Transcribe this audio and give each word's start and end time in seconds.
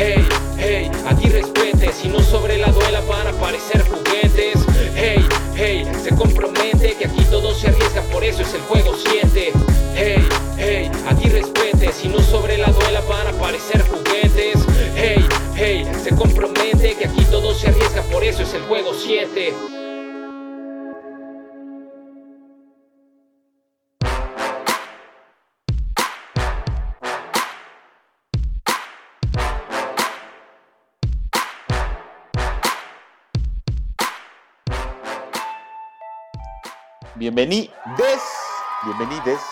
hey, 0.00 0.26
hey, 0.58 0.90
aquí 1.06 1.28
respete, 1.28 1.92
si 1.92 2.08
no 2.08 2.20
sobre 2.20 2.56
la 2.58 2.68
duela 2.72 3.00
van 3.02 3.26
a 3.26 3.30
aparecer 3.30 3.84
juguetes. 3.86 4.64
Hey, 4.96 5.26
hey, 5.56 5.86
se 6.02 6.14
compromete 6.14 6.96
que 6.96 7.04
aquí 7.04 7.24
todo 7.30 7.54
se 7.54 7.68
arriesga, 7.68 8.02
por 8.04 8.24
eso 8.24 8.42
es 8.42 8.54
el 8.54 8.62
juego 8.62 8.94
7. 8.96 9.52
Hey, 9.94 10.28
hey, 10.58 10.90
aquí 11.06 11.28
respete, 11.28 11.92
si 11.92 12.08
no 12.08 12.20
sobre 12.20 12.56
la 12.56 12.68
duela 12.68 13.02
van 13.02 13.26
a 13.26 13.30
aparecer 13.30 13.82
juguetes. 13.88 14.64
Hey, 14.96 15.24
hey, 15.56 15.86
se 16.02 16.14
compromete 16.14 16.94
que 16.94 17.04
aquí 17.04 17.24
todo 17.30 17.54
se 17.54 17.68
arriesga, 17.68 18.02
por 18.04 18.24
eso 18.24 18.42
es 18.42 18.54
el 18.54 18.62
juego 18.62 18.92
7. 18.94 19.79
Bienvenides, 37.20 38.22
bienvenides 38.82 39.42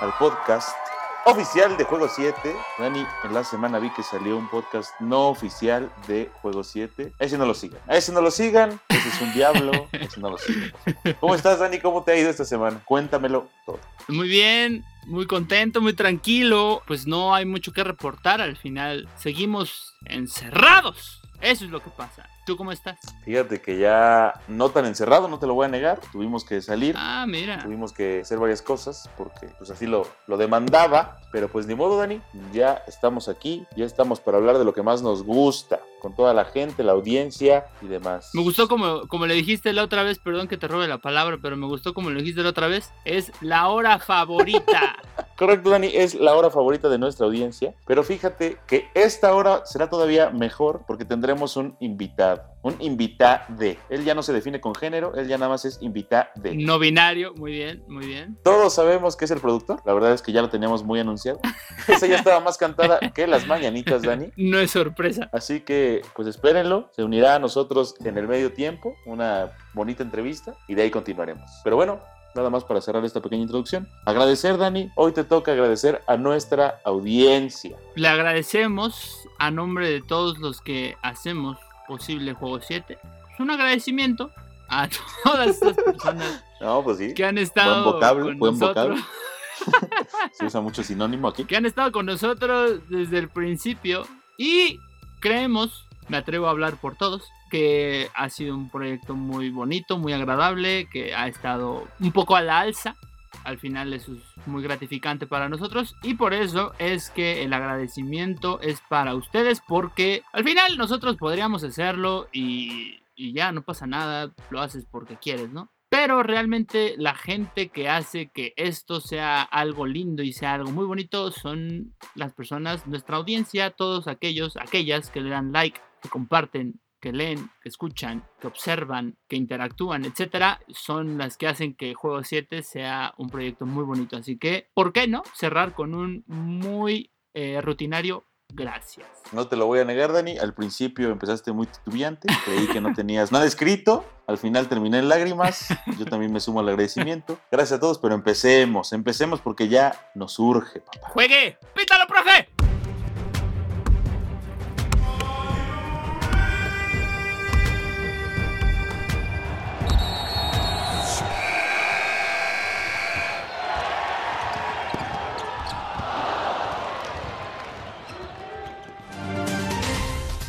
al 0.00 0.12
podcast 0.18 0.76
oficial 1.24 1.76
de 1.76 1.84
Juego 1.84 2.08
7. 2.08 2.34
Dani, 2.80 3.06
en 3.22 3.32
la 3.32 3.44
semana 3.44 3.78
vi 3.78 3.90
que 3.90 4.02
salió 4.02 4.36
un 4.36 4.50
podcast 4.50 4.90
no 4.98 5.28
oficial 5.28 5.88
de 6.08 6.32
Juego 6.42 6.64
7. 6.64 7.12
A 7.20 7.24
ese 7.24 7.38
no 7.38 7.46
lo 7.46 7.54
sigan. 7.54 7.80
A 7.86 7.96
ese 7.96 8.10
no 8.10 8.20
lo 8.22 8.32
sigan. 8.32 8.80
Ese 8.88 9.08
es 9.08 9.20
un 9.20 9.32
diablo. 9.34 9.86
Ese 9.92 10.18
no 10.18 10.30
lo 10.30 10.38
sigan. 10.38 10.72
¿Cómo 11.20 11.36
estás, 11.36 11.60
Dani? 11.60 11.78
¿Cómo 11.78 12.02
te 12.02 12.10
ha 12.10 12.16
ido 12.16 12.28
esta 12.28 12.44
semana? 12.44 12.82
Cuéntamelo 12.84 13.48
todo. 13.66 13.78
Muy 14.08 14.26
bien, 14.26 14.84
muy 15.06 15.28
contento, 15.28 15.80
muy 15.80 15.92
tranquilo. 15.92 16.82
Pues 16.88 17.06
no 17.06 17.36
hay 17.36 17.44
mucho 17.44 17.72
que 17.72 17.84
reportar. 17.84 18.40
Al 18.40 18.56
final 18.56 19.08
seguimos 19.16 19.94
encerrados. 20.06 21.22
Eso 21.40 21.66
es 21.66 21.70
lo 21.70 21.80
que 21.80 21.90
pasa. 21.90 22.31
¿Tú 22.44 22.56
cómo 22.56 22.72
estás? 22.72 22.98
Fíjate 23.24 23.60
que 23.60 23.78
ya 23.78 24.34
no 24.48 24.70
tan 24.70 24.84
encerrado, 24.86 25.28
no 25.28 25.38
te 25.38 25.46
lo 25.46 25.54
voy 25.54 25.66
a 25.66 25.68
negar. 25.68 26.00
Tuvimos 26.10 26.44
que 26.44 26.60
salir. 26.60 26.96
Ah, 26.98 27.24
mira. 27.28 27.62
Tuvimos 27.62 27.92
que 27.92 28.22
hacer 28.22 28.38
varias 28.38 28.62
cosas 28.62 29.08
porque 29.16 29.46
pues 29.58 29.70
así 29.70 29.86
lo, 29.86 30.08
lo 30.26 30.36
demandaba. 30.36 31.20
Pero 31.30 31.48
pues 31.48 31.66
ni 31.66 31.76
modo, 31.76 31.98
Dani. 31.98 32.20
Ya 32.52 32.82
estamos 32.88 33.28
aquí. 33.28 33.64
Ya 33.76 33.84
estamos 33.84 34.18
para 34.18 34.38
hablar 34.38 34.58
de 34.58 34.64
lo 34.64 34.74
que 34.74 34.82
más 34.82 35.02
nos 35.02 35.22
gusta. 35.22 35.80
Con 36.02 36.16
toda 36.16 36.34
la 36.34 36.44
gente, 36.44 36.82
la 36.82 36.90
audiencia 36.90 37.66
y 37.80 37.86
demás. 37.86 38.30
Me 38.34 38.42
gustó 38.42 38.66
como, 38.66 39.06
como 39.06 39.24
le 39.26 39.34
dijiste 39.34 39.72
la 39.72 39.84
otra 39.84 40.02
vez, 40.02 40.18
perdón 40.18 40.48
que 40.48 40.56
te 40.56 40.66
robe 40.66 40.88
la 40.88 40.98
palabra, 40.98 41.38
pero 41.40 41.56
me 41.56 41.66
gustó 41.66 41.94
como 41.94 42.10
le 42.10 42.18
dijiste 42.18 42.42
la 42.42 42.48
otra 42.48 42.66
vez. 42.66 42.92
Es 43.04 43.30
la 43.40 43.68
hora 43.68 44.00
favorita. 44.00 44.96
Correcto, 45.38 45.70
Dani, 45.70 45.92
es 45.94 46.16
la 46.16 46.34
hora 46.34 46.50
favorita 46.50 46.88
de 46.88 46.98
nuestra 46.98 47.26
audiencia. 47.26 47.72
Pero 47.86 48.02
fíjate 48.02 48.58
que 48.66 48.88
esta 48.94 49.32
hora 49.32 49.64
será 49.64 49.88
todavía 49.88 50.30
mejor 50.30 50.82
porque 50.88 51.04
tendremos 51.04 51.56
un 51.56 51.76
invitado. 51.78 52.51
Un 52.62 52.76
invitade. 52.80 53.78
Él 53.88 54.04
ya 54.04 54.14
no 54.14 54.22
se 54.22 54.32
define 54.32 54.60
con 54.60 54.74
género, 54.74 55.14
él 55.14 55.26
ya 55.26 55.36
nada 55.36 55.50
más 55.50 55.64
es 55.64 55.78
invitade. 55.82 56.54
No 56.54 56.78
binario, 56.78 57.34
muy 57.34 57.52
bien, 57.52 57.82
muy 57.88 58.06
bien. 58.06 58.38
Todos 58.44 58.74
sabemos 58.74 59.16
que 59.16 59.24
es 59.24 59.30
el 59.30 59.40
productor. 59.40 59.80
La 59.84 59.92
verdad 59.92 60.12
es 60.12 60.22
que 60.22 60.32
ya 60.32 60.42
lo 60.42 60.48
teníamos 60.48 60.84
muy 60.84 61.00
anunciado. 61.00 61.40
Esa 61.88 62.06
ya 62.06 62.16
estaba 62.16 62.40
más 62.40 62.58
cantada 62.58 63.00
que 63.12 63.26
las 63.26 63.46
mañanitas, 63.46 64.02
Dani. 64.02 64.30
No 64.36 64.58
es 64.58 64.70
sorpresa. 64.70 65.28
Así 65.32 65.60
que, 65.60 66.02
pues 66.14 66.28
espérenlo. 66.28 66.88
Se 66.92 67.02
unirá 67.02 67.34
a 67.34 67.38
nosotros 67.38 67.96
en 68.04 68.16
el 68.16 68.28
medio 68.28 68.52
tiempo. 68.52 68.94
Una 69.06 69.52
bonita 69.74 70.02
entrevista 70.02 70.54
y 70.68 70.74
de 70.74 70.82
ahí 70.82 70.90
continuaremos. 70.90 71.50
Pero 71.64 71.76
bueno, 71.76 72.00
nada 72.34 72.50
más 72.50 72.64
para 72.64 72.80
cerrar 72.80 73.04
esta 73.04 73.20
pequeña 73.20 73.42
introducción. 73.42 73.88
Agradecer, 74.06 74.56
Dani. 74.56 74.90
Hoy 74.94 75.12
te 75.12 75.24
toca 75.24 75.52
agradecer 75.52 76.02
a 76.06 76.16
nuestra 76.16 76.80
audiencia. 76.84 77.76
Le 77.94 78.08
agradecemos 78.08 79.28
a 79.38 79.50
nombre 79.50 79.90
de 79.90 80.02
todos 80.02 80.38
los 80.38 80.60
que 80.60 80.96
hacemos 81.02 81.58
posible 81.96 82.32
Juego 82.34 82.60
7. 82.60 82.98
Es 83.34 83.40
un 83.40 83.50
agradecimiento 83.50 84.30
a 84.68 84.88
todas 85.24 85.48
estas 85.48 85.74
personas 85.76 86.44
No, 86.60 86.82
pues 86.82 86.98
sí. 86.98 87.12
que 87.14 87.24
han 87.24 87.36
estado 87.38 87.82
Buen 87.84 87.94
vocablo, 87.94 88.24
con 88.26 88.38
buen 88.38 88.58
nosotros. 88.58 89.00
vocablo. 89.00 89.98
Se 90.32 90.46
usa 90.46 90.60
mucho 90.60 90.82
sinónimo 90.82 91.28
aquí. 91.28 91.44
que 91.44 91.56
han 91.56 91.66
estado 91.66 91.92
con 91.92 92.06
nosotros 92.06 92.80
desde 92.88 93.18
el 93.18 93.28
principio 93.28 94.06
y 94.38 94.80
creemos, 95.20 95.86
me 96.08 96.16
atrevo 96.16 96.46
a 96.46 96.50
hablar 96.50 96.76
por 96.76 96.96
todos, 96.96 97.28
que 97.50 98.08
ha 98.14 98.28
sido 98.30 98.56
un 98.56 98.70
proyecto 98.70 99.14
muy 99.14 99.50
bonito, 99.50 99.98
muy 99.98 100.14
agradable, 100.14 100.88
que 100.90 101.14
ha 101.14 101.28
estado 101.28 101.86
un 102.00 102.10
poco 102.12 102.34
a 102.34 102.40
la 102.40 102.60
alza. 102.60 102.96
Al 103.44 103.58
final 103.58 103.92
eso 103.92 104.12
es 104.12 104.46
muy 104.46 104.62
gratificante 104.62 105.26
para 105.26 105.48
nosotros 105.48 105.96
y 106.02 106.14
por 106.14 106.34
eso 106.34 106.72
es 106.78 107.10
que 107.10 107.42
el 107.42 107.52
agradecimiento 107.52 108.60
es 108.60 108.80
para 108.88 109.14
ustedes 109.14 109.60
porque 109.66 110.22
al 110.32 110.44
final 110.44 110.78
nosotros 110.78 111.16
podríamos 111.16 111.64
hacerlo 111.64 112.28
y, 112.32 113.00
y 113.14 113.32
ya 113.32 113.52
no 113.52 113.62
pasa 113.62 113.86
nada, 113.86 114.32
lo 114.50 114.60
haces 114.60 114.86
porque 114.90 115.16
quieres, 115.16 115.50
¿no? 115.50 115.70
Pero 115.92 116.22
realmente 116.22 116.94
la 116.96 117.14
gente 117.14 117.68
que 117.68 117.90
hace 117.90 118.30
que 118.30 118.54
esto 118.56 119.00
sea 119.00 119.42
algo 119.42 119.84
lindo 119.84 120.22
y 120.22 120.32
sea 120.32 120.54
algo 120.54 120.70
muy 120.70 120.86
bonito 120.86 121.30
son 121.30 121.94
las 122.14 122.32
personas, 122.32 122.86
nuestra 122.86 123.18
audiencia, 123.18 123.72
todos 123.72 124.08
aquellos, 124.08 124.56
aquellas 124.56 125.10
que 125.10 125.20
le 125.20 125.28
dan 125.28 125.52
like, 125.52 125.78
que 126.00 126.08
comparten, 126.08 126.80
que 127.02 127.12
leen, 127.12 127.50
que 127.60 127.68
escuchan, 127.68 128.24
que 128.40 128.46
observan, 128.46 129.18
que 129.28 129.34
interactúan, 129.34 130.04
etcétera, 130.04 130.60
son 130.68 131.18
las 131.18 131.36
que 131.36 131.48
hacen 131.48 131.74
que 131.74 131.94
Juego 131.94 132.22
7 132.22 132.62
sea 132.62 133.12
un 133.18 133.28
proyecto 133.28 133.66
muy 133.66 133.82
bonito. 133.82 134.16
Así 134.16 134.38
que, 134.38 134.70
¿por 134.72 134.92
qué 134.92 135.08
no 135.08 135.24
cerrar 135.34 135.74
con 135.74 135.96
un 135.96 136.22
muy 136.28 137.10
eh, 137.34 137.60
rutinario 137.60 138.24
gracias? 138.54 139.08
No 139.32 139.48
te 139.48 139.56
lo 139.56 139.66
voy 139.66 139.80
a 139.80 139.84
negar, 139.84 140.12
Dani. 140.12 140.38
Al 140.38 140.54
principio 140.54 141.10
empezaste 141.10 141.50
muy 141.50 141.66
titubeante. 141.66 142.28
Creí 142.44 142.68
que 142.68 142.80
no 142.80 142.94
tenías 142.94 143.32
nada 143.32 143.46
escrito. 143.46 144.04
Al 144.28 144.38
final 144.38 144.68
terminé 144.68 145.00
en 145.00 145.08
lágrimas. 145.08 145.70
Yo 145.98 146.04
también 146.04 146.32
me 146.32 146.38
sumo 146.38 146.60
al 146.60 146.68
agradecimiento. 146.68 147.36
Gracias 147.50 147.78
a 147.78 147.80
todos, 147.80 147.98
pero 147.98 148.14
empecemos. 148.14 148.92
Empecemos 148.92 149.40
porque 149.40 149.66
ya 149.66 149.92
nos 150.14 150.38
urge, 150.38 150.80
papá. 150.80 151.08
¡Juegue! 151.08 151.58
¡Pítalo, 151.74 152.06
profe! 152.06 152.51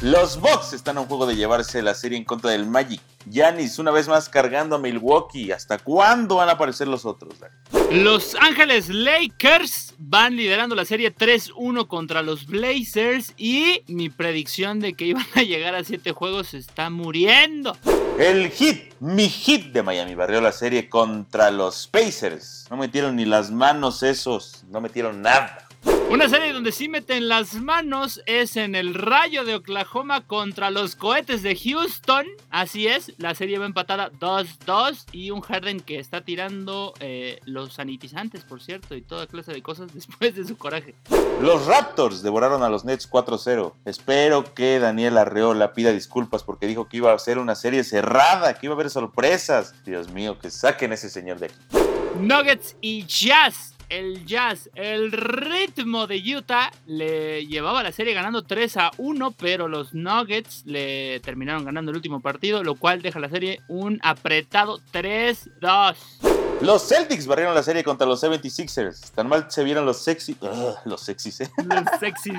Los 0.04 0.38
Bucks 0.42 0.74
están 0.74 0.98
a 0.98 1.00
un 1.00 1.08
juego 1.08 1.26
de 1.26 1.38
llevarse 1.38 1.82
la 1.82 1.94
serie 1.94 2.18
en 2.18 2.26
contra 2.26 2.52
del 2.52 2.66
Magic. 2.66 3.00
Giannis 3.26 3.80
una 3.80 3.90
vez 3.90 4.10
más 4.10 4.28
cargando 4.28 4.76
a 4.76 4.80
Milwaukee. 4.80 5.54
¿Hasta 5.54 5.78
cuándo 5.78 6.36
van 6.36 6.50
a 6.50 6.52
aparecer 6.52 6.90
los 6.90 7.06
otros? 7.06 7.36
Los 7.90 8.36
Ángeles 8.36 8.90
Lakers 8.90 9.96
van 9.98 10.36
liderando 10.36 10.76
la 10.76 10.84
serie 10.84 11.16
3-1 11.16 11.88
contra 11.88 12.22
los 12.22 12.48
Blazers 12.48 13.34
y 13.38 13.84
mi 13.88 14.10
predicción 14.10 14.82
de 14.82 14.94
que 14.94 15.06
iban 15.06 15.26
a 15.36 15.42
llegar 15.42 15.74
a 15.74 15.86
7 15.86 16.12
juegos 16.12 16.48
se 16.50 16.58
está 16.58 16.90
muriendo. 16.90 17.78
El 18.20 18.50
hit, 18.50 18.96
mi 19.00 19.30
hit 19.30 19.68
de 19.68 19.84
Miami 19.84 20.16
barrió 20.16 20.42
la 20.42 20.52
serie 20.52 20.90
contra 20.90 21.50
los 21.50 21.88
Pacers. 21.88 22.68
No 22.70 22.76
metieron 22.76 23.16
ni 23.16 23.24
las 23.24 23.52
manos 23.52 24.04
esos, 24.04 24.66
no 24.70 24.82
metieron 24.82 25.22
nada. 25.22 25.70
Una 26.10 26.30
serie 26.30 26.54
donde 26.54 26.72
sí 26.72 26.90
meten 26.90 27.28
las 27.28 27.56
manos 27.56 28.22
es 28.28 28.56
en 28.56 28.76
el 28.76 28.94
Rayo 28.94 29.46
de 29.46 29.56
Oklahoma 29.56 30.26
contra 30.28 30.70
los 30.70 30.96
cohetes 30.96 31.42
de 31.42 31.56
Houston. 31.56 32.28
Así 32.52 32.88
es, 32.88 33.14
la 33.18 33.34
serie 33.34 33.58
va 33.58 33.66
empatada 33.66 34.12
2-2 34.12 35.06
y 35.12 35.32
un 35.32 35.42
Harden 35.42 35.80
que 35.80 35.98
está 35.98 36.22
tirando 36.22 36.94
eh, 37.00 37.40
los 37.46 37.74
sanitizantes, 37.74 38.44
por 38.44 38.62
cierto, 38.62 38.96
y 38.96 39.02
toda 39.02 39.26
clase 39.26 39.54
de 39.54 39.64
cosas 39.64 39.92
después 39.94 40.36
de 40.36 40.46
su 40.46 40.56
coraje. 40.58 40.94
Los 41.42 41.66
Raptors 41.66 42.22
devoraron 42.22 42.62
a 42.62 42.70
los 42.70 42.86
Nets 42.86 43.10
4-0. 43.10 43.74
Espero 43.86 44.54
que 44.54 44.78
Daniel 44.80 45.18
Arreola 45.18 45.74
pida 45.74 45.92
disculpas 45.92 46.44
porque 46.44 46.68
dijo 46.68 46.88
que 46.88 46.98
iba 46.98 47.12
a 47.12 47.18
ser 47.20 47.40
una 47.40 47.56
serie 47.56 47.84
cerrada, 47.84 48.54
que 48.54 48.68
iba 48.68 48.74
a 48.74 48.78
haber 48.78 48.92
sorpresas. 48.92 49.74
Dios 49.84 50.12
mío, 50.12 50.38
que 50.38 50.52
saquen 50.52 50.92
a 50.92 50.94
ese 50.96 51.10
señor 51.10 51.40
de 51.40 51.48
aquí. 51.48 51.56
Nuggets 52.20 52.76
y 52.82 53.06
Jazz. 53.06 53.73
El 53.94 54.26
Jazz, 54.26 54.72
el 54.74 55.12
ritmo 55.12 56.08
de 56.08 56.18
Utah 56.36 56.72
le 56.88 57.46
llevaba 57.46 57.84
la 57.84 57.92
serie 57.92 58.16
ganando 58.16 58.42
3 58.42 58.78
a 58.78 58.92
1, 58.98 59.32
pero 59.38 59.68
los 59.68 59.94
Nuggets 59.94 60.64
le 60.66 61.20
terminaron 61.20 61.64
ganando 61.64 61.92
el 61.92 61.98
último 61.98 62.20
partido, 62.20 62.64
lo 62.64 62.74
cual 62.74 63.04
deja 63.04 63.20
la 63.20 63.30
serie 63.30 63.60
un 63.68 64.00
apretado 64.02 64.80
3-2. 64.92 65.96
Los 66.62 66.88
Celtics 66.88 67.28
barrieron 67.28 67.54
la 67.54 67.62
serie 67.62 67.84
contra 67.84 68.08
los 68.08 68.24
76ers. 68.24 69.12
Tan 69.12 69.30
mal 69.30 69.46
se 69.52 69.64
vieron 69.64 69.86
los 69.86 70.02
sexy. 70.02 70.36
Ugh, 70.42 70.76
los 70.86 71.02
sexys, 71.02 71.42
¿eh? 71.42 71.52
Los 71.64 72.00
sexys. 72.00 72.34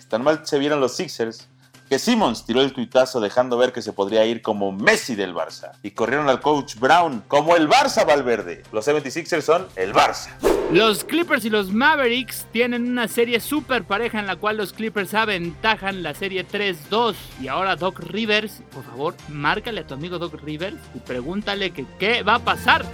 Tan 0.08 0.24
mal 0.24 0.46
se 0.46 0.58
vieron 0.58 0.80
los 0.80 0.96
Sixers 0.96 1.46
que 1.90 1.98
Simmons 1.98 2.46
tiró 2.46 2.62
el 2.62 2.72
tuitazo 2.72 3.18
dejando 3.18 3.58
ver 3.58 3.72
que 3.72 3.82
se 3.82 3.92
podría 3.92 4.24
ir 4.24 4.42
como 4.42 4.70
Messi 4.70 5.16
del 5.16 5.34
Barça. 5.34 5.72
Y 5.82 5.90
corrieron 5.90 6.28
al 6.28 6.40
coach 6.40 6.76
Brown 6.76 7.24
como 7.26 7.56
el 7.56 7.68
Barça 7.68 8.06
Valverde. 8.06 8.62
Los 8.70 8.86
76ers 8.86 9.40
son 9.40 9.66
el 9.74 9.92
Barça. 9.92 10.30
Los 10.70 11.02
Clippers 11.02 11.44
y 11.44 11.50
los 11.50 11.72
Mavericks 11.72 12.46
tienen 12.52 12.88
una 12.88 13.08
serie 13.08 13.40
super 13.40 13.82
pareja 13.82 14.20
en 14.20 14.28
la 14.28 14.36
cual 14.36 14.56
los 14.56 14.72
Clippers 14.72 15.14
aventajan 15.14 16.04
la 16.04 16.14
serie 16.14 16.46
3-2. 16.46 17.16
Y 17.42 17.48
ahora 17.48 17.74
Doc 17.74 17.98
Rivers, 17.98 18.62
por 18.72 18.84
favor, 18.84 19.16
márcale 19.28 19.80
a 19.80 19.86
tu 19.88 19.94
amigo 19.94 20.20
Doc 20.20 20.40
Rivers 20.44 20.78
y 20.94 21.00
pregúntale 21.00 21.72
qué 21.72 22.22
va 22.22 22.36
a 22.36 22.38
pasar. 22.38 22.86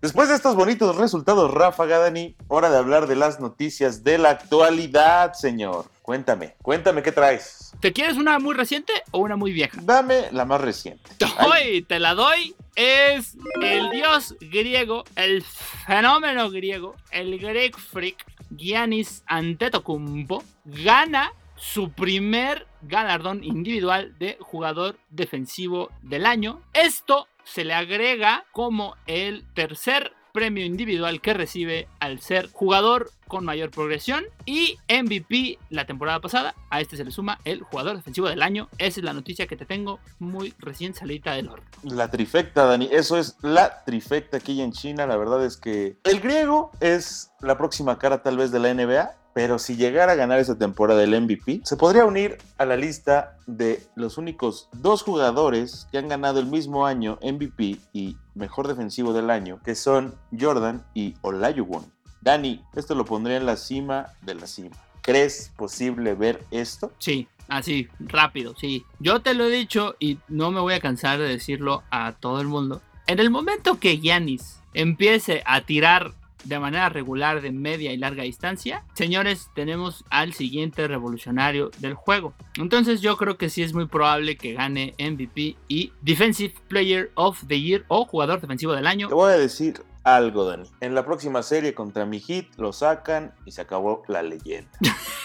Después 0.00 0.28
de 0.28 0.36
estos 0.36 0.54
bonitos 0.54 0.94
resultados, 0.94 1.50
Rafa 1.52 1.84
Gadani, 1.84 2.36
hora 2.46 2.70
de 2.70 2.78
hablar 2.78 3.08
de 3.08 3.16
las 3.16 3.40
noticias 3.40 4.04
de 4.04 4.16
la 4.16 4.30
actualidad, 4.30 5.32
señor. 5.32 5.86
Cuéntame, 6.02 6.54
cuéntame 6.62 7.02
qué 7.02 7.10
traes. 7.10 7.72
¿Te 7.80 7.92
quieres 7.92 8.16
una 8.16 8.38
muy 8.38 8.54
reciente 8.54 8.92
o 9.10 9.18
una 9.18 9.34
muy 9.34 9.52
vieja? 9.52 9.80
Dame 9.82 10.28
la 10.30 10.44
más 10.44 10.60
reciente. 10.60 11.10
Hoy 11.44 11.82
te 11.82 11.98
la 11.98 12.14
doy. 12.14 12.54
Es 12.76 13.36
el 13.60 13.90
dios 13.90 14.36
griego, 14.40 15.02
el 15.16 15.42
fenómeno 15.42 16.48
griego, 16.48 16.94
el 17.10 17.36
Greg 17.40 17.76
Freak, 17.76 18.24
Giannis 18.50 19.24
Antetokounmpo, 19.26 20.44
gana 20.64 21.32
su 21.56 21.90
primer 21.90 22.68
galardón 22.82 23.42
individual 23.42 24.16
de 24.20 24.38
jugador 24.40 24.96
defensivo 25.10 25.90
del 26.02 26.24
año. 26.24 26.60
Esto 26.72 27.26
se 27.52 27.64
le 27.64 27.74
agrega 27.74 28.44
como 28.52 28.94
el 29.06 29.44
tercer 29.54 30.12
premio 30.32 30.64
individual 30.64 31.20
que 31.20 31.34
recibe 31.34 31.88
al 31.98 32.20
ser 32.20 32.48
jugador 32.52 33.10
con 33.26 33.44
mayor 33.44 33.70
progresión 33.70 34.24
y 34.46 34.78
MVP 34.88 35.58
la 35.70 35.86
temporada 35.86 36.20
pasada. 36.20 36.54
A 36.70 36.80
este 36.80 36.96
se 36.96 37.04
le 37.04 37.10
suma 37.10 37.40
el 37.44 37.62
jugador 37.62 37.96
defensivo 37.96 38.28
del 38.28 38.42
año. 38.42 38.68
Esa 38.78 39.00
es 39.00 39.04
la 39.04 39.12
noticia 39.12 39.46
que 39.46 39.56
te 39.56 39.66
tengo 39.66 39.98
muy 40.18 40.54
recién 40.58 40.94
salida 40.94 41.34
del 41.34 41.48
horno. 41.48 41.66
La 41.82 42.10
trifecta, 42.10 42.64
Dani. 42.64 42.88
Eso 42.92 43.18
es 43.18 43.36
la 43.42 43.84
trifecta 43.84 44.36
aquí 44.36 44.60
en 44.60 44.72
China. 44.72 45.06
La 45.06 45.16
verdad 45.16 45.44
es 45.44 45.56
que 45.56 45.96
el 46.04 46.20
griego 46.20 46.70
es 46.80 47.32
la 47.40 47.58
próxima 47.58 47.98
cara 47.98 48.22
tal 48.22 48.36
vez 48.36 48.50
de 48.50 48.60
la 48.60 48.72
NBA 48.72 49.10
pero 49.38 49.60
si 49.60 49.76
llegara 49.76 50.14
a 50.14 50.16
ganar 50.16 50.40
esa 50.40 50.58
temporada 50.58 51.04
el 51.04 51.20
MVP, 51.20 51.60
se 51.62 51.76
podría 51.76 52.04
unir 52.04 52.38
a 52.56 52.64
la 52.64 52.76
lista 52.76 53.36
de 53.46 53.80
los 53.94 54.18
únicos 54.18 54.68
dos 54.72 55.04
jugadores 55.04 55.86
que 55.92 55.98
han 55.98 56.08
ganado 56.08 56.40
el 56.40 56.46
mismo 56.46 56.86
año 56.86 57.20
MVP 57.22 57.76
y 57.92 58.16
mejor 58.34 58.66
defensivo 58.66 59.12
del 59.12 59.30
año, 59.30 59.60
que 59.64 59.76
son 59.76 60.16
Jordan 60.36 60.84
y 60.92 61.14
Olajuwon. 61.20 61.84
Dani, 62.20 62.64
esto 62.74 62.96
lo 62.96 63.04
pondría 63.04 63.36
en 63.36 63.46
la 63.46 63.56
cima 63.56 64.08
de 64.22 64.34
la 64.34 64.48
cima. 64.48 64.74
¿Crees 65.02 65.52
posible 65.56 66.14
ver 66.14 66.42
esto? 66.50 66.90
Sí, 66.98 67.28
así, 67.46 67.86
rápido, 68.00 68.56
sí. 68.58 68.84
Yo 68.98 69.20
te 69.20 69.34
lo 69.34 69.44
he 69.44 69.50
dicho 69.50 69.94
y 70.00 70.18
no 70.26 70.50
me 70.50 70.58
voy 70.58 70.74
a 70.74 70.80
cansar 70.80 71.20
de 71.20 71.28
decirlo 71.28 71.84
a 71.92 72.10
todo 72.18 72.40
el 72.40 72.48
mundo. 72.48 72.82
En 73.06 73.20
el 73.20 73.30
momento 73.30 73.78
que 73.78 73.98
Giannis 73.98 74.58
empiece 74.74 75.44
a 75.46 75.60
tirar 75.60 76.12
de 76.44 76.58
manera 76.58 76.88
regular 76.88 77.40
de 77.40 77.52
media 77.52 77.92
y 77.92 77.96
larga 77.96 78.22
distancia, 78.22 78.84
señores, 78.94 79.50
tenemos 79.54 80.04
al 80.10 80.32
siguiente 80.32 80.86
revolucionario 80.86 81.70
del 81.78 81.94
juego. 81.94 82.34
Entonces 82.56 83.00
yo 83.00 83.16
creo 83.16 83.36
que 83.36 83.50
sí 83.50 83.62
es 83.62 83.74
muy 83.74 83.86
probable 83.86 84.36
que 84.36 84.54
gane 84.54 84.94
MVP 84.98 85.56
y 85.68 85.92
Defensive 86.02 86.54
Player 86.68 87.10
of 87.14 87.44
the 87.46 87.60
Year 87.60 87.84
o 87.88 88.04
jugador 88.04 88.40
defensivo 88.40 88.72
del 88.72 88.86
año. 88.86 89.08
Te 89.08 89.14
voy 89.14 89.32
a 89.32 89.36
decir 89.36 89.82
algo, 90.16 90.44
Dani. 90.44 90.68
En 90.80 90.94
la 90.94 91.04
próxima 91.04 91.42
serie 91.42 91.74
contra 91.74 92.06
mi 92.06 92.20
hit 92.20 92.48
lo 92.56 92.72
sacan 92.72 93.34
y 93.44 93.52
se 93.52 93.60
acabó 93.60 94.02
la 94.08 94.22
leyenda. 94.22 94.70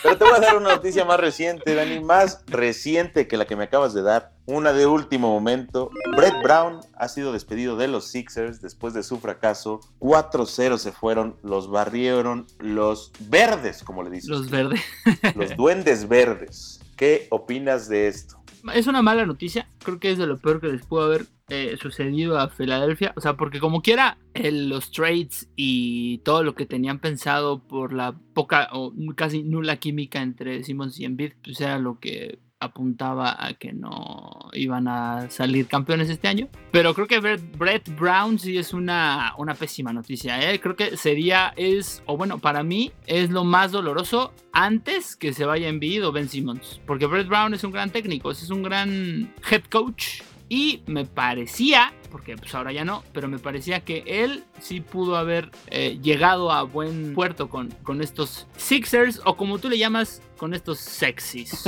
Pero 0.03 0.18
te 0.18 0.24
voy 0.25 0.33
a 0.35 0.39
dar 0.39 0.57
una 0.57 0.75
noticia 0.75 1.06
más 1.06 1.19
reciente, 1.19 1.75
Dani, 1.75 2.00
más 2.00 2.44
reciente 2.47 3.27
que 3.27 3.38
la 3.38 3.45
que 3.45 3.56
me 3.56 3.65
acabas 3.65 3.94
de 3.94 4.01
dar. 4.01 4.33
Una 4.45 4.74
de 4.74 4.85
último 4.85 5.30
momento. 5.30 5.89
Brett 6.18 6.35
Brown 6.44 6.81
ha 6.97 7.07
sido 7.07 7.31
despedido 7.31 7.77
de 7.77 7.88
los 7.88 8.07
Sixers 8.07 8.62
después 8.62 8.94
de 8.94 9.03
su 9.03 9.19
fracaso. 9.19 9.80
4-0 10.00 10.77
se 10.77 10.91
fueron, 10.91 11.38
los 11.44 11.69
barrieron 11.69 12.45
los 12.59 13.13
verdes, 13.21 13.83
como 13.83 14.03
le 14.03 14.09
dicen. 14.09 14.31
Los 14.31 14.50
verdes. 14.50 14.81
los 15.35 15.56
duendes 15.56 16.07
verdes. 16.09 16.81
¿Qué 16.97 17.27
opinas 17.31 17.88
de 17.88 18.07
esto? 18.07 18.44
Es 18.74 18.88
una 18.88 19.01
mala 19.01 19.25
noticia. 19.25 19.68
Creo 19.83 20.00
que 20.00 20.12
es 20.12 20.18
de 20.18 20.27
lo 20.27 20.38
peor 20.38 20.62
que 20.62 20.68
les 20.68 20.85
pudo 20.85 21.03
haber 21.03 21.25
eh, 21.53 21.77
sucedido 21.77 22.39
a 22.39 22.50
Filadelfia. 22.50 23.13
O 23.15 23.21
sea, 23.21 23.38
porque 23.38 23.59
como 23.59 23.81
quiera, 23.81 24.17
los 24.33 24.91
trades 24.91 25.50
y 25.55 26.17
todo 26.19 26.44
lo 26.44 26.55
que 26.55 26.65
tenían 26.65 27.00
pensado 27.00 27.59
por 27.59 27.94
la 27.94 28.15
poca 28.33 28.69
o 28.71 28.91
casi 29.15 29.44
nula 29.44 29.77
química 29.77 30.21
entre 30.21 30.63
Simmons 30.63 31.00
y 31.00 31.05
Embiid, 31.05 31.33
pues 31.44 31.61
era 31.61 31.77
lo 31.77 32.00
que 32.00 32.39
apuntaba 32.63 33.35
a 33.45 33.53
que 33.53 33.73
no 33.73 34.50
iban 34.53 34.88
a 34.88 35.29
salir 35.29 35.67
campeones 35.67 36.09
este 36.09 36.27
año. 36.27 36.47
Pero 36.71 36.94
creo 36.94 37.07
que 37.07 37.19
Brett 37.19 37.95
Brown 37.97 38.39
sí 38.39 38.57
es 38.57 38.73
una, 38.73 39.33
una 39.38 39.53
pésima 39.53 39.94
noticia. 39.94 40.49
¿eh? 40.49 40.59
Creo 40.59 40.75
que 40.75 40.97
sería, 40.97 41.53
es, 41.56 42.01
o 42.06 42.17
bueno, 42.17 42.39
para 42.39 42.63
mí 42.63 42.91
es 43.06 43.29
lo 43.29 43.44
más 43.44 43.71
doloroso 43.71 44.33
antes 44.51 45.15
que 45.15 45.33
se 45.33 45.45
vaya 45.45 45.67
Embiid 45.67 46.06
o 46.07 46.11
Ben 46.11 46.29
Simmons. 46.29 46.81
Porque 46.85 47.06
Brett 47.06 47.27
Brown 47.27 47.53
es 47.53 47.63
un 47.63 47.71
gran 47.71 47.91
técnico, 47.91 48.31
es 48.31 48.49
un 48.49 48.63
gran 48.63 49.33
head 49.49 49.63
coach 49.69 50.21
y 50.50 50.84
me 50.86 51.06
parecía, 51.06 51.94
porque 52.12 52.36
pues 52.38 52.54
ahora 52.56 52.72
ya 52.72 52.86
no, 52.86 53.04
pero 53.13 53.28
me 53.28 53.40
parecía 53.40 53.81
que 53.81 54.04
él 54.06 54.44
sí 54.60 54.81
pudo 54.81 55.16
haber 55.16 55.51
eh, 55.68 56.00
llegado 56.01 56.51
a 56.51 56.63
buen 56.63 57.13
puerto 57.13 57.50
con, 57.50 57.72
con 57.84 58.01
estos 58.01 58.48
Sixers, 58.57 59.22
o 59.25 59.36
como 59.36 59.60
tú 59.60 59.69
le 59.69 59.78
llamas, 59.78 60.22
con 60.38 60.54
estos 60.54 60.80
sexys. 60.80 61.63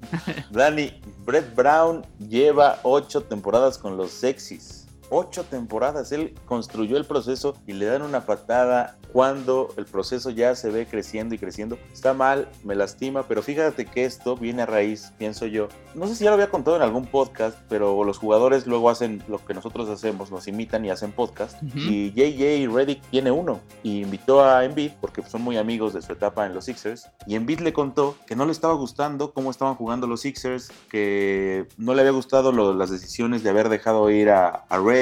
Dani, 0.50 0.92
Brett 1.24 1.54
Brown 1.54 2.04
lleva 2.28 2.80
ocho 2.82 3.22
temporadas 3.22 3.78
con 3.78 3.96
los 3.96 4.10
sexys 4.10 4.85
ocho 5.10 5.44
temporadas. 5.44 6.12
Él 6.12 6.34
construyó 6.46 6.96
el 6.96 7.04
proceso 7.04 7.56
y 7.66 7.72
le 7.72 7.86
dan 7.86 8.02
una 8.02 8.26
patada 8.26 8.98
cuando 9.12 9.72
el 9.76 9.86
proceso 9.86 10.30
ya 10.30 10.54
se 10.54 10.70
ve 10.70 10.86
creciendo 10.86 11.34
y 11.34 11.38
creciendo. 11.38 11.78
Está 11.92 12.12
mal, 12.12 12.48
me 12.64 12.74
lastima, 12.74 13.22
pero 13.22 13.42
fíjate 13.42 13.86
que 13.86 14.04
esto 14.04 14.36
viene 14.36 14.62
a 14.62 14.66
raíz, 14.66 15.12
pienso 15.16 15.46
yo. 15.46 15.68
No 15.94 16.06
sé 16.06 16.16
si 16.16 16.24
ya 16.24 16.30
lo 16.30 16.34
había 16.34 16.50
contado 16.50 16.76
en 16.76 16.82
algún 16.82 17.06
podcast, 17.06 17.56
pero 17.68 18.04
los 18.04 18.18
jugadores 18.18 18.66
luego 18.66 18.90
hacen 18.90 19.22
lo 19.28 19.42
que 19.42 19.54
nosotros 19.54 19.88
hacemos, 19.88 20.30
nos 20.30 20.46
imitan 20.48 20.84
y 20.84 20.90
hacen 20.90 21.12
podcast. 21.12 21.62
Y 21.74 22.12
JJ 22.12 22.70
Reddick 22.70 23.00
tiene 23.10 23.30
uno 23.30 23.60
y 23.82 24.02
invitó 24.02 24.44
a 24.44 24.64
Embiid 24.64 24.92
porque 25.00 25.22
son 25.22 25.42
muy 25.42 25.56
amigos 25.56 25.94
de 25.94 26.02
su 26.02 26.12
etapa 26.12 26.44
en 26.44 26.54
los 26.54 26.66
Sixers. 26.66 27.08
Y 27.26 27.36
Embiid 27.36 27.60
le 27.60 27.72
contó 27.72 28.16
que 28.26 28.36
no 28.36 28.44
le 28.44 28.52
estaba 28.52 28.74
gustando 28.74 29.32
cómo 29.32 29.50
estaban 29.50 29.76
jugando 29.76 30.06
los 30.06 30.20
Sixers, 30.20 30.70
que 30.90 31.66
no 31.78 31.94
le 31.94 32.00
había 32.00 32.12
gustado 32.12 32.52
las 32.52 32.90
decisiones 32.90 33.42
de 33.42 33.50
haber 33.50 33.68
dejado 33.68 34.10
ir 34.10 34.28
a, 34.28 34.66
a 34.68 34.78
Reddick, 34.78 34.95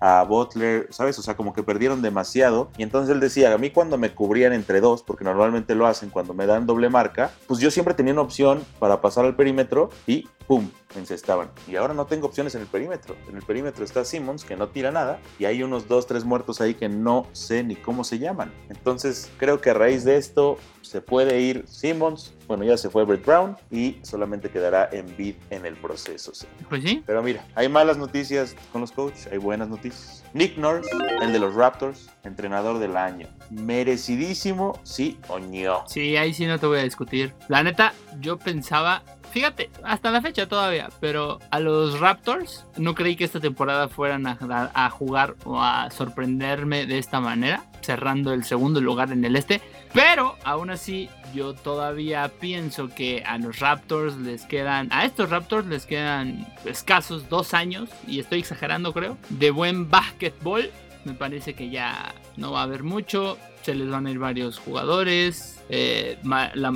a 0.00 0.24
Butler, 0.24 0.86
¿sabes? 0.90 1.18
O 1.18 1.22
sea, 1.22 1.36
como 1.36 1.52
que 1.52 1.62
perdieron 1.62 2.02
demasiado. 2.02 2.70
Y 2.76 2.82
entonces 2.82 3.14
él 3.14 3.20
decía, 3.20 3.52
a 3.52 3.58
mí 3.58 3.70
cuando 3.70 3.98
me 3.98 4.14
cubrían 4.14 4.52
entre 4.52 4.80
dos, 4.80 5.02
porque 5.02 5.24
normalmente 5.24 5.74
lo 5.74 5.86
hacen 5.86 6.10
cuando 6.10 6.34
me 6.34 6.46
dan 6.46 6.66
doble 6.66 6.88
marca, 6.88 7.30
pues 7.46 7.60
yo 7.60 7.70
siempre 7.70 7.94
tenía 7.94 8.12
una 8.12 8.22
opción 8.22 8.62
para 8.78 9.00
pasar 9.00 9.24
al 9.24 9.36
perímetro 9.36 9.90
y 10.06 10.28
¡pum! 10.46 10.68
Encestaban. 10.98 11.50
Y 11.68 11.76
ahora 11.76 11.94
no 11.94 12.06
tengo 12.06 12.26
opciones 12.26 12.54
en 12.54 12.62
el 12.62 12.66
perímetro. 12.66 13.16
En 13.28 13.36
el 13.36 13.42
perímetro 13.42 13.84
está 13.84 14.04
Simmons, 14.04 14.44
que 14.44 14.56
no 14.56 14.68
tira 14.68 14.90
nada, 14.90 15.20
y 15.38 15.44
hay 15.44 15.62
unos 15.62 15.88
dos, 15.88 16.06
tres 16.06 16.24
muertos 16.24 16.60
ahí 16.60 16.74
que 16.74 16.88
no 16.88 17.26
sé 17.32 17.62
ni 17.62 17.76
cómo 17.76 18.04
se 18.04 18.18
llaman. 18.18 18.52
Entonces 18.68 19.30
creo 19.38 19.60
que 19.60 19.70
a 19.70 19.74
raíz 19.74 20.04
de 20.04 20.16
esto 20.16 20.58
se 20.82 21.00
puede 21.00 21.40
ir 21.40 21.64
Simmons, 21.68 22.34
bueno, 22.48 22.64
ya 22.64 22.76
se 22.76 22.90
fue 22.90 23.04
Brett 23.04 23.24
Brown 23.24 23.56
y 23.70 23.98
solamente 24.02 24.50
quedará 24.50 24.88
Embiid 24.90 25.36
en 25.50 25.64
el 25.64 25.76
proceso. 25.76 26.32
Pues 26.68 26.82
sí. 26.82 27.02
Pero 27.06 27.22
mira, 27.22 27.46
hay 27.54 27.68
malas 27.68 27.96
noticias 27.96 28.56
con 28.72 28.80
los 28.80 28.90
coaches, 28.90 29.28
hay 29.30 29.38
buenas 29.38 29.68
noticias. 29.68 30.24
Nick 30.32 30.56
Nurse, 30.56 30.90
el 31.22 31.32
de 31.32 31.38
los 31.38 31.54
Raptors, 31.54 32.10
entrenador 32.24 32.78
del 32.78 32.96
año. 32.96 33.28
Merecidísimo, 33.50 34.78
sí 34.82 35.18
o 35.28 35.38
no. 35.38 35.84
Sí, 35.86 36.16
ahí 36.16 36.34
sí 36.34 36.46
no 36.46 36.58
te 36.58 36.66
voy 36.66 36.78
a 36.78 36.82
discutir. 36.82 37.34
La 37.48 37.62
neta, 37.62 37.92
yo 38.20 38.38
pensaba 38.38 39.02
fíjate, 39.30 39.70
hasta 39.84 40.10
la 40.10 40.20
fecha 40.20 40.46
todavía, 40.46 40.90
pero 41.00 41.38
a 41.50 41.60
los 41.60 41.98
Raptors 42.00 42.66
no 42.76 42.94
creí 42.94 43.16
que 43.16 43.24
esta 43.24 43.40
temporada 43.40 43.88
fueran 43.88 44.26
a, 44.26 44.90
jugar 44.90 45.36
o 45.44 45.60
a 45.60 45.90
sorprenderme 45.90 46.86
de 46.86 46.98
esta 46.98 47.20
manera, 47.20 47.64
cerrando 47.80 48.32
el 48.32 48.44
segundo 48.44 48.80
lugar 48.80 49.12
en 49.12 49.24
el 49.24 49.36
este. 49.36 49.60
Pero 49.92 50.36
aún 50.44 50.70
así, 50.70 51.08
yo 51.34 51.54
todavía 51.54 52.30
pienso 52.40 52.88
que 52.88 53.22
a 53.26 53.38
los 53.38 53.58
Raptors 53.58 54.16
les 54.16 54.44
quedan, 54.44 54.88
a 54.92 55.04
estos 55.04 55.30
Raptors 55.30 55.66
les 55.66 55.86
quedan 55.86 56.46
escasos 56.64 57.28
dos 57.28 57.54
años, 57.54 57.88
y 58.06 58.20
estoy 58.20 58.40
exagerando 58.40 58.92
creo, 58.92 59.16
de 59.28 59.50
buen 59.50 59.90
básquetbol. 59.90 60.70
Me 61.04 61.14
parece 61.14 61.54
que 61.54 61.70
ya 61.70 62.14
no 62.36 62.52
va 62.52 62.60
a 62.60 62.64
haber 62.64 62.82
mucho. 62.82 63.38
Se 63.62 63.74
les 63.74 63.88
van 63.88 64.06
a 64.06 64.10
ir 64.10 64.18
varios 64.18 64.58
jugadores, 64.58 65.60
eh, 65.72 66.18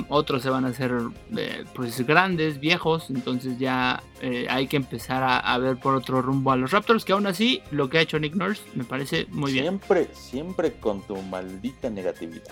otros 0.07 0.41
se 0.41 0.49
van 0.49 0.63
a 0.63 0.69
hacer 0.69 0.93
eh, 1.35 1.65
pues 1.73 2.05
grandes, 2.07 2.61
viejos, 2.61 3.09
entonces 3.09 3.59
ya 3.59 4.01
eh, 4.21 4.47
hay 4.49 4.67
que 4.67 4.77
empezar 4.77 5.21
a, 5.21 5.57
ver 5.57 5.75
por 5.75 5.95
otro 5.95 6.21
rumbo 6.21 6.51
a 6.51 6.55
los 6.55 6.71
Raptors, 6.71 7.03
que 7.03 7.11
aún 7.11 7.27
así 7.27 7.61
lo 7.71 7.89
que 7.89 7.97
ha 7.97 8.01
hecho 8.01 8.17
Nick 8.19 8.35
Nurse 8.35 8.61
me 8.73 8.85
parece 8.85 9.27
muy 9.31 9.51
bien. 9.51 9.65
Siempre, 9.65 10.07
siempre 10.13 10.73
con 10.73 11.01
tu 11.01 11.17
maldita 11.17 11.89
negatividad. 11.89 12.45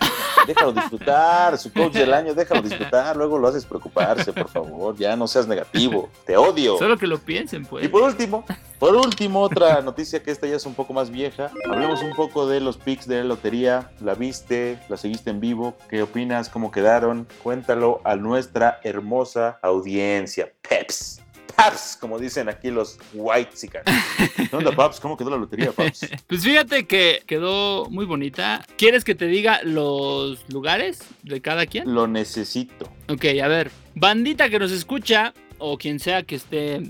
Déjalo 0.45 0.73
disfrutar, 0.73 1.57
su 1.57 1.71
coach 1.71 1.93
del 1.93 2.13
año, 2.13 2.33
déjalo 2.33 2.61
disfrutar, 2.61 3.15
luego 3.15 3.37
lo 3.39 3.47
haces 3.47 3.65
preocuparse, 3.65 4.33
por 4.33 4.49
favor, 4.49 4.97
ya 4.97 5.15
no 5.15 5.27
seas 5.27 5.47
negativo, 5.47 6.09
te 6.25 6.35
odio. 6.35 6.77
Solo 6.77 6.97
que 6.97 7.07
lo 7.07 7.19
piensen, 7.19 7.65
pues. 7.65 7.85
Y 7.85 7.87
por 7.87 8.01
último, 8.01 8.43
por 8.79 8.95
último, 8.97 9.39
otra 9.39 9.81
noticia 9.81 10.21
que 10.21 10.29
esta 10.29 10.45
ya 10.45 10.57
es 10.57 10.65
un 10.65 10.73
poco 10.73 10.91
más 10.91 11.09
vieja, 11.09 11.51
hablemos 11.71 12.01
un 12.01 12.13
poco 12.15 12.47
de 12.47 12.59
los 12.59 12.75
picks 12.75 13.07
de 13.07 13.19
la 13.19 13.23
lotería, 13.23 13.91
la 14.01 14.13
viste, 14.23 14.79
la 14.87 14.95
seguiste 14.95 15.31
en 15.31 15.41
vivo, 15.41 15.75
¿qué 15.89 16.01
opinas? 16.01 16.47
¿Cómo 16.47 16.71
quedaron? 16.71 17.27
Cuéntalo 17.43 17.99
a 18.05 18.15
nuestra 18.15 18.79
hermosa 18.81 19.59
audiencia. 19.61 20.49
Peps. 20.61 21.21
Paps, 21.57 21.97
como 21.99 22.17
dicen 22.17 22.47
aquí 22.47 22.71
los 22.71 22.97
White 23.13 23.51
¿Qué 23.69 24.55
onda, 24.55 24.71
Paps? 24.71 25.01
¿Cómo 25.01 25.17
quedó 25.17 25.29
la 25.29 25.35
lotería, 25.35 25.73
Paps? 25.73 26.07
Pues 26.27 26.41
fíjate 26.41 26.85
que 26.85 27.21
quedó 27.27 27.89
muy 27.89 28.05
bonita. 28.05 28.65
¿Quieres 28.77 29.03
que 29.03 29.13
te 29.13 29.27
diga 29.27 29.59
los 29.63 30.49
lugares 30.49 31.01
de 31.23 31.41
cada 31.41 31.65
quien? 31.65 31.93
Lo 31.93 32.07
necesito. 32.07 32.89
Ok, 33.09 33.25
a 33.43 33.47
ver. 33.49 33.71
Bandita 33.93 34.49
que 34.49 34.57
nos 34.57 34.71
escucha, 34.71 35.33
o 35.57 35.77
quien 35.77 35.99
sea 35.99 36.23
que 36.23 36.35
esté 36.35 36.81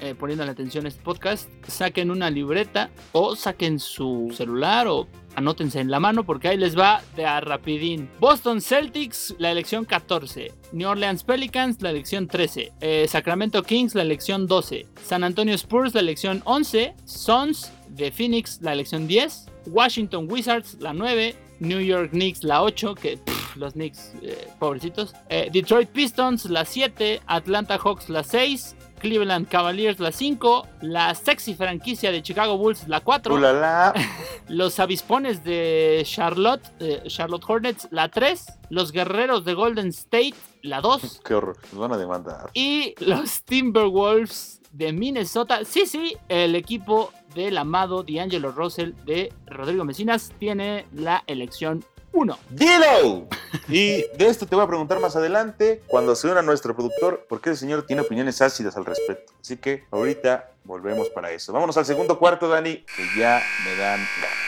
eh, 0.00 0.14
poniendo 0.14 0.44
la 0.44 0.52
atención 0.52 0.84
a 0.84 0.88
este 0.88 1.02
podcast, 1.02 1.48
saquen 1.66 2.10
una 2.10 2.30
libreta 2.30 2.90
o 3.12 3.36
saquen 3.36 3.78
su 3.78 4.32
celular 4.34 4.86
o 4.88 5.06
anótense 5.36 5.80
en 5.80 5.90
la 5.90 6.00
mano 6.00 6.24
porque 6.24 6.48
ahí 6.48 6.56
les 6.56 6.76
va 6.76 7.02
de 7.14 7.24
a 7.24 7.40
rapidín. 7.40 8.08
Boston 8.18 8.60
Celtics, 8.60 9.34
la 9.38 9.52
elección 9.52 9.84
14. 9.84 10.52
New 10.72 10.88
Orleans 10.88 11.22
Pelicans, 11.22 11.80
la 11.82 11.90
elección 11.90 12.26
13. 12.26 12.72
Eh, 12.80 13.06
Sacramento 13.08 13.62
Kings, 13.62 13.94
la 13.94 14.02
elección 14.02 14.46
12. 14.46 14.86
San 15.04 15.22
Antonio 15.24 15.54
Spurs, 15.54 15.94
la 15.94 16.00
elección 16.00 16.42
11. 16.44 16.94
Suns 17.04 17.70
de 17.88 18.10
Phoenix, 18.10 18.60
la 18.62 18.72
elección 18.72 19.06
10. 19.06 19.46
Washington 19.66 20.26
Wizards, 20.30 20.76
la 20.80 20.92
9. 20.92 21.36
New 21.58 21.80
York 21.80 22.10
Knicks, 22.10 22.44
la 22.44 22.62
8, 22.62 22.94
que 22.94 23.18
los 23.56 23.72
Knicks, 23.72 24.12
eh, 24.22 24.48
pobrecitos. 24.58 25.14
Eh, 25.28 25.48
Detroit 25.52 25.88
Pistons, 25.88 26.46
la 26.46 26.64
7. 26.64 27.20
Atlanta 27.26 27.78
Hawks, 27.78 28.08
la 28.08 28.22
6. 28.22 28.76
Cleveland 29.06 29.46
Cavaliers 29.46 30.00
la 30.00 30.10
5, 30.10 30.66
la 30.80 31.14
sexy 31.14 31.54
franquicia 31.54 32.10
de 32.10 32.22
Chicago 32.22 32.58
Bulls 32.58 32.88
la 32.88 32.98
4, 32.98 33.38
los 34.48 34.80
avispones 34.80 35.44
de 35.44 36.02
Charlotte, 36.04 36.64
eh, 36.80 37.04
Charlotte 37.06 37.44
Hornets 37.46 37.86
la 37.92 38.08
3, 38.08 38.46
los 38.70 38.90
guerreros 38.90 39.44
de 39.44 39.54
Golden 39.54 39.88
State 39.88 40.34
la 40.62 40.80
2. 40.80 41.20
Qué 41.24 41.34
horror, 41.34 41.56
nos 41.70 41.80
van 41.80 41.92
a 41.92 41.96
demandar. 41.96 42.50
Y 42.52 42.96
los 42.98 43.44
Timberwolves 43.44 44.60
de 44.72 44.92
Minnesota, 44.92 45.60
sí, 45.64 45.86
sí, 45.86 46.16
el 46.28 46.56
equipo 46.56 47.12
del 47.36 47.58
amado 47.58 48.02
D'Angelo 48.02 48.50
Russell 48.50 48.92
de 49.04 49.32
Rodrigo 49.46 49.84
Mesinas 49.84 50.32
tiene 50.40 50.86
la 50.92 51.22
elección 51.28 51.84
uno. 52.16 52.38
¡Dilo! 52.48 53.28
Y 53.68 54.06
de 54.16 54.26
esto 54.26 54.46
te 54.46 54.56
voy 54.56 54.64
a 54.64 54.68
preguntar 54.68 55.00
más 55.00 55.16
adelante, 55.16 55.82
cuando 55.86 56.16
se 56.16 56.28
una 56.28 56.40
nuestro 56.40 56.74
productor, 56.74 57.26
porque 57.28 57.50
ese 57.50 57.60
señor 57.60 57.86
tiene 57.86 58.02
opiniones 58.02 58.40
ácidas 58.40 58.76
al 58.76 58.86
respecto. 58.86 59.34
Así 59.40 59.58
que 59.58 59.84
ahorita 59.90 60.50
volvemos 60.64 61.10
para 61.10 61.30
eso. 61.30 61.52
Vámonos 61.52 61.76
al 61.76 61.84
segundo 61.84 62.18
cuarto, 62.18 62.48
Dani, 62.48 62.76
que 62.76 63.20
ya 63.20 63.42
me 63.64 63.76
dan 63.76 64.00
ganas. 64.20 64.46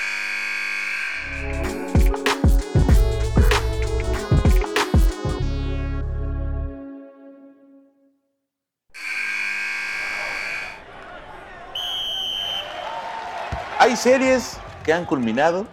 Hay 13.78 13.94
series 13.96 14.56
que 14.84 14.92
han 14.92 15.04
culminado 15.04 15.66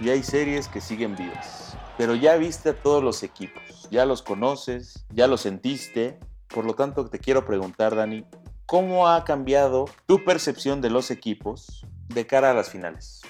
y 0.00 0.10
hay 0.10 0.22
series 0.22 0.68
que 0.68 0.80
siguen 0.80 1.16
vivas. 1.16 1.76
Pero 1.96 2.14
ya 2.14 2.36
viste 2.36 2.70
a 2.70 2.74
todos 2.74 3.02
los 3.02 3.22
equipos, 3.22 3.88
ya 3.90 4.06
los 4.06 4.22
conoces, 4.22 5.04
ya 5.10 5.26
los 5.26 5.40
sentiste. 5.40 6.18
Por 6.48 6.64
lo 6.64 6.74
tanto, 6.74 7.08
te 7.08 7.18
quiero 7.18 7.44
preguntar, 7.44 7.96
Dani, 7.96 8.24
¿cómo 8.66 9.08
ha 9.08 9.24
cambiado 9.24 9.86
tu 10.06 10.24
percepción 10.24 10.80
de 10.80 10.90
los 10.90 11.10
equipos 11.10 11.84
de 12.08 12.26
cara 12.26 12.52
a 12.52 12.54
las 12.54 12.70
finales? 12.70 13.22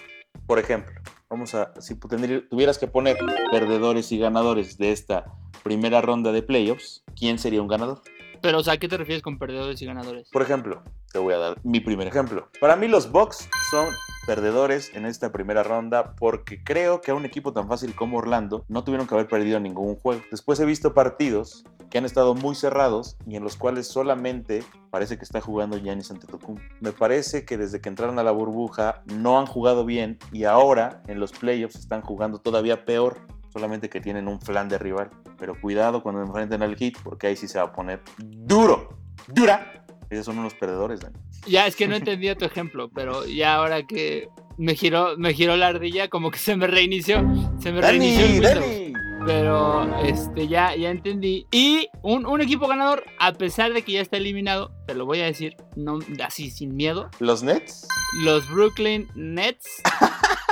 Por 0.46 0.58
ejemplo, 0.58 1.00
vamos 1.30 1.54
a, 1.54 1.72
si 1.80 1.94
tuvieras 1.94 2.78
que 2.78 2.86
poner 2.86 3.16
perdedores 3.50 4.12
y 4.12 4.18
ganadores 4.18 4.78
de 4.78 4.92
esta 4.92 5.32
primera 5.62 6.00
ronda 6.00 6.32
de 6.32 6.42
playoffs, 6.42 7.02
¿quién 7.16 7.38
sería 7.38 7.62
un 7.62 7.68
ganador? 7.68 8.02
Pero, 8.40 8.58
o 8.58 8.62
sea, 8.62 8.74
¿a 8.74 8.78
qué 8.78 8.88
te 8.88 8.96
refieres 8.96 9.22
con 9.22 9.38
perdedores 9.38 9.80
y 9.82 9.86
ganadores? 9.86 10.28
Por 10.30 10.42
ejemplo, 10.42 10.82
te 11.12 11.18
voy 11.18 11.34
a 11.34 11.38
dar 11.38 11.58
mi 11.64 11.80
primer 11.80 12.06
ejemplo. 12.06 12.48
Para 12.60 12.76
mí 12.76 12.86
los 12.86 13.10
Bucks 13.10 13.48
son 13.70 13.88
perdedores 14.28 14.94
en 14.94 15.06
esta 15.06 15.32
primera 15.32 15.62
ronda 15.62 16.14
porque 16.14 16.62
creo 16.62 17.00
que 17.00 17.12
a 17.12 17.14
un 17.14 17.24
equipo 17.24 17.54
tan 17.54 17.66
fácil 17.66 17.94
como 17.94 18.18
Orlando 18.18 18.62
no 18.68 18.84
tuvieron 18.84 19.06
que 19.06 19.14
haber 19.14 19.26
perdido 19.26 19.58
ningún 19.58 19.96
juego. 19.96 20.20
Después 20.30 20.60
he 20.60 20.66
visto 20.66 20.92
partidos 20.92 21.64
que 21.88 21.96
han 21.96 22.04
estado 22.04 22.34
muy 22.34 22.54
cerrados 22.54 23.16
y 23.26 23.36
en 23.36 23.42
los 23.42 23.56
cuales 23.56 23.86
solamente 23.86 24.62
parece 24.90 25.16
que 25.16 25.24
está 25.24 25.40
jugando 25.40 25.78
Giannis 25.78 26.10
Antetokounmpo. 26.10 26.62
Me 26.80 26.92
parece 26.92 27.46
que 27.46 27.56
desde 27.56 27.80
que 27.80 27.88
entraron 27.88 28.18
a 28.18 28.22
la 28.22 28.30
burbuja 28.30 29.02
no 29.06 29.38
han 29.38 29.46
jugado 29.46 29.86
bien 29.86 30.18
y 30.30 30.44
ahora 30.44 31.02
en 31.06 31.20
los 31.20 31.32
playoffs 31.32 31.76
están 31.76 32.02
jugando 32.02 32.38
todavía 32.38 32.84
peor 32.84 33.16
solamente 33.48 33.88
que 33.88 34.02
tienen 34.02 34.28
un 34.28 34.42
flan 34.42 34.68
de 34.68 34.76
rival. 34.76 35.08
Pero 35.38 35.58
cuidado 35.58 36.02
cuando 36.02 36.20
enfrenten 36.20 36.62
al 36.62 36.76
hit, 36.76 36.98
porque 37.02 37.28
ahí 37.28 37.36
sí 37.36 37.48
se 37.48 37.60
va 37.60 37.64
a 37.64 37.72
poner 37.72 38.02
duro, 38.18 38.90
dura. 39.26 39.86
Esos 40.10 40.26
son 40.26 40.38
unos 40.38 40.52
perdedores. 40.52 41.00
Ya, 41.46 41.66
es 41.66 41.76
que 41.76 41.88
no 41.88 41.96
entendía 41.96 42.36
tu 42.36 42.44
ejemplo, 42.44 42.90
pero 42.94 43.26
ya 43.26 43.54
ahora 43.54 43.86
que 43.86 44.28
me 44.58 44.74
giró, 44.74 45.16
me 45.16 45.32
giró 45.32 45.56
la 45.56 45.68
ardilla, 45.68 46.08
como 46.08 46.30
que 46.30 46.38
se 46.38 46.56
me 46.56 46.66
reinició. 46.66 47.24
Se 47.60 47.72
me 47.72 47.80
reinició 47.80 48.50
el 48.50 48.92
Pero 49.24 49.98
este, 50.04 50.48
ya, 50.48 50.74
ya 50.74 50.90
entendí. 50.90 51.46
Y 51.50 51.88
un, 52.02 52.26
un, 52.26 52.40
equipo 52.40 52.66
ganador, 52.66 53.04
a 53.18 53.32
pesar 53.32 53.72
de 53.72 53.82
que 53.82 53.92
ya 53.92 54.00
está 54.00 54.16
eliminado, 54.16 54.72
te 54.86 54.94
lo 54.94 55.06
voy 55.06 55.20
a 55.20 55.26
decir, 55.26 55.56
no, 55.76 56.00
así 56.24 56.50
sin 56.50 56.74
miedo. 56.74 57.10
¿Los 57.20 57.42
Nets? 57.42 57.86
Los 58.24 58.48
Brooklyn 58.50 59.08
Nets. 59.14 59.82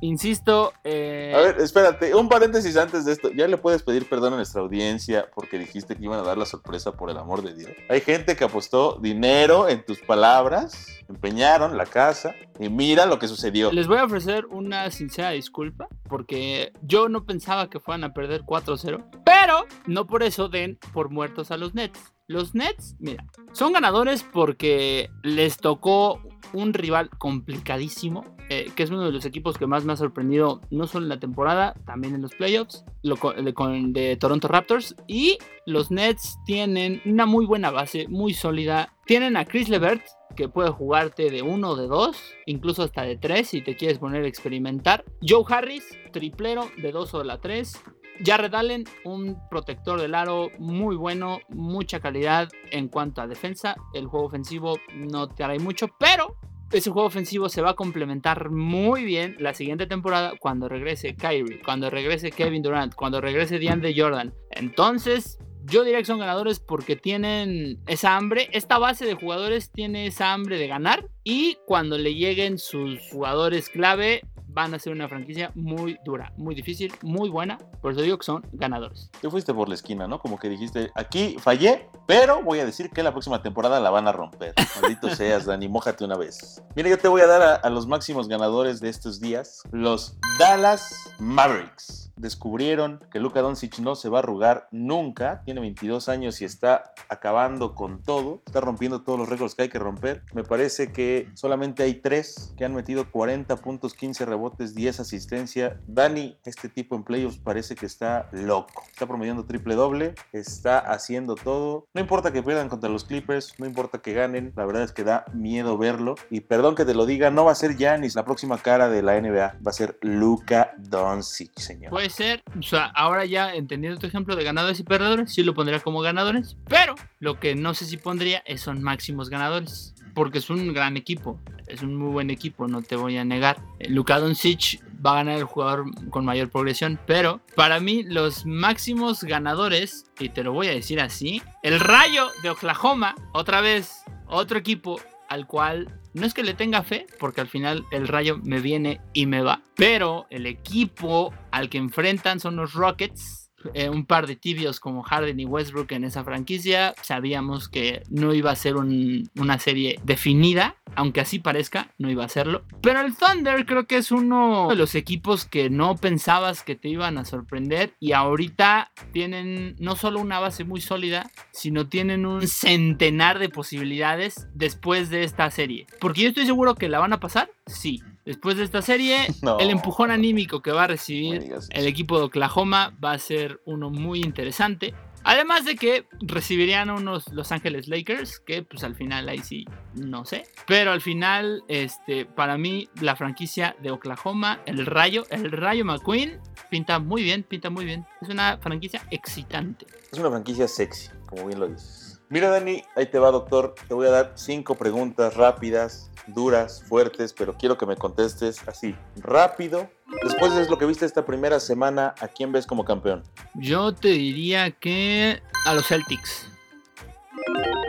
Insisto. 0.00 0.72
Eh... 0.84 1.32
A 1.34 1.40
ver, 1.40 1.60
espérate, 1.60 2.14
un 2.14 2.28
paréntesis 2.28 2.76
antes 2.76 3.04
de 3.04 3.12
esto. 3.12 3.30
Ya 3.32 3.46
le 3.46 3.56
puedes 3.58 3.82
pedir 3.82 4.08
perdón 4.08 4.34
a 4.34 4.36
nuestra 4.36 4.62
audiencia 4.62 5.28
porque 5.34 5.58
dijiste 5.58 5.96
que 5.96 6.04
iban 6.04 6.20
a 6.20 6.22
dar 6.22 6.38
la 6.38 6.46
sorpresa 6.46 6.92
por 6.92 7.10
el 7.10 7.18
amor 7.18 7.42
de 7.42 7.54
Dios. 7.54 7.70
Hay 7.88 8.00
gente 8.00 8.36
que 8.36 8.44
apostó 8.44 8.98
dinero 9.00 9.68
en 9.68 9.84
tus 9.84 10.00
palabras, 10.00 10.86
empeñaron 11.08 11.76
la 11.76 11.86
casa 11.86 12.34
y 12.58 12.68
mira 12.68 13.06
lo 13.06 13.18
que 13.18 13.28
sucedió. 13.28 13.72
Les 13.72 13.86
voy 13.86 13.98
a 13.98 14.04
ofrecer 14.04 14.46
una 14.46 14.90
sincera 14.90 15.30
disculpa 15.30 15.88
porque 16.08 16.72
yo 16.82 17.08
no 17.08 17.24
pensaba 17.24 17.68
que 17.68 17.80
fueran 17.80 18.04
a 18.04 18.12
perder 18.12 18.42
4-0, 18.42 19.22
pero 19.24 19.66
no 19.86 20.06
por 20.06 20.22
eso 20.22 20.48
den 20.48 20.78
por 20.92 21.10
muertos 21.10 21.50
a 21.50 21.56
los 21.56 21.74
Nets. 21.74 22.00
Los 22.26 22.54
Nets, 22.54 22.94
mira, 23.00 23.24
son 23.52 23.72
ganadores 23.72 24.22
porque 24.22 25.10
les 25.24 25.56
tocó 25.56 26.22
un 26.52 26.74
rival 26.74 27.10
complicadísimo, 27.10 28.24
eh, 28.52 28.68
que 28.74 28.82
es 28.82 28.90
uno 28.90 29.04
de 29.04 29.12
los 29.12 29.24
equipos 29.24 29.56
que 29.56 29.68
más 29.68 29.84
me 29.84 29.92
ha 29.92 29.96
sorprendido, 29.96 30.60
no 30.70 30.88
solo 30.88 31.04
en 31.04 31.10
la 31.10 31.20
temporada, 31.20 31.72
también 31.86 32.16
en 32.16 32.22
los 32.22 32.34
playoffs, 32.34 32.84
lo, 33.02 33.16
con, 33.16 33.92
de 33.92 34.16
Toronto 34.16 34.48
Raptors. 34.48 34.96
Y 35.06 35.38
los 35.66 35.92
Nets 35.92 36.36
tienen 36.44 37.00
una 37.04 37.26
muy 37.26 37.46
buena 37.46 37.70
base, 37.70 38.08
muy 38.08 38.34
sólida. 38.34 38.92
Tienen 39.06 39.36
a 39.36 39.44
Chris 39.44 39.68
Levert, 39.68 40.02
que 40.34 40.48
puede 40.48 40.70
jugarte 40.70 41.30
de 41.30 41.42
uno, 41.42 41.76
de 41.76 41.86
dos, 41.86 42.20
incluso 42.44 42.82
hasta 42.82 43.02
de 43.02 43.16
tres 43.16 43.46
si 43.46 43.62
te 43.62 43.76
quieres 43.76 43.98
poner 43.98 44.24
a 44.24 44.28
experimentar. 44.28 45.04
Joe 45.26 45.44
Harris, 45.48 45.96
triplero 46.12 46.72
de 46.76 46.90
dos 46.90 47.14
o 47.14 47.20
de 47.20 47.26
la 47.26 47.40
tres. 47.40 47.80
Jared 48.24 48.52
Allen, 48.52 48.84
un 49.04 49.38
protector 49.48 50.00
del 50.00 50.14
aro 50.14 50.50
muy 50.58 50.96
bueno, 50.96 51.38
mucha 51.48 52.00
calidad 52.00 52.48
en 52.72 52.88
cuanto 52.88 53.22
a 53.22 53.28
defensa. 53.28 53.76
El 53.94 54.08
juego 54.08 54.26
ofensivo 54.26 54.76
no 54.92 55.28
te 55.28 55.44
hará 55.44 55.56
mucho, 55.58 55.86
pero 55.98 56.36
ese 56.72 56.90
juego 56.90 57.08
ofensivo 57.08 57.48
se 57.48 57.62
va 57.62 57.70
a 57.70 57.74
complementar 57.74 58.50
muy 58.50 59.04
bien 59.04 59.36
la 59.38 59.54
siguiente 59.54 59.86
temporada 59.86 60.34
cuando 60.38 60.68
regrese 60.68 61.16
Kyrie, 61.16 61.60
cuando 61.62 61.90
regrese 61.90 62.30
Kevin 62.30 62.62
Durant, 62.62 62.94
cuando 62.94 63.20
regrese 63.20 63.58
DeAndre 63.58 63.94
Jordan. 63.96 64.32
Entonces, 64.50 65.38
yo 65.64 65.84
diría 65.84 65.98
que 65.98 66.04
son 66.04 66.18
ganadores 66.18 66.60
porque 66.60 66.96
tienen 66.96 67.80
esa 67.86 68.16
hambre. 68.16 68.48
Esta 68.52 68.78
base 68.78 69.04
de 69.04 69.14
jugadores 69.14 69.70
tiene 69.70 70.06
esa 70.06 70.32
hambre 70.32 70.58
de 70.58 70.68
ganar. 70.68 71.08
Y 71.24 71.58
cuando 71.66 71.98
le 71.98 72.14
lleguen 72.14 72.58
sus 72.58 73.00
jugadores 73.10 73.68
clave, 73.68 74.22
van 74.52 74.74
a 74.74 74.78
ser 74.78 74.92
una 74.92 75.08
franquicia 75.08 75.50
muy 75.54 75.98
dura, 76.04 76.32
muy 76.36 76.54
difícil, 76.54 76.92
muy 77.02 77.28
buena. 77.28 77.58
Por 77.80 77.92
eso 77.92 78.02
digo 78.02 78.18
que 78.18 78.24
son 78.24 78.46
ganadores. 78.52 79.10
Te 79.20 79.30
fuiste 79.30 79.54
por 79.54 79.68
la 79.68 79.74
esquina, 79.74 80.06
¿no? 80.06 80.18
Como 80.18 80.38
que 80.38 80.48
dijiste, 80.48 80.90
aquí 80.94 81.36
fallé, 81.38 81.88
pero 82.06 82.42
voy 82.42 82.58
a 82.60 82.64
decir 82.64 82.90
que 82.90 83.02
la 83.02 83.12
próxima 83.12 83.42
temporada 83.42 83.80
la 83.80 83.90
van 83.90 84.08
a 84.08 84.12
romper. 84.12 84.54
Maldito 84.80 85.10
seas, 85.14 85.46
Dani, 85.46 85.68
mójate 85.68 86.04
una 86.04 86.16
vez. 86.16 86.62
Mira, 86.74 86.88
yo 86.88 86.98
te 86.98 87.08
voy 87.08 87.22
a 87.22 87.26
dar 87.26 87.42
a, 87.42 87.54
a 87.54 87.70
los 87.70 87.86
máximos 87.86 88.28
ganadores 88.28 88.80
de 88.80 88.88
estos 88.88 89.20
días, 89.20 89.62
los 89.72 90.18
Dallas 90.38 91.12
Mavericks 91.18 92.00
descubrieron 92.20 93.00
que 93.10 93.18
Luka 93.18 93.40
Doncic 93.40 93.78
no 93.78 93.94
se 93.94 94.08
va 94.08 94.18
a 94.18 94.20
arrugar 94.20 94.68
nunca. 94.70 95.42
Tiene 95.44 95.60
22 95.60 96.08
años 96.08 96.40
y 96.40 96.44
está 96.44 96.92
acabando 97.08 97.74
con 97.74 98.02
todo. 98.02 98.42
Está 98.46 98.60
rompiendo 98.60 99.02
todos 99.02 99.18
los 99.18 99.28
récords 99.28 99.54
que 99.54 99.62
hay 99.62 99.68
que 99.68 99.78
romper. 99.78 100.22
Me 100.34 100.44
parece 100.44 100.92
que 100.92 101.28
solamente 101.34 101.82
hay 101.82 101.94
tres 101.94 102.54
que 102.56 102.64
han 102.64 102.74
metido 102.74 103.10
40 103.10 103.56
puntos, 103.56 103.94
15 103.94 104.26
rebotes, 104.26 104.39
10 104.48 105.00
asistencia. 105.00 105.80
Dani, 105.86 106.36
este 106.44 106.68
tipo 106.68 106.96
en 106.96 107.04
playoffs 107.04 107.38
parece 107.38 107.74
que 107.74 107.86
está 107.86 108.28
loco. 108.32 108.84
Está 108.90 109.06
promediando 109.06 109.44
triple 109.44 109.74
doble, 109.74 110.14
está 110.32 110.78
haciendo 110.78 111.34
todo. 111.34 111.86
No 111.94 112.00
importa 112.00 112.32
que 112.32 112.42
pierdan 112.42 112.68
contra 112.68 112.90
los 112.90 113.04
Clippers, 113.04 113.54
no 113.58 113.66
importa 113.66 113.98
que 113.98 114.12
ganen. 114.12 114.52
La 114.56 114.64
verdad 114.64 114.82
es 114.82 114.92
que 114.92 115.04
da 115.04 115.24
miedo 115.32 115.78
verlo. 115.78 116.14
Y 116.30 116.40
perdón 116.40 116.74
que 116.74 116.84
te 116.84 116.94
lo 116.94 117.06
diga, 117.06 117.30
no 117.30 117.44
va 117.44 117.52
a 117.52 117.56
ser 117.56 117.76
Giannis 117.76 118.14
la 118.14 118.24
próxima 118.24 118.58
cara 118.58 118.88
de 118.88 119.02
la 119.02 119.20
NBA. 119.20 119.58
Va 119.66 119.70
a 119.70 119.72
ser 119.72 119.98
Luka 120.02 120.72
Doncic, 120.78 121.58
señor. 121.58 121.90
Puede 121.90 122.10
ser, 122.10 122.42
o 122.58 122.62
sea, 122.62 122.86
ahora 122.86 123.24
ya 123.24 123.54
entendiendo 123.54 123.98
tu 123.98 124.06
ejemplo 124.06 124.36
de 124.36 124.44
ganadores 124.44 124.80
y 124.80 124.84
perdedores, 124.84 125.32
sí 125.32 125.42
lo 125.42 125.54
pondría 125.54 125.80
como 125.80 126.00
ganadores, 126.00 126.56
pero 126.68 126.94
lo 127.18 127.38
que 127.38 127.54
no 127.54 127.74
sé 127.74 127.84
si 127.86 127.96
pondría 127.96 128.42
es 128.46 128.60
son 128.60 128.82
máximos 128.82 129.30
ganadores, 129.30 129.94
porque 130.14 130.38
es 130.38 130.50
un 130.50 130.72
gran 130.72 130.96
equipo, 130.96 131.40
es 131.66 131.82
un 131.82 131.96
muy 131.96 132.12
buen 132.12 132.30
equipo, 132.30 132.68
no 132.68 132.82
te 132.82 132.96
voy 132.96 133.16
a 133.16 133.24
negar. 133.24 133.60
Luka 133.88 134.18
Doncic 134.18 134.82
va 135.04 135.12
a 135.12 135.16
ganar 135.16 135.38
el 135.38 135.44
jugador 135.44 135.84
con 136.10 136.24
mayor 136.24 136.50
progresión, 136.50 136.98
pero 137.06 137.40
para 137.56 137.80
mí 137.80 138.02
los 138.02 138.44
máximos 138.46 139.24
ganadores, 139.24 140.04
y 140.18 140.28
te 140.28 140.44
lo 140.44 140.52
voy 140.52 140.68
a 140.68 140.72
decir 140.72 141.00
así, 141.00 141.42
el 141.62 141.80
Rayo 141.80 142.28
de 142.42 142.50
Oklahoma, 142.50 143.14
otra 143.32 143.60
vez, 143.60 144.02
otro 144.26 144.58
equipo 144.58 145.00
al 145.28 145.46
cual 145.46 146.00
no 146.12 146.26
es 146.26 146.34
que 146.34 146.42
le 146.42 146.54
tenga 146.54 146.82
fe, 146.82 147.06
porque 147.18 147.40
al 147.40 147.46
final 147.46 147.86
el 147.92 148.08
rayo 148.08 148.38
me 148.42 148.60
viene 148.60 149.00
y 149.12 149.26
me 149.26 149.42
va, 149.42 149.62
pero 149.76 150.26
el 150.30 150.46
equipo 150.46 151.32
al 151.52 151.68
que 151.68 151.78
enfrentan 151.78 152.40
son 152.40 152.56
los 152.56 152.72
Rockets. 152.72 153.39
Eh, 153.74 153.88
un 153.88 154.06
par 154.06 154.26
de 154.26 154.36
tibios 154.36 154.80
como 154.80 155.02
Harden 155.02 155.38
y 155.38 155.44
Westbrook 155.44 155.92
en 155.92 156.04
esa 156.04 156.24
franquicia. 156.24 156.94
Sabíamos 157.02 157.68
que 157.68 158.02
no 158.08 158.32
iba 158.34 158.50
a 158.50 158.56
ser 158.56 158.76
un- 158.76 159.28
una 159.36 159.58
serie 159.58 160.00
definida, 160.04 160.76
aunque 160.94 161.20
así 161.20 161.38
parezca, 161.38 161.88
no 161.98 162.10
iba 162.10 162.24
a 162.24 162.28
serlo. 162.28 162.62
Pero 162.82 163.00
el 163.00 163.14
Thunder 163.14 163.66
creo 163.66 163.86
que 163.86 163.96
es 163.98 164.10
uno 164.12 164.68
de 164.68 164.76
los 164.76 164.94
equipos 164.94 165.44
que 165.44 165.68
no 165.70 165.96
pensabas 165.96 166.62
que 166.62 166.74
te 166.76 166.88
iban 166.88 167.18
a 167.18 167.24
sorprender 167.24 167.92
y 168.00 168.12
ahorita 168.12 168.90
tienen 169.12 169.76
no 169.78 169.94
solo 169.96 170.20
una 170.20 170.38
base 170.40 170.64
muy 170.64 170.80
sólida, 170.80 171.30
sino 171.52 171.86
tienen 171.88 172.26
un 172.26 172.46
centenar 172.48 173.38
de 173.38 173.48
posibilidades 173.48 174.48
después 174.54 175.10
de 175.10 175.24
esta 175.24 175.50
serie. 175.50 175.86
Porque 176.00 176.22
yo 176.22 176.28
estoy 176.28 176.46
seguro 176.46 176.74
que 176.74 176.88
la 176.88 176.98
van 176.98 177.12
a 177.12 177.20
pasar, 177.20 177.50
sí. 177.66 178.02
Después 178.24 178.56
de 178.56 178.64
esta 178.64 178.82
serie, 178.82 179.26
No. 179.42 179.58
el 179.58 179.70
empujón 179.70 180.10
anímico 180.10 180.60
que 180.62 180.72
va 180.72 180.84
a 180.84 180.86
recibir 180.86 181.52
el 181.70 181.86
equipo 181.86 182.18
de 182.18 182.24
Oklahoma 182.24 182.94
va 183.02 183.12
a 183.12 183.18
ser 183.18 183.60
uno 183.64 183.90
muy 183.90 184.20
interesante. 184.20 184.94
Además 185.22 185.66
de 185.66 185.76
que 185.76 186.06
recibirían 186.22 186.88
unos 186.88 187.30
Los 187.32 187.52
Ángeles 187.52 187.88
Lakers, 187.88 188.40
que 188.40 188.62
pues 188.62 188.82
al 188.84 188.94
final 188.94 189.28
ahí 189.28 189.40
sí, 189.40 189.66
no 189.94 190.24
sé. 190.24 190.44
Pero 190.66 190.92
al 190.92 191.02
final, 191.02 191.62
este, 191.68 192.24
para 192.24 192.56
mí, 192.56 192.88
la 193.02 193.16
franquicia 193.16 193.76
de 193.82 193.90
Oklahoma, 193.90 194.60
el 194.64 194.86
Rayo, 194.86 195.26
el 195.28 195.52
Rayo 195.52 195.84
McQueen, 195.84 196.40
pinta 196.70 196.98
muy 197.00 197.22
bien, 197.22 197.42
pinta 197.42 197.68
muy 197.68 197.84
bien. 197.84 198.06
Es 198.22 198.30
una 198.30 198.56
franquicia 198.58 199.02
excitante. 199.10 199.86
Es 200.10 200.18
una 200.18 200.30
franquicia 200.30 200.66
sexy, 200.66 201.10
como 201.26 201.46
bien 201.48 201.60
lo 201.60 201.68
dices. 201.68 202.09
Mira, 202.30 202.48
Dani, 202.48 202.84
ahí 202.94 203.06
te 203.06 203.18
va, 203.18 203.32
doctor. 203.32 203.74
Te 203.88 203.92
voy 203.92 204.06
a 204.06 204.10
dar 204.10 204.32
cinco 204.36 204.76
preguntas 204.76 205.34
rápidas, 205.34 206.10
duras, 206.28 206.80
fuertes, 206.88 207.32
pero 207.32 207.54
quiero 207.58 207.76
que 207.76 207.86
me 207.86 207.96
contestes 207.96 208.60
así, 208.68 208.94
rápido. 209.16 209.90
Después 210.22 210.54
de 210.54 210.68
lo 210.68 210.78
que 210.78 210.86
viste 210.86 211.04
esta 211.04 211.26
primera 211.26 211.58
semana, 211.58 212.14
¿a 212.20 212.28
quién 212.28 212.52
ves 212.52 212.66
como 212.68 212.84
campeón? 212.84 213.24
Yo 213.54 213.92
te 213.92 214.08
diría 214.10 214.70
que 214.70 215.42
a 215.66 215.74
los 215.74 215.86
Celtics, 215.88 216.46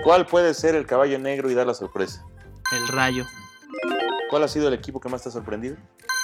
¿Cuál 0.03 0.25
puede 0.25 0.55
ser 0.55 0.73
el 0.73 0.87
caballo 0.87 1.19
negro 1.19 1.51
y 1.51 1.53
dar 1.53 1.67
la 1.67 1.75
sorpresa? 1.75 2.25
el 2.71 2.87
Rayo, 2.87 3.25
¿Cuál 4.31 4.43
ha 4.43 4.47
sido 4.47 4.69
el 4.69 4.73
equipo 4.73 4.99
que 4.99 5.07
más 5.09 5.21
te 5.21 5.29
ha 5.29 5.31
sorprendido? 5.31 5.75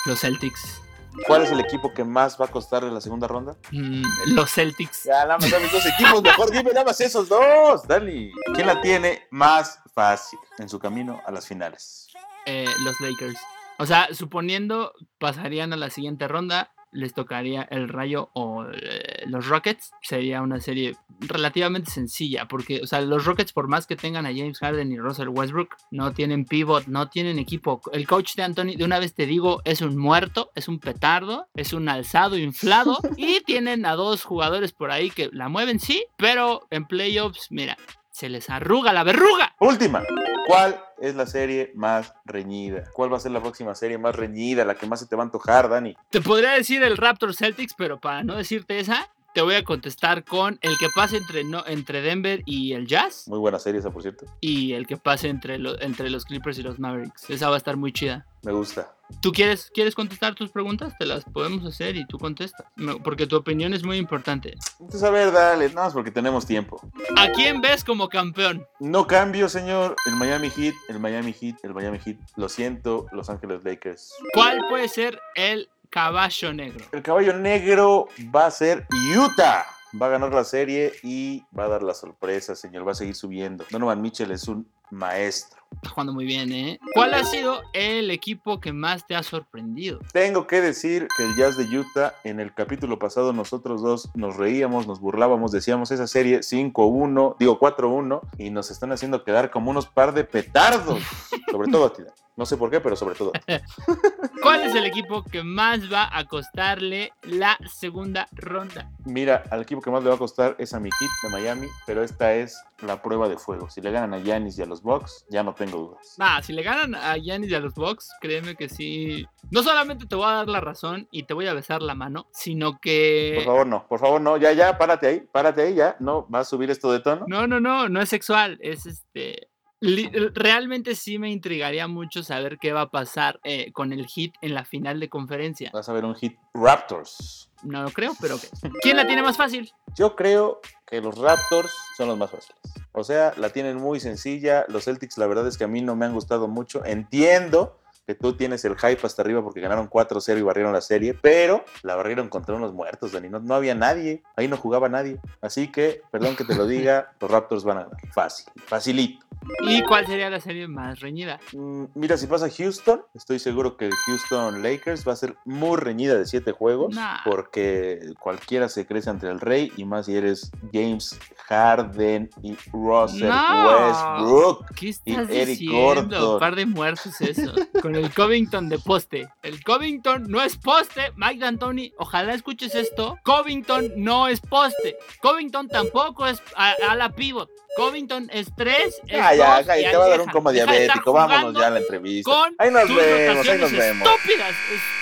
los 0.07 0.19
Celtics, 0.21 0.81
¿Cuál 1.25 1.43
es 1.43 1.51
el 1.51 1.59
equipo 1.59 1.93
que 1.93 2.03
más 2.03 2.39
va 2.39 2.45
a 2.45 2.47
costar 2.49 2.83
en 2.83 2.93
la 2.93 3.01
segunda 3.01 3.27
ronda? 3.27 3.55
mm, 3.71 4.03
los 4.27 4.51
Celtics. 4.51 5.03
Ya, 5.05 5.23
nada 5.25 5.37
más 5.37 5.49
dame 5.49 5.67
dos 5.69 5.85
equipos, 5.85 6.21
mejor 6.21 6.51
dime 6.51 6.71
nada 6.73 6.85
más 6.85 7.01
esos 7.01 7.27
dos, 7.29 7.87
Dani. 7.87 8.31
¿Quién 8.53 8.67
la 8.67 8.81
tiene 8.81 9.23
más 9.31 9.79
fácil 9.95 10.37
en 10.59 10.69
su 10.69 10.79
camino 10.79 11.19
a 11.25 11.31
las 11.31 11.47
finales? 11.47 12.07
eh, 12.45 12.65
los 12.83 12.99
Lakers. 13.01 13.37
O 13.79 13.85
sea, 13.85 14.07
suponiendo 14.13 14.93
pasarían 15.17 15.73
a 15.73 15.77
la 15.77 15.89
siguiente 15.89 16.27
ronda, 16.27 16.73
les 16.97 17.13
tocaría 17.13 17.61
el 17.69 17.87
Rayo 17.87 18.31
o 18.33 18.65
eh, 18.65 19.23
los 19.27 19.47
Rockets. 19.47 19.91
Sería 20.01 20.41
una 20.41 20.59
serie 20.59 20.95
relativamente 21.19 21.91
sencilla, 21.91 22.47
porque, 22.47 22.81
o 22.83 22.87
sea, 22.87 23.01
los 23.01 23.25
Rockets, 23.25 23.53
por 23.53 23.67
más 23.67 23.85
que 23.85 23.95
tengan 23.95 24.25
a 24.25 24.29
James 24.29 24.59
Harden 24.59 24.91
y 24.91 24.97
Russell 24.97 25.29
Westbrook, 25.29 25.75
no 25.91 26.11
tienen 26.13 26.45
pivot, 26.45 26.87
no 26.87 27.07
tienen 27.09 27.37
equipo. 27.37 27.81
El 27.93 28.07
coach 28.07 28.35
de 28.35 28.43
Anthony, 28.43 28.75
de 28.75 28.83
una 28.83 28.99
vez 28.99 29.13
te 29.13 29.27
digo, 29.27 29.61
es 29.63 29.81
un 29.81 29.95
muerto, 29.95 30.51
es 30.55 30.67
un 30.67 30.79
petardo, 30.79 31.47
es 31.55 31.71
un 31.73 31.87
alzado 31.87 32.37
inflado, 32.37 32.97
y 33.17 33.41
tienen 33.41 33.85
a 33.85 33.93
dos 33.93 34.23
jugadores 34.23 34.71
por 34.71 34.89
ahí 34.89 35.11
que 35.11 35.29
la 35.31 35.49
mueven, 35.49 35.79
sí, 35.79 36.05
pero 36.17 36.67
en 36.71 36.85
playoffs, 36.85 37.51
mira, 37.51 37.77
se 38.09 38.29
les 38.29 38.49
arruga 38.49 38.91
la 38.91 39.03
verruga. 39.03 39.55
Última. 39.59 40.01
¿Cuál 40.47 40.86
es 40.99 41.15
la 41.15 41.25
serie 41.27 41.71
más 41.75 42.13
reñida? 42.25 42.83
¿Cuál 42.93 43.11
va 43.11 43.17
a 43.17 43.19
ser 43.19 43.31
la 43.31 43.41
próxima 43.41 43.75
serie 43.75 43.97
más 43.97 44.15
reñida, 44.15 44.65
la 44.65 44.75
que 44.75 44.87
más 44.87 44.99
se 44.99 45.05
te 45.07 45.15
va 45.15 45.23
a 45.23 45.25
antojar, 45.25 45.69
Dani? 45.69 45.95
Te 46.09 46.21
podría 46.21 46.51
decir 46.51 46.81
el 46.83 46.97
Raptor 46.97 47.33
Celtics, 47.35 47.73
pero 47.77 47.99
para 47.99 48.23
no 48.23 48.35
decirte 48.35 48.79
esa, 48.79 49.09
te 49.33 49.41
voy 49.43 49.53
a 49.55 49.63
contestar 49.63 50.23
con 50.23 50.57
el 50.61 50.77
que 50.79 50.87
pase 50.95 51.17
entre, 51.17 51.43
no, 51.43 51.63
entre 51.67 52.01
Denver 52.01 52.41
y 52.45 52.73
el 52.73 52.87
Jazz 52.87 53.27
Muy 53.27 53.37
buena 53.37 53.59
serie 53.59 53.79
esa, 53.79 53.91
por 53.91 54.01
cierto. 54.01 54.25
y 54.41 54.73
el 54.73 54.87
que 54.87 54.97
pase 54.97 55.27
entre, 55.29 55.59
lo- 55.59 55.79
entre 55.79 56.09
los 56.09 56.25
Clippers 56.25 56.57
y 56.57 56.63
los 56.63 56.79
Mavericks. 56.79 57.29
Esa 57.29 57.47
va 57.49 57.55
a 57.55 57.57
estar 57.57 57.77
muy 57.77 57.91
chida. 57.93 58.25
Me 58.47 58.53
gusta. 58.53 58.95
¿Tú 59.21 59.33
quieres, 59.33 59.69
quieres 59.73 59.93
contestar 59.93 60.33
tus 60.33 60.49
preguntas? 60.51 60.93
Te 60.97 61.05
las 61.05 61.25
podemos 61.25 61.65
hacer 61.65 61.97
y 61.97 62.07
tú 62.07 62.17
contestas. 62.17 62.65
No, 62.77 62.97
Porque 63.03 63.27
tu 63.27 63.35
opinión 63.35 63.73
es 63.73 63.83
muy 63.83 63.97
importante. 63.97 64.55
Entonces, 64.79 65.03
a 65.03 65.09
ver, 65.09 65.33
dale, 65.33 65.67
nada 65.67 65.87
más 65.87 65.93
porque 65.93 66.11
tenemos 66.11 66.45
tiempo. 66.45 66.79
¿A 67.17 67.27
quién 67.33 67.59
ves 67.59 67.83
como 67.83 68.07
campeón? 68.07 68.65
No 68.79 69.05
cambio, 69.05 69.49
señor. 69.49 69.97
El 70.05 70.15
Miami 70.15 70.49
Heat, 70.49 70.75
el 70.87 70.97
Miami 70.97 71.33
Heat, 71.33 71.57
el 71.63 71.73
Miami 71.73 71.99
Heat. 71.99 72.15
Lo 72.37 72.47
siento, 72.47 73.07
Los 73.11 73.29
Ángeles 73.29 73.65
Lakers. 73.65 74.13
¿Cuál 74.33 74.61
puede 74.69 74.87
ser 74.87 75.19
el 75.35 75.69
caballo 75.89 76.53
negro? 76.53 76.85
El 76.93 77.01
caballo 77.01 77.33
negro 77.33 78.07
va 78.33 78.45
a 78.45 78.51
ser 78.51 78.87
Utah. 79.13 79.65
Va 80.01 80.05
a 80.05 80.09
ganar 80.09 80.33
la 80.33 80.45
serie 80.45 80.93
y 81.03 81.43
va 81.57 81.65
a 81.65 81.67
dar 81.67 81.83
la 81.83 81.93
sorpresa, 81.93 82.55
señor. 82.55 82.87
Va 82.87 82.93
a 82.93 82.95
seguir 82.95 83.15
subiendo. 83.15 83.65
Donovan 83.69 84.01
Mitchell 84.01 84.31
es 84.31 84.47
un 84.47 84.71
maestro. 84.89 85.66
Está 85.75 85.89
jugando 85.89 86.13
muy 86.13 86.25
bien, 86.25 86.51
¿eh? 86.51 86.79
¿Cuál 86.93 87.13
ha 87.13 87.23
sido 87.23 87.61
el 87.73 88.09
equipo 88.11 88.59
que 88.59 88.73
más 88.73 89.05
te 89.05 89.15
ha 89.15 89.23
sorprendido? 89.23 89.99
Tengo 90.11 90.47
que 90.47 90.61
decir 90.61 91.07
que 91.15 91.23
el 91.23 91.35
Jazz 91.35 91.57
de 91.57 91.63
Utah, 91.77 92.13
en 92.23 92.39
el 92.39 92.53
capítulo 92.53 92.97
pasado 92.99 93.33
nosotros 93.33 93.81
dos 93.81 94.09
nos 94.15 94.37
reíamos, 94.37 94.87
nos 94.87 94.99
burlábamos, 94.99 95.51
decíamos 95.51 95.91
esa 95.91 96.07
serie 96.07 96.39
5-1, 96.39 97.35
digo 97.39 97.59
4-1, 97.59 98.21
y 98.37 98.49
nos 98.49 98.71
están 98.71 98.91
haciendo 98.91 99.23
quedar 99.23 99.51
como 99.51 99.71
unos 99.71 99.87
par 99.87 100.13
de 100.13 100.23
petardos. 100.23 101.01
Sobre 101.51 101.71
todo 101.71 101.85
a 101.85 101.93
ti. 101.93 102.03
No 102.37 102.45
sé 102.45 102.55
por 102.55 102.69
qué, 102.69 102.79
pero 102.79 102.95
sobre 102.95 103.15
todo. 103.15 103.31
¿Cuál 104.43 104.61
es 104.61 104.75
el 104.75 104.85
equipo 104.85 105.23
que 105.23 105.41
más 105.41 105.91
va 105.91 106.07
a 106.15 106.25
costarle 106.25 107.11
la 107.23 107.57
segunda 107.67 108.27
ronda? 108.31 108.91
Mira, 109.05 109.43
al 109.49 109.63
equipo 109.63 109.81
que 109.81 109.89
más 109.89 110.03
le 110.03 110.09
va 110.09 110.15
a 110.15 110.19
costar 110.19 110.55
es 110.59 110.75
a 110.75 110.79
mi 110.79 110.89
Heat 110.91 111.09
de 111.23 111.29
Miami, 111.29 111.67
pero 111.87 112.03
esta 112.03 112.35
es 112.35 112.63
la 112.81 113.01
prueba 113.01 113.27
de 113.27 113.37
fuego. 113.37 113.71
Si 113.71 113.81
le 113.81 113.91
ganan 113.91 114.13
a 114.13 114.19
Giannis 114.23 114.59
y 114.59 114.61
a 114.61 114.67
los 114.67 114.83
Bucks, 114.83 115.25
ya 115.31 115.41
no 115.41 115.55
tengo 115.57 115.77
dudas. 115.79 116.15
Ah, 116.19 116.41
si 116.41 116.53
le 116.53 116.63
ganan 116.63 116.95
a 116.95 117.17
Giannis 117.17 117.51
y 117.51 117.55
a 117.55 117.59
los 117.59 117.73
Bucks, 117.73 118.09
créeme 118.21 118.55
que 118.55 118.69
sí. 118.69 119.25
No 119.51 119.63
solamente 119.63 120.05
te 120.05 120.15
voy 120.15 120.25
a 120.25 120.33
dar 120.33 120.47
la 120.47 120.61
razón 120.61 121.07
y 121.11 121.23
te 121.23 121.33
voy 121.33 121.47
a 121.47 121.53
besar 121.53 121.81
la 121.81 121.95
mano, 121.95 122.27
sino 122.31 122.79
que. 122.79 123.33
Por 123.35 123.45
favor, 123.45 123.67
no, 123.67 123.87
por 123.87 123.99
favor, 123.99 124.21
no, 124.21 124.37
ya, 124.37 124.51
ya, 124.53 124.77
párate 124.77 125.07
ahí, 125.07 125.19
párate 125.31 125.61
ahí, 125.61 125.75
ya, 125.75 125.95
no, 125.99 126.27
va 126.29 126.39
a 126.39 126.45
subir 126.45 126.69
esto 126.69 126.91
de 126.91 126.99
tono. 126.99 127.25
No, 127.27 127.47
no, 127.47 127.59
no, 127.59 127.89
no 127.89 128.01
es 128.01 128.09
sexual, 128.09 128.57
es 128.61 128.85
este. 128.85 129.49
Realmente 129.79 130.95
sí 130.95 131.19
me 131.19 131.29
intrigaría 131.29 131.87
mucho 131.87 132.23
saber 132.23 132.57
qué 132.59 132.73
va 132.73 132.81
a 132.81 132.89
pasar 132.89 133.39
eh, 133.43 133.71
con 133.73 133.93
el 133.93 134.07
hit 134.07 134.33
en 134.41 134.55
la 134.55 134.65
final 134.65 134.99
de 134.99 135.09
conferencia. 135.09 135.69
Vas 135.71 135.87
a 135.87 135.93
ver 135.93 136.05
un 136.05 136.15
Heat 136.15 136.33
Raptors. 136.53 137.51
No 137.63 137.83
lo 137.83 137.91
creo, 137.91 138.13
pero. 138.19 138.37
¿quién 138.81 138.97
la 138.97 139.05
tiene 139.05 139.21
más 139.21 139.37
fácil? 139.37 139.71
Yo 139.95 140.15
creo 140.15 140.61
que 140.85 141.01
los 141.01 141.17
Raptors 141.17 141.71
son 141.95 142.07
los 142.07 142.17
más 142.17 142.31
fáciles. 142.31 142.59
O 142.91 143.03
sea, 143.03 143.33
la 143.37 143.49
tienen 143.49 143.77
muy 143.77 143.99
sencilla. 143.99 144.65
Los 144.67 144.85
Celtics, 144.85 145.17
la 145.17 145.27
verdad 145.27 145.47
es 145.47 145.57
que 145.57 145.63
a 145.63 145.67
mí 145.67 145.81
no 145.81 145.95
me 145.95 146.05
han 146.05 146.13
gustado 146.13 146.47
mucho. 146.47 146.83
Entiendo 146.85 147.79
que 148.07 148.15
tú 148.15 148.33
tienes 148.33 148.63
el 148.63 148.75
hype 148.77 148.99
hasta 149.05 149.21
arriba 149.21 149.43
porque 149.43 149.59
ganaron 149.59 149.89
4-0 149.89 150.39
y 150.39 150.41
barrieron 150.41 150.71
la 150.71 150.79
serie, 150.81 151.13
pero 151.13 151.65
la 151.83 151.95
barrieron 151.95 152.29
contra 152.29 152.55
unos 152.55 152.73
muertos, 152.73 153.11
Dani. 153.11 153.27
No, 153.27 153.39
no 153.41 153.53
había 153.53 153.75
nadie, 153.75 154.23
ahí 154.37 154.47
no 154.47 154.55
jugaba 154.55 154.87
nadie. 154.87 155.19
Así 155.41 155.69
que, 155.71 156.01
perdón 156.09 156.37
que 156.37 156.45
te 156.45 156.55
lo 156.55 156.65
diga, 156.65 157.11
los 157.19 157.29
Raptors 157.29 157.65
van 157.65 157.79
a 157.79 157.83
ganar. 157.83 157.97
Fácil, 158.13 158.45
facilito. 158.65 159.25
¿Y 159.61 159.81
cuál 159.83 160.07
sería 160.07 160.29
la 160.29 160.39
serie 160.39 160.67
más 160.67 160.99
reñida? 161.01 161.39
Mm, 161.53 161.83
Mira, 161.95 162.17
si 162.17 162.27
pasa 162.27 162.49
Houston, 162.49 163.01
estoy 163.13 163.39
seguro 163.39 163.75
que 163.77 163.89
Houston 164.07 164.63
Lakers 164.63 165.07
va 165.07 165.13
a 165.13 165.15
ser 165.17 165.35
muy 165.45 165.77
reñida 165.77 166.15
de 166.17 166.25
siete 166.25 166.53
juegos, 166.53 166.95
Nah. 166.95 167.17
porque 167.25 168.13
cualquiera 168.19 168.67
se 168.69 168.85
crece 168.87 169.09
ante 169.09 169.27
el 169.27 169.39
rey, 169.41 169.71
y 169.77 169.83
más 169.85 170.05
si 170.07 170.15
eres 170.15 170.49
James 170.73 171.19
Harden 171.47 172.29
y 172.41 172.55
Russell 172.73 173.29
No. 173.29 173.87
Westbrook. 173.87 174.65
¿Qué 174.75 174.87
Y 174.87 174.89
estás 174.89 175.29
Eric 175.29 175.47
diciendo? 175.59 175.77
Gordon. 175.81 176.39
Par 176.39 176.55
de 176.55 176.65
muertos 176.65 177.21
eso. 177.21 177.53
Con 177.81 177.95
el 177.99 178.13
Covington 178.13 178.69
de 178.69 178.79
poste. 178.79 179.27
El 179.43 179.63
Covington 179.63 180.25
no 180.27 180.41
es 180.41 180.57
poste. 180.57 181.11
Mike 181.15 181.39
D'Antoni, 181.39 181.93
ojalá 181.97 182.33
escuches 182.33 182.75
esto. 182.75 183.17
Covington 183.23 183.91
no 183.95 184.27
es 184.27 184.39
poste. 184.39 184.97
Covington 185.21 185.67
tampoco 185.67 186.27
es 186.27 186.41
a, 186.55 186.75
a 186.89 186.95
la 186.95 187.09
pivot. 187.09 187.49
Covington 187.75 188.29
es 188.33 188.47
tres. 188.55 188.99
es 189.07 189.17
ya, 189.17 189.61
ya, 189.61 189.79
y 189.79 189.83
te 189.83 189.95
va 189.95 190.05
a 190.05 190.09
dar 190.09 190.21
un 190.21 190.29
coma 190.29 190.51
diabético. 190.51 191.13
Vámonos 191.13 191.53
ya 191.53 191.67
a 191.67 191.69
la 191.71 191.79
entrevista. 191.79 192.31
Ahí 192.57 192.71
nos 192.71 192.87
tus 192.87 192.95
vemos, 192.95 193.47
ahí 193.47 193.59
nos 193.59 193.71
vemos. 193.71 194.07
Estúpidas, 194.07 194.55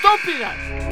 estúpidas. 0.04 0.85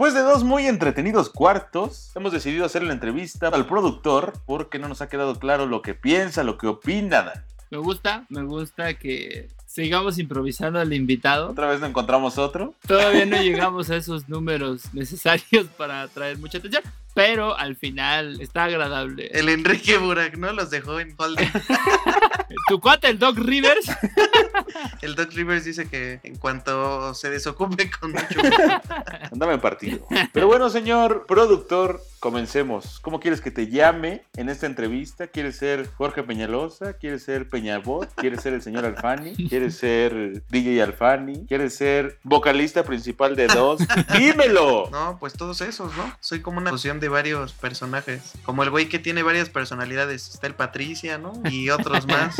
Después 0.00 0.14
de 0.14 0.22
dos 0.22 0.44
muy 0.44 0.66
entretenidos 0.66 1.28
cuartos, 1.28 2.10
hemos 2.16 2.32
decidido 2.32 2.64
hacer 2.64 2.82
la 2.82 2.94
entrevista 2.94 3.48
al 3.48 3.66
productor 3.66 4.32
porque 4.46 4.78
no 4.78 4.88
nos 4.88 5.02
ha 5.02 5.10
quedado 5.10 5.38
claro 5.38 5.66
lo 5.66 5.82
que 5.82 5.92
piensa, 5.92 6.42
lo 6.42 6.56
que 6.56 6.68
opina. 6.68 7.20
Dan. 7.22 7.44
Me 7.70 7.76
gusta, 7.76 8.24
me 8.30 8.42
gusta 8.42 8.94
que 8.94 9.50
sigamos 9.66 10.18
improvisando 10.18 10.78
al 10.78 10.94
invitado. 10.94 11.50
Otra 11.50 11.68
vez 11.68 11.80
no 11.80 11.86
encontramos 11.86 12.38
otro. 12.38 12.72
Todavía 12.88 13.26
no 13.26 13.42
llegamos 13.42 13.90
a 13.90 13.96
esos 13.96 14.26
números 14.26 14.94
necesarios 14.94 15.66
para 15.76 16.00
atraer 16.00 16.38
mucha 16.38 16.56
atención, 16.56 16.82
pero 17.14 17.56
al 17.56 17.76
final 17.76 18.40
está 18.40 18.64
agradable. 18.64 19.28
El 19.32 19.48
Enrique 19.48 19.98
Burak, 19.98 20.36
¿no? 20.36 20.52
Los 20.52 20.70
dejó 20.70 21.00
en 21.00 21.14
hold. 21.16 21.38
Tu 22.68 22.80
cuate, 22.80 23.08
el 23.08 23.18
Doc 23.18 23.36
Rivers, 23.38 23.90
El 25.02 25.14
Doc 25.14 25.32
Rivers 25.32 25.64
dice 25.64 25.88
que 25.88 26.20
en 26.22 26.36
cuanto 26.36 27.14
se 27.14 27.30
desocupe 27.30 27.90
con 27.90 28.12
mucho. 28.12 28.40
Andame 29.32 29.54
en 29.54 29.60
partido. 29.60 30.06
Pero 30.32 30.46
bueno, 30.46 30.68
señor 30.70 31.26
productor, 31.26 32.00
comencemos. 32.18 33.00
¿Cómo 33.00 33.20
quieres 33.20 33.40
que 33.40 33.50
te 33.50 33.68
llame 33.68 34.24
en 34.36 34.48
esta 34.48 34.66
entrevista? 34.66 35.26
¿Quieres 35.26 35.56
ser 35.56 35.90
Jorge 35.96 36.22
Peñalosa? 36.22 36.94
¿Quieres 36.94 37.24
ser 37.24 37.48
Peñabot? 37.48 38.12
¿Quieres 38.14 38.42
ser 38.42 38.52
el 38.52 38.62
señor 38.62 38.84
Alfani? 38.84 39.34
¿Quieres 39.48 39.76
ser 39.76 40.42
DJ 40.48 40.82
Alfani? 40.82 41.46
¿Quieres 41.46 41.74
ser 41.74 42.18
vocalista 42.22 42.84
principal 42.84 43.36
de 43.36 43.46
Dos? 43.48 43.80
¡Dímelo! 44.16 44.88
No, 44.90 45.16
pues 45.18 45.32
todos 45.32 45.60
esos, 45.60 45.96
¿no? 45.96 46.14
Soy 46.20 46.40
como 46.40 46.58
una 46.58 46.70
fusión 46.70 46.99
de 47.00 47.08
varios 47.08 47.52
personajes. 47.52 48.32
Como 48.44 48.62
el 48.62 48.70
güey 48.70 48.88
que 48.88 48.98
tiene 48.98 49.22
varias 49.22 49.48
personalidades. 49.48 50.28
Está 50.28 50.46
el 50.46 50.54
Patricia, 50.54 51.18
¿no? 51.18 51.32
Y 51.50 51.70
otros 51.70 52.06
más. 52.08 52.36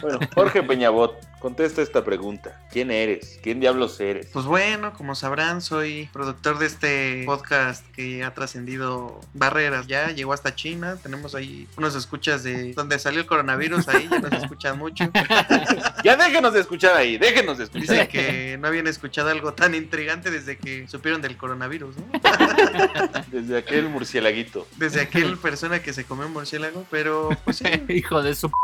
Bueno, 0.00 0.20
Jorge 0.34 0.62
Peñabot, 0.62 1.18
contesta 1.40 1.82
esta 1.82 2.04
pregunta. 2.04 2.60
¿Quién 2.72 2.90
eres? 2.90 3.38
¿Quién 3.42 3.60
diablos 3.60 3.98
eres? 4.00 4.26
Pues 4.32 4.44
bueno, 4.46 4.92
como 4.94 5.14
sabrán, 5.14 5.60
soy 5.62 6.08
productor 6.12 6.58
de 6.58 6.66
este 6.66 7.22
podcast 7.26 7.86
que 7.94 8.24
ha 8.24 8.34
trascendido 8.34 9.20
barreras. 9.34 9.86
Ya 9.86 10.10
llegó 10.10 10.32
hasta 10.32 10.54
China. 10.54 10.96
Tenemos 11.02 11.34
ahí 11.34 11.68
unos 11.76 11.94
escuchas 11.94 12.42
de 12.42 12.72
donde 12.74 12.98
salió 12.98 13.20
el 13.20 13.26
coronavirus. 13.26 13.88
Ahí 13.88 14.08
ya 14.10 14.18
nos 14.18 14.32
escuchan 14.42 14.78
mucho. 14.78 15.04
Ya 16.04 16.16
déjenos 16.16 16.52
de 16.54 16.60
escuchar 16.60 16.96
ahí, 16.96 17.18
déjenos 17.18 17.58
de 17.58 17.64
escuchar. 17.64 17.88
Dicen 17.90 18.08
que 18.08 18.56
no 18.58 18.68
habían 18.68 18.86
escuchado 18.86 19.30
algo 19.30 19.52
tan 19.54 19.74
intrigante 19.74 20.30
desde 20.30 20.56
que 20.56 20.86
supieron 20.88 21.20
del 21.20 21.36
coronavirus, 21.36 21.96
¿no? 21.96 22.04
Desde 23.32 23.58
aquel 23.58 23.88
murcielaguito. 23.88 24.66
Desde 24.76 25.00
aquel 25.00 25.36
persona 25.38 25.82
que 25.82 25.92
se 25.92 26.04
comió 26.04 26.26
un 26.26 26.32
murciélago, 26.32 26.84
pero 26.90 27.30
pues 27.44 27.56
sí, 27.58 27.64
hijo 27.88 28.22
de 28.22 28.34
su. 28.34 28.48
p- 28.48 28.54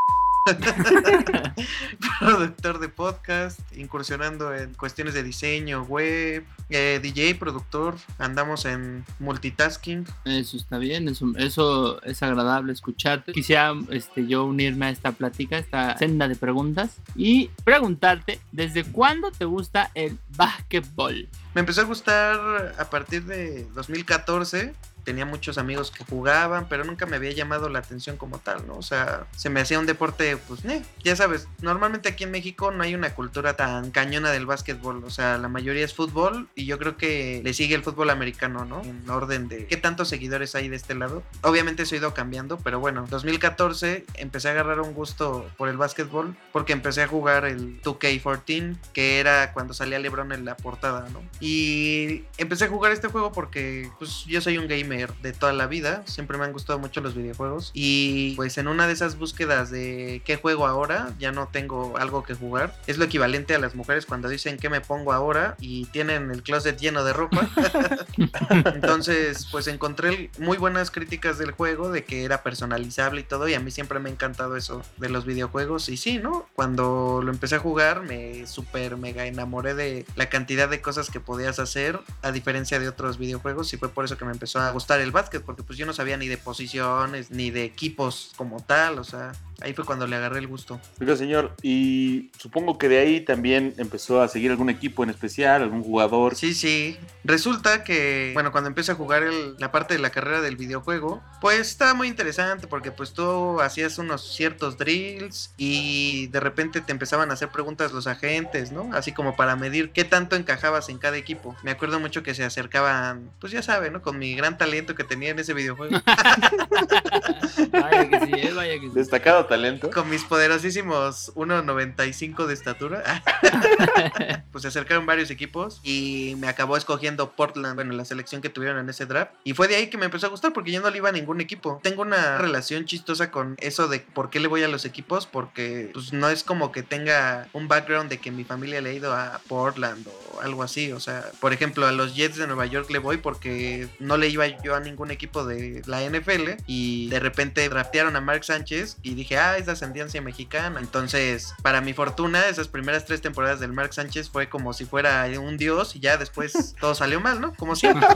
productor 2.21 2.79
de 2.79 2.91
podcast, 2.91 3.61
incursionando 3.75 4.55
en 4.55 4.75
cuestiones 4.75 5.15
de 5.15 5.23
diseño, 5.23 5.85
web, 5.85 6.45
eh, 6.69 7.01
DJ, 7.03 7.37
productor, 7.37 7.97
andamos 8.19 8.67
en 8.67 9.07
multitasking. 9.21 10.07
Eso 10.27 10.59
está 10.59 10.77
bien, 10.77 11.09
eso, 11.09 11.33
eso 11.37 12.03
es 12.03 12.23
agradable 12.23 12.75
escucharte. 12.75 13.33
Quisiera 13.33 13.73
este, 13.91 14.27
yo 14.27 14.45
unirme 14.45 14.87
a 14.87 14.91
esta 14.91 15.13
plática, 15.13 15.57
esta 15.57 15.97
senda 15.97 16.29
de 16.29 16.37
preguntas 16.37 16.99
y 17.17 17.49
preguntarte, 17.65 18.39
¿desde 18.53 18.85
cuándo 18.85 19.31
te 19.31 19.47
gusta 19.47 19.91
el 19.95 20.19
básquetbol? 20.37 21.27
Me 21.55 21.61
empezó 21.61 21.81
a 21.81 21.85
gustar 21.85 22.75
a 22.79 22.91
partir 22.91 23.25
de 23.25 23.67
2014. 23.75 24.75
Tenía 25.05 25.27
muchos 25.27 25.59
amigos 25.59 25.91
que 25.91 26.05
jugaban, 26.05 26.69
pero 26.69 26.85
nunca 26.85 27.07
me 27.07 27.17
había 27.17 27.33
llamado 27.33 27.69
la 27.69 27.81
atención 27.81 28.17
como 28.17 28.39
tal, 28.39 28.67
¿no? 28.67 28.77
O 28.77 28.83
sea, 28.83 29.27
se 29.37 29.51
me 29.51 29.61
hacía 29.61 29.79
un 29.79 29.87
deporte, 29.87 30.37
pues, 30.37 30.65
eh, 30.65 30.83
ya 31.03 31.15
sabes, 31.15 31.47
normalmente 31.61 32.09
aquí 32.09 32.25
en 32.25 32.31
México 32.31 32.71
no 32.71 32.83
hay 32.83 32.95
una 32.95 33.15
cultura 33.15 33.55
tan 33.55 33.91
cañona 33.91 34.31
del 34.31 34.47
básquetbol, 34.47 35.05
o 35.05 35.11
sea, 35.11 35.39
la 35.39 35.49
mayoría 35.49 35.85
es 35.85 35.95
fútbol 35.95 36.49
y 36.55 36.65
yo 36.65 36.79
creo 36.79 36.97
que 36.97 37.43
le 37.45 37.53
sigue 37.55 37.75
el 37.75 37.83
fútbol 37.83 38.11
americano, 38.11 38.65
¿no? 38.65 38.83
En 38.83 39.09
orden 39.11 39.49
de 39.49 39.67
qué 39.67 39.77
tantos 39.77 40.09
seguidores 40.09 40.55
hay 40.55 40.69
de 40.69 40.77
este 40.77 40.95
lado. 40.95 41.23
Obviamente 41.43 41.83
eso 41.83 41.95
ha 41.95 41.99
ido 41.99 42.15
cambiando, 42.15 42.59
pero 42.59 42.81
bueno, 42.81 43.07
2014 43.11 44.07
empecé 44.15 44.49
a 44.49 44.53
agarrar 44.53 44.81
un 44.81 44.95
gusto 44.95 45.49
por 45.57 45.69
el 45.69 45.77
básquetbol 45.77 46.37
porque 46.53 46.73
empecé 46.73 47.03
a 47.03 47.09
jugar 47.09 47.45
el 47.45 47.83
2K14, 47.83 48.77
que 48.93 49.21
era 49.21 49.53
cuando 49.53 49.75
salía 49.75 49.99
LeBron 49.99 50.33
en 50.33 50.45
la 50.45 50.57
portada, 50.57 51.09
¿no? 51.11 51.23
Y 51.41 52.25
empecé 52.39 52.65
a 52.65 52.69
jugar 52.69 52.93
este 52.93 53.09
juego 53.09 53.33
porque 53.33 53.91
pues 53.99 54.25
yo 54.27 54.41
soy 54.41 54.59
un 54.59 54.67
gamer 54.67 54.94
de 55.23 55.33
toda 55.33 55.53
la 55.53 55.67
vida, 55.67 56.03
siempre 56.07 56.39
me 56.39 56.45
han 56.45 56.53
gustado 56.53 56.79
mucho 56.79 57.01
los 57.01 57.15
videojuegos 57.15 57.71
y 57.75 58.35
pues 58.37 58.59
en 58.59 58.69
una 58.69 58.87
de 58.87 58.93
esas 58.93 59.19
búsquedas 59.19 59.71
de 59.71 60.23
qué 60.25 60.37
juego 60.37 60.67
ahora, 60.67 61.15
ya 61.19 61.33
no 61.33 61.49
tengo 61.49 61.97
algo 61.99 62.23
que 62.23 62.35
jugar, 62.35 62.75
es 62.87 62.99
lo 62.99 63.05
equivalente 63.05 63.55
a 63.55 63.59
las 63.59 63.75
mujeres 63.75 64.07
cuando 64.07 64.29
dicen 64.29 64.59
qué 64.59 64.69
me 64.69 64.81
pongo 64.81 65.13
ahora 65.13 65.57
y 65.61 65.87
tienen 65.87 66.31
el 66.31 66.43
closet 66.43 66.79
lleno 66.79 67.05
de 67.05 67.13
ropa. 67.13 67.49
Entonces, 68.75 69.47
pues 69.51 69.67
encontré 69.67 70.31
muy 70.39 70.57
buenas 70.57 70.91
críticas 70.91 71.39
del 71.39 71.53
juego, 71.53 71.91
de 71.91 72.05
que 72.05 72.25
era 72.25 72.43
personalizable 72.43 73.21
y 73.21 73.25
todo, 73.25 73.49
y 73.49 73.55
a 73.55 73.61
mí 73.61 73.71
siempre 73.71 73.99
me 73.99 74.09
ha 74.09 74.13
encantado 74.13 74.57
eso 74.57 74.83
de 74.97 75.09
los 75.09 75.25
videojuegos. 75.25 75.89
Y 75.89 75.97
sí, 75.97 76.19
¿no? 76.19 76.47
Cuando 76.55 77.21
lo 77.23 77.31
empecé 77.31 77.57
a 77.57 77.59
jugar, 77.59 78.03
me 78.03 78.47
súper 78.47 78.97
mega 78.97 79.27
enamoré 79.27 79.75
de 79.75 80.07
la 80.17 80.29
cantidad 80.29 80.69
de 80.69 80.81
cosas 80.81 81.11
que 81.11 81.21
podías 81.21 81.59
hacer, 81.59 82.01
a 82.23 82.33
diferencia 82.33 82.79
de 82.79 82.89
otros 82.89 83.19
videojuegos, 83.19 83.73
y 83.73 83.77
fue 83.77 83.89
por 83.89 84.05
eso 84.05 84.17
que 84.17 84.25
me 84.25 84.33
empezó 84.33 84.61
a 84.61 84.71
gustar 84.71 84.84
el 84.93 85.11
básquet, 85.11 85.43
porque 85.43 85.63
pues 85.63 85.79
yo 85.79 85.87
no 85.87 85.93
sabía 85.93 86.17
ni 86.17 86.29
de 86.29 86.37
posiciones, 86.37 87.31
ni 87.31 87.51
de 87.51 87.65
equipos 87.65 88.33
como 88.37 88.61
tal, 88.63 88.99
o 88.99 89.05
sea, 89.05 89.33
ahí 89.61 89.73
fue 89.75 89.85
cuando 89.85 90.07
le 90.07 90.17
agarré 90.17 90.39
el 90.41 90.47
gusto. 90.47 90.81
Oiga, 91.01 91.17
señor, 91.17 91.55
y 91.63 92.31
supongo 92.39 92.79
que 92.79 92.89
de 92.89 92.99
ahí 92.99 93.21
también 93.21 93.75
empezó 93.79 94.21
a 94.23 94.29
seguir 94.29 94.51
algún 94.51 94.71
equipo 94.71 95.03
en 95.05 95.11
especial, 95.11 95.63
algún 95.63 95.83
jugador. 95.83 96.35
Sí, 96.35 96.55
sí. 96.55 96.99
Resulta 97.25 97.85
que, 97.85 98.31
bueno, 98.35 98.53
cuando 98.53 98.69
empecé 98.69 98.93
a 98.93 98.95
jugar 98.95 99.23
el- 99.23 99.55
la 99.59 99.73
parte 99.73 99.95
de 99.95 100.01
la 100.01 100.11
carrera 100.11 100.41
del 100.43 100.57
videojuego, 100.57 101.23
pues 101.41 101.61
estaba 101.71 101.95
muy 101.95 102.09
interesante 102.09 102.67
porque 102.67 102.91
pues 102.93 103.13
tú 103.13 103.61
hacías 103.61 103.97
unos 103.99 104.35
ciertos 104.35 104.77
drills 104.77 105.53
y 105.57 106.27
de 106.29 106.41
repente 106.41 106.81
te 106.83 106.93
empezaban 106.93 107.31
a 107.31 107.35
hacer 107.35 107.49
preguntas 107.49 107.93
los 107.93 108.07
agentes, 108.07 108.73
¿no? 108.73 108.91
Así 108.93 109.13
como 109.13 109.37
para 109.37 109.57
medir 109.57 109.91
qué 109.91 110.05
tanto 110.05 110.37
encajabas 110.37 110.89
en 110.91 110.99
cada 110.99 111.17
equipo. 111.17 111.57
Me 111.63 111.71
acuerdo 111.71 111.99
mucho 112.01 112.23
que 112.23 112.35
se 112.35 112.45
acercaban, 112.45 113.31
pues 113.41 113.53
ya 113.53 113.63
saben, 113.63 113.95
¿no? 113.95 114.03
Con 114.03 114.19
mi 114.19 114.35
gran 114.35 114.59
talento 114.59 114.95
que 114.95 115.05
tenía 115.05 115.31
en 115.31 115.39
ese 115.39 115.55
videojuego. 115.55 115.97
Vaya 117.73 118.09
que 118.09 118.21
sí, 118.27 118.33
eh, 118.35 118.53
vaya 118.55 118.75
que 118.75 118.81
sí. 118.89 118.91
Destacado 118.95 119.44
demasiado 119.45 119.47
talento. 119.47 119.91
Con 119.91 120.09
mis 120.11 120.25
poderosísimos 120.25 121.33
1.95 121.35 122.47
de 122.47 122.55
estatura. 122.55 123.23
pues 124.53 124.63
se 124.63 124.69
acercaron 124.69 125.07
varios 125.07 125.31
equipos 125.31 125.81
y 125.83 126.35
me 126.39 126.49
acabó 126.49 126.77
escogiendo 126.77 127.33
Portland, 127.33 127.75
bueno, 127.75 127.93
la 127.93 128.05
selección 128.05 128.41
que 128.41 128.49
tuvieron 128.49 128.79
en 128.79 128.89
ese 128.89 129.07
draft. 129.07 129.33
Y 129.45 129.55
fue 129.55 129.69
de 129.69 129.77
ahí 129.77 129.89
que 129.89 129.99
me 129.99 130.07
empezó 130.07 130.27
a 130.27 130.31
gustar 130.31 130.53
porque 130.53 130.73
yo 130.73 130.81
no 130.81 130.91
le 130.91 130.99
iba 130.99 131.09
a 131.09 131.13
ningún 131.13 131.41
equipo. 131.41 131.81
Tengo 131.83 132.03
una 132.03 132.39
relación 132.39 132.85
chistosa 132.85 133.31
con 133.31 133.57
eso 133.59 133.89
de 133.89 134.01
por 134.01 134.31
qué 134.31 134.41
le 134.41 134.49
voy 134.49 134.63
a 134.63 134.69
los 134.69 134.85
equipos, 134.85 135.27
porque 135.27 135.91
pues 135.93 136.13
no 136.13 136.29
es 136.29 136.45
como 136.45 136.73
que 136.73 136.83
tenga 136.83 137.49
un 137.53 137.69
background 137.69 138.11
de 138.11 138.19
que 138.19 138.31
mi 138.31 138.45
familia 138.45 138.81
le 138.81 138.91
ha 138.91 138.93
ido 138.93 139.13
a 139.13 139.41
Portland 139.49 140.07
o 140.07 140.41
algo 140.41 140.63
así. 140.63 140.93
O 140.93 141.01
sea, 141.01 141.25
por 141.41 141.53
ejemplo, 141.53 141.87
a 141.87 141.93
los 141.93 142.15
Jets 142.15 142.37
de 142.37 142.47
Nueva 142.47 142.67
York 142.67 142.91
le 142.91 142.99
voy 142.99 143.19
porque 143.19 143.89
no 143.99 144.17
le 144.17 144.29
iba 144.29 144.47
yo 144.47 144.75
a 144.75 144.81
ningún 144.81 145.11
equipo 145.11 145.45
de 145.45 145.83
la 145.87 146.03
NFL 146.03 146.63
y 146.67 147.09
de 147.09 147.21
repente 147.21 147.69
draftearon 147.69 148.17
a 148.17 148.21
Mark 148.21 148.45
Sánchez 148.45 148.99
y 149.03 149.15
dije, 149.15 149.34
ah, 149.39 149.57
es 149.57 149.67
de 149.67 149.73
ascendencia 149.73 150.21
mexicana. 150.21 150.81
Entonces, 150.81 151.55
para 151.63 151.81
mi 151.81 151.95
fortuna, 151.95 152.47
esas 152.49 152.69
primeras 152.69 153.05
tres 153.05 153.21
temporadas 153.21 153.61
del 153.61 153.73
Mark 153.73 153.93
Sánchez 153.93 154.31
fue 154.31 154.49
como 154.49 154.73
si 154.73 154.85
fuera 154.85 155.27
un 155.39 155.57
dios 155.57 155.97
y 155.97 156.01
ya 156.01 156.17
después 156.17 156.75
todo 156.81 156.95
salió 156.95 157.21
mal, 157.21 157.41
¿no? 157.41 157.55
Como 157.55 157.77
siempre. 157.77 158.07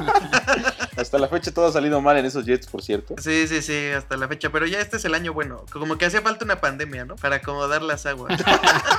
Hasta 0.96 1.18
la 1.18 1.28
fecha 1.28 1.52
todo 1.52 1.66
ha 1.66 1.72
salido 1.72 2.00
mal 2.00 2.16
en 2.16 2.26
esos 2.26 2.44
Jets, 2.44 2.66
por 2.66 2.82
cierto. 2.82 3.14
Sí, 3.18 3.46
sí, 3.46 3.62
sí, 3.62 3.88
hasta 3.88 4.16
la 4.16 4.26
fecha. 4.26 4.50
Pero 4.50 4.66
ya 4.66 4.80
este 4.80 4.96
es 4.96 5.04
el 5.04 5.14
año 5.14 5.32
bueno. 5.32 5.64
Como 5.72 5.96
que 5.96 6.06
hacía 6.06 6.22
falta 6.22 6.44
una 6.44 6.60
pandemia, 6.60 7.04
¿no? 7.04 7.16
Para 7.16 7.36
acomodar 7.36 7.82
las 7.82 8.04
aguas. 8.06 8.40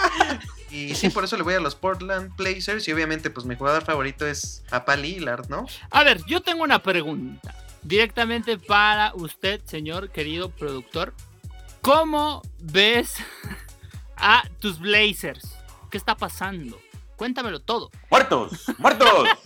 y 0.71 0.95
sí, 0.95 1.09
por 1.09 1.23
eso 1.23 1.35
le 1.35 1.43
voy 1.43 1.55
a 1.55 1.59
los 1.59 1.75
Portland 1.75 2.35
Blazers 2.37 2.87
y 2.87 2.93
obviamente 2.93 3.29
pues 3.29 3.45
mi 3.45 3.55
jugador 3.55 3.83
favorito 3.83 4.25
es 4.25 4.63
Apa 4.71 4.95
Lillard, 4.95 5.49
¿no? 5.49 5.65
A 5.91 6.03
ver, 6.03 6.23
yo 6.25 6.41
tengo 6.41 6.63
una 6.63 6.81
pregunta. 6.81 7.53
Directamente 7.81 8.57
para 8.57 9.13
usted, 9.15 9.61
señor 9.65 10.09
querido 10.09 10.49
productor. 10.49 11.13
¿Cómo 11.81 12.41
ves 12.59 13.15
a 14.17 14.43
tus 14.59 14.79
Blazers? 14.79 15.55
¿Qué 15.89 15.97
está 15.97 16.15
pasando? 16.17 16.79
Cuéntamelo 17.15 17.61
todo. 17.61 17.89
¡Muertos! 18.11 18.65
¡Muertos! 18.77 19.27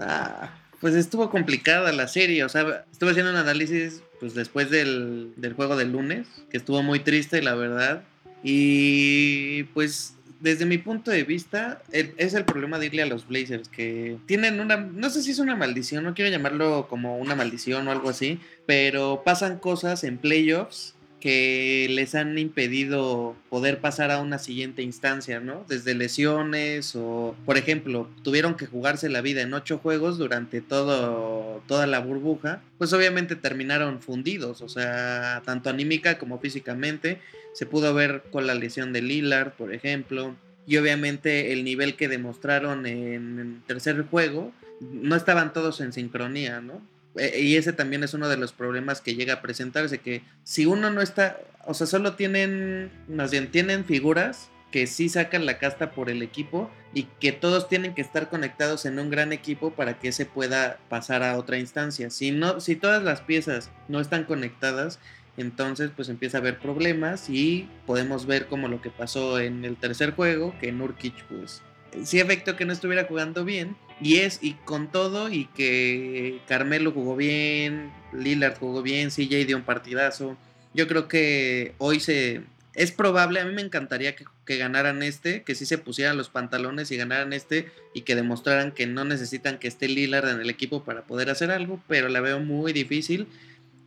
Ah, 0.00 0.50
pues 0.80 0.94
estuvo 0.94 1.30
complicada 1.30 1.92
la 1.92 2.08
serie. 2.08 2.44
O 2.44 2.48
sea, 2.48 2.84
estuve 2.90 3.10
haciendo 3.10 3.32
un 3.32 3.36
análisis 3.36 4.02
pues 4.20 4.34
después 4.34 4.70
del, 4.70 5.32
del 5.36 5.54
juego 5.54 5.76
del 5.76 5.92
lunes, 5.92 6.26
que 6.50 6.56
estuvo 6.56 6.82
muy 6.82 7.00
triste, 7.00 7.42
la 7.42 7.54
verdad. 7.54 8.02
Y 8.42 9.64
pues 9.74 10.14
desde 10.40 10.66
mi 10.66 10.78
punto 10.78 11.10
de 11.10 11.24
vista, 11.24 11.82
es 11.92 12.34
el 12.34 12.44
problema 12.44 12.78
de 12.78 12.86
irle 12.86 13.02
a 13.02 13.06
los 13.06 13.26
Blazers, 13.26 13.68
que 13.68 14.18
tienen 14.26 14.60
una, 14.60 14.76
no 14.76 15.10
sé 15.10 15.22
si 15.22 15.32
es 15.32 15.40
una 15.40 15.56
maldición, 15.56 16.04
no 16.04 16.14
quiero 16.14 16.30
llamarlo 16.30 16.86
como 16.88 17.18
una 17.18 17.34
maldición 17.34 17.88
o 17.88 17.90
algo 17.90 18.08
así, 18.08 18.40
pero 18.66 19.22
pasan 19.24 19.58
cosas 19.58 20.04
en 20.04 20.18
playoffs 20.18 20.94
que 21.20 21.86
les 21.90 22.14
han 22.14 22.38
impedido 22.38 23.34
poder 23.50 23.80
pasar 23.80 24.10
a 24.10 24.20
una 24.20 24.38
siguiente 24.38 24.82
instancia, 24.82 25.40
¿no? 25.40 25.64
Desde 25.68 25.94
lesiones 25.94 26.94
o, 26.94 27.34
por 27.44 27.58
ejemplo, 27.58 28.08
tuvieron 28.22 28.56
que 28.56 28.66
jugarse 28.66 29.08
la 29.08 29.20
vida 29.20 29.42
en 29.42 29.54
ocho 29.54 29.78
juegos 29.78 30.18
durante 30.18 30.60
todo, 30.60 31.62
toda 31.66 31.86
la 31.86 31.98
burbuja, 31.98 32.62
pues 32.78 32.92
obviamente 32.92 33.36
terminaron 33.36 34.00
fundidos, 34.00 34.62
o 34.62 34.68
sea, 34.68 35.42
tanto 35.44 35.70
anímica 35.70 36.18
como 36.18 36.38
físicamente, 36.38 37.20
se 37.52 37.66
pudo 37.66 37.94
ver 37.94 38.22
con 38.30 38.46
la 38.46 38.54
lesión 38.54 38.92
de 38.92 39.02
Lillard, 39.02 39.52
por 39.52 39.74
ejemplo, 39.74 40.36
y 40.66 40.76
obviamente 40.76 41.52
el 41.52 41.64
nivel 41.64 41.96
que 41.96 42.08
demostraron 42.08 42.86
en 42.86 43.38
el 43.38 43.62
tercer 43.66 44.02
juego, 44.02 44.52
no 44.80 45.16
estaban 45.16 45.52
todos 45.52 45.80
en 45.80 45.92
sincronía, 45.92 46.60
¿no? 46.60 46.80
Eh, 47.18 47.40
Y 47.40 47.56
ese 47.56 47.72
también 47.72 48.04
es 48.04 48.14
uno 48.14 48.28
de 48.28 48.36
los 48.36 48.52
problemas 48.52 49.00
que 49.00 49.14
llega 49.14 49.34
a 49.34 49.42
presentarse, 49.42 49.98
que 49.98 50.22
si 50.44 50.66
uno 50.66 50.90
no 50.90 51.00
está, 51.00 51.38
o 51.66 51.74
sea, 51.74 51.86
solo 51.86 52.14
tienen, 52.14 52.90
más 53.08 53.30
bien 53.30 53.50
tienen 53.50 53.84
figuras 53.84 54.50
que 54.70 54.86
sí 54.86 55.08
sacan 55.08 55.46
la 55.46 55.58
casta 55.58 55.92
por 55.92 56.10
el 56.10 56.22
equipo 56.22 56.70
y 56.92 57.04
que 57.20 57.32
todos 57.32 57.68
tienen 57.68 57.94
que 57.94 58.02
estar 58.02 58.28
conectados 58.28 58.84
en 58.84 58.98
un 58.98 59.10
gran 59.10 59.32
equipo 59.32 59.70
para 59.70 59.98
que 59.98 60.12
se 60.12 60.26
pueda 60.26 60.78
pasar 60.88 61.22
a 61.22 61.38
otra 61.38 61.58
instancia. 61.58 62.10
Si 62.10 62.32
no, 62.32 62.60
si 62.60 62.76
todas 62.76 63.02
las 63.02 63.22
piezas 63.22 63.70
no 63.88 64.00
están 64.00 64.24
conectadas, 64.24 64.98
entonces 65.36 65.90
pues 65.94 66.08
empieza 66.08 66.38
a 66.38 66.40
haber 66.40 66.58
problemas 66.58 67.30
y 67.30 67.68
podemos 67.86 68.26
ver 68.26 68.46
como 68.46 68.68
lo 68.68 68.82
que 68.82 68.90
pasó 68.90 69.38
en 69.38 69.64
el 69.64 69.76
tercer 69.76 70.12
juego, 70.12 70.54
que 70.60 70.72
Nurkic 70.72 71.24
pues 71.24 71.62
sí 72.04 72.20
afectó 72.20 72.56
que 72.56 72.64
no 72.64 72.72
estuviera 72.72 73.04
jugando 73.04 73.44
bien 73.44 73.76
y 74.00 74.16
es 74.16 74.38
y 74.42 74.54
con 74.54 74.90
todo 74.90 75.30
y 75.30 75.46
que 75.46 76.40
Carmelo 76.46 76.92
jugó 76.92 77.16
bien, 77.16 77.92
Lillard 78.12 78.58
jugó 78.58 78.82
bien, 78.82 79.10
CJ 79.10 79.46
dio 79.46 79.56
un 79.56 79.64
partidazo. 79.64 80.36
Yo 80.74 80.86
creo 80.86 81.08
que 81.08 81.74
hoy 81.78 82.00
se 82.00 82.42
es 82.74 82.92
probable, 82.92 83.40
a 83.40 83.44
mí 83.44 83.52
me 83.52 83.62
encantaría 83.62 84.14
que, 84.14 84.56
ganaran 84.56 85.02
este, 85.02 85.42
que 85.42 85.56
sí 85.56 85.66
se 85.66 85.78
pusieran 85.78 86.16
los 86.16 86.28
pantalones 86.28 86.92
y 86.92 86.96
ganaran 86.96 87.32
este 87.32 87.70
y 87.92 88.02
que 88.02 88.14
demostraran 88.14 88.70
que 88.70 88.86
no 88.86 89.04
necesitan 89.04 89.58
que 89.58 89.66
esté 89.66 89.88
Lillard 89.88 90.28
en 90.28 90.40
el 90.40 90.48
equipo 90.48 90.84
para 90.84 91.02
poder 91.02 91.28
hacer 91.28 91.50
algo, 91.50 91.82
pero 91.88 92.08
la 92.08 92.20
veo 92.20 92.38
muy 92.38 92.72
difícil 92.72 93.26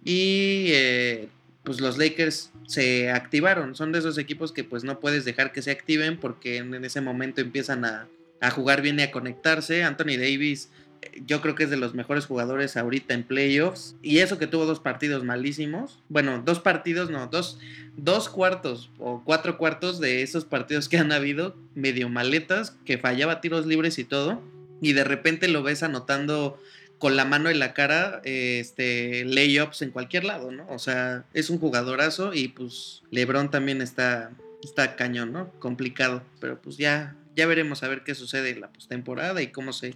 y 0.03 0.67
eh, 0.71 1.29
pues 1.63 1.79
los 1.79 1.97
Lakers 1.97 2.51
se 2.67 3.11
activaron, 3.11 3.75
son 3.75 3.91
de 3.91 3.99
esos 3.99 4.17
equipos 4.17 4.51
que 4.51 4.63
pues 4.63 4.83
no 4.83 4.99
puedes 4.99 5.25
dejar 5.25 5.51
que 5.51 5.61
se 5.61 5.71
activen 5.71 6.17
porque 6.19 6.57
en, 6.57 6.73
ese 6.83 7.01
momento 7.01 7.41
empiezan 7.41 7.85
a, 7.85 8.07
a 8.39 8.49
jugar 8.49 8.81
bien 8.81 8.99
y 8.99 9.03
a 9.03 9.11
conectarse. 9.11 9.83
Anthony 9.83 10.17
Davis 10.17 10.69
eh, 11.01 11.21
yo 11.25 11.41
creo 11.41 11.55
que 11.55 11.63
es 11.63 11.69
de 11.69 11.77
los 11.77 11.93
mejores 11.93 12.25
jugadores 12.25 12.77
ahorita 12.77 13.13
en 13.13 13.23
playoffs. 13.23 13.95
Y 14.01 14.19
eso 14.19 14.37
que 14.37 14.47
tuvo 14.47 14.65
dos 14.65 14.79
partidos 14.79 15.23
malísimos. 15.23 15.99
Bueno, 16.09 16.41
dos 16.43 16.59
partidos, 16.59 17.09
no, 17.09 17.27
dos, 17.27 17.59
dos 17.97 18.29
cuartos 18.29 18.89
o 18.99 19.23
cuatro 19.23 19.57
cuartos 19.57 19.99
de 19.99 20.21
esos 20.21 20.45
partidos 20.45 20.89
que 20.89 20.97
han 20.97 21.11
habido, 21.11 21.55
medio 21.75 22.09
maletas, 22.09 22.77
que 22.85 22.97
fallaba 22.97 23.41
tiros 23.41 23.65
libres 23.65 23.99
y 23.99 24.03
todo. 24.03 24.41
Y 24.81 24.93
de 24.93 25.03
repente 25.03 25.47
lo 25.47 25.63
ves 25.63 25.83
anotando 25.83 26.59
con 27.01 27.17
la 27.17 27.25
mano 27.25 27.49
en 27.49 27.57
la 27.57 27.73
cara, 27.73 28.21
eh, 28.23 28.59
este, 28.61 29.25
layups 29.25 29.81
en 29.81 29.89
cualquier 29.89 30.23
lado, 30.23 30.51
¿no? 30.51 30.67
O 30.69 30.77
sea, 30.77 31.23
es 31.33 31.49
un 31.49 31.57
jugadorazo 31.57 32.31
y 32.31 32.49
pues 32.49 33.01
LeBron 33.09 33.49
también 33.49 33.81
está, 33.81 34.29
está 34.63 34.95
cañón, 34.95 35.33
¿no? 35.33 35.49
Complicado, 35.57 36.21
pero 36.39 36.61
pues 36.61 36.77
ya, 36.77 37.15
ya 37.35 37.47
veremos 37.47 37.81
a 37.81 37.87
ver 37.87 38.03
qué 38.03 38.13
sucede 38.13 38.51
en 38.51 38.61
la 38.61 38.67
postemporada 38.67 39.41
y 39.41 39.47
cómo 39.47 39.73
se, 39.73 39.95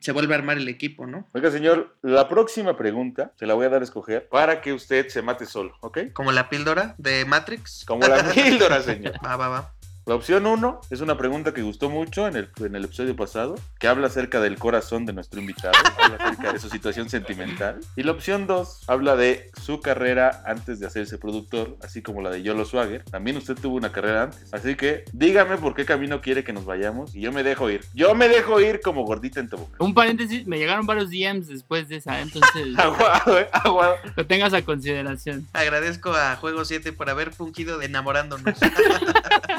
se 0.00 0.12
vuelve 0.12 0.34
a 0.34 0.36
armar 0.36 0.58
el 0.58 0.68
equipo, 0.68 1.06
¿no? 1.06 1.26
Oiga, 1.32 1.50
señor, 1.50 1.96
la 2.02 2.28
próxima 2.28 2.76
pregunta 2.76 3.32
se 3.38 3.46
la 3.46 3.54
voy 3.54 3.64
a 3.64 3.70
dar 3.70 3.80
a 3.80 3.84
escoger 3.84 4.28
para 4.28 4.60
que 4.60 4.74
usted 4.74 5.08
se 5.08 5.22
mate 5.22 5.46
solo, 5.46 5.78
¿ok? 5.80 6.12
Como 6.12 6.30
la 6.30 6.50
píldora 6.50 6.94
de 6.98 7.24
Matrix. 7.24 7.86
Como 7.86 8.06
la 8.06 8.22
píldora, 8.34 8.82
señor. 8.82 9.14
Va, 9.24 9.36
va, 9.36 9.48
va. 9.48 9.74
La 10.06 10.14
opción 10.14 10.44
1 10.44 10.80
es 10.90 11.00
una 11.00 11.16
pregunta 11.16 11.54
que 11.54 11.62
gustó 11.62 11.88
mucho 11.88 12.28
en 12.28 12.36
el, 12.36 12.50
en 12.60 12.76
el 12.76 12.84
episodio 12.84 13.16
pasado, 13.16 13.54
que 13.78 13.88
habla 13.88 14.08
acerca 14.08 14.38
del 14.38 14.58
corazón 14.58 15.06
de 15.06 15.14
nuestro 15.14 15.40
invitado, 15.40 15.72
habla 15.98 16.16
acerca 16.16 16.52
de 16.52 16.58
su 16.58 16.68
situación 16.68 17.08
sentimental. 17.08 17.80
Y 17.96 18.02
la 18.02 18.12
opción 18.12 18.46
2 18.46 18.82
habla 18.86 19.16
de 19.16 19.50
su 19.62 19.80
carrera 19.80 20.42
antes 20.44 20.78
de 20.78 20.86
hacerse 20.86 21.16
productor, 21.16 21.78
así 21.82 22.02
como 22.02 22.20
la 22.20 22.28
de 22.28 22.42
Yolo 22.42 22.66
Swagger. 22.66 23.02
También 23.04 23.38
usted 23.38 23.54
tuvo 23.54 23.76
una 23.76 23.92
carrera 23.92 24.24
antes. 24.24 24.52
Así 24.52 24.74
que 24.74 25.04
dígame 25.14 25.56
por 25.56 25.74
qué 25.74 25.86
camino 25.86 26.20
quiere 26.20 26.44
que 26.44 26.52
nos 26.52 26.66
vayamos 26.66 27.14
y 27.14 27.22
yo 27.22 27.32
me 27.32 27.42
dejo 27.42 27.70
ir. 27.70 27.80
Yo 27.94 28.14
me 28.14 28.28
dejo 28.28 28.60
ir 28.60 28.82
como 28.82 29.04
gordita 29.04 29.40
en 29.40 29.48
tobogán. 29.48 29.76
Un 29.78 29.94
paréntesis, 29.94 30.46
me 30.46 30.58
llegaron 30.58 30.84
varios 30.84 31.08
DMs 31.08 31.46
después 31.48 31.88
de 31.88 31.96
esa, 31.96 32.20
entonces 32.20 32.78
Aguado, 32.78 33.40
eh, 33.40 33.48
aguado. 33.52 33.94
lo 34.16 34.26
tengas 34.26 34.52
a 34.52 34.60
consideración. 34.60 35.46
Agradezco 35.54 36.12
a 36.12 36.36
Juego 36.36 36.66
7 36.66 36.92
por 36.92 37.08
haber 37.08 37.32
fungido 37.32 37.78
de 37.78 37.86
enamorándonos. 37.86 38.54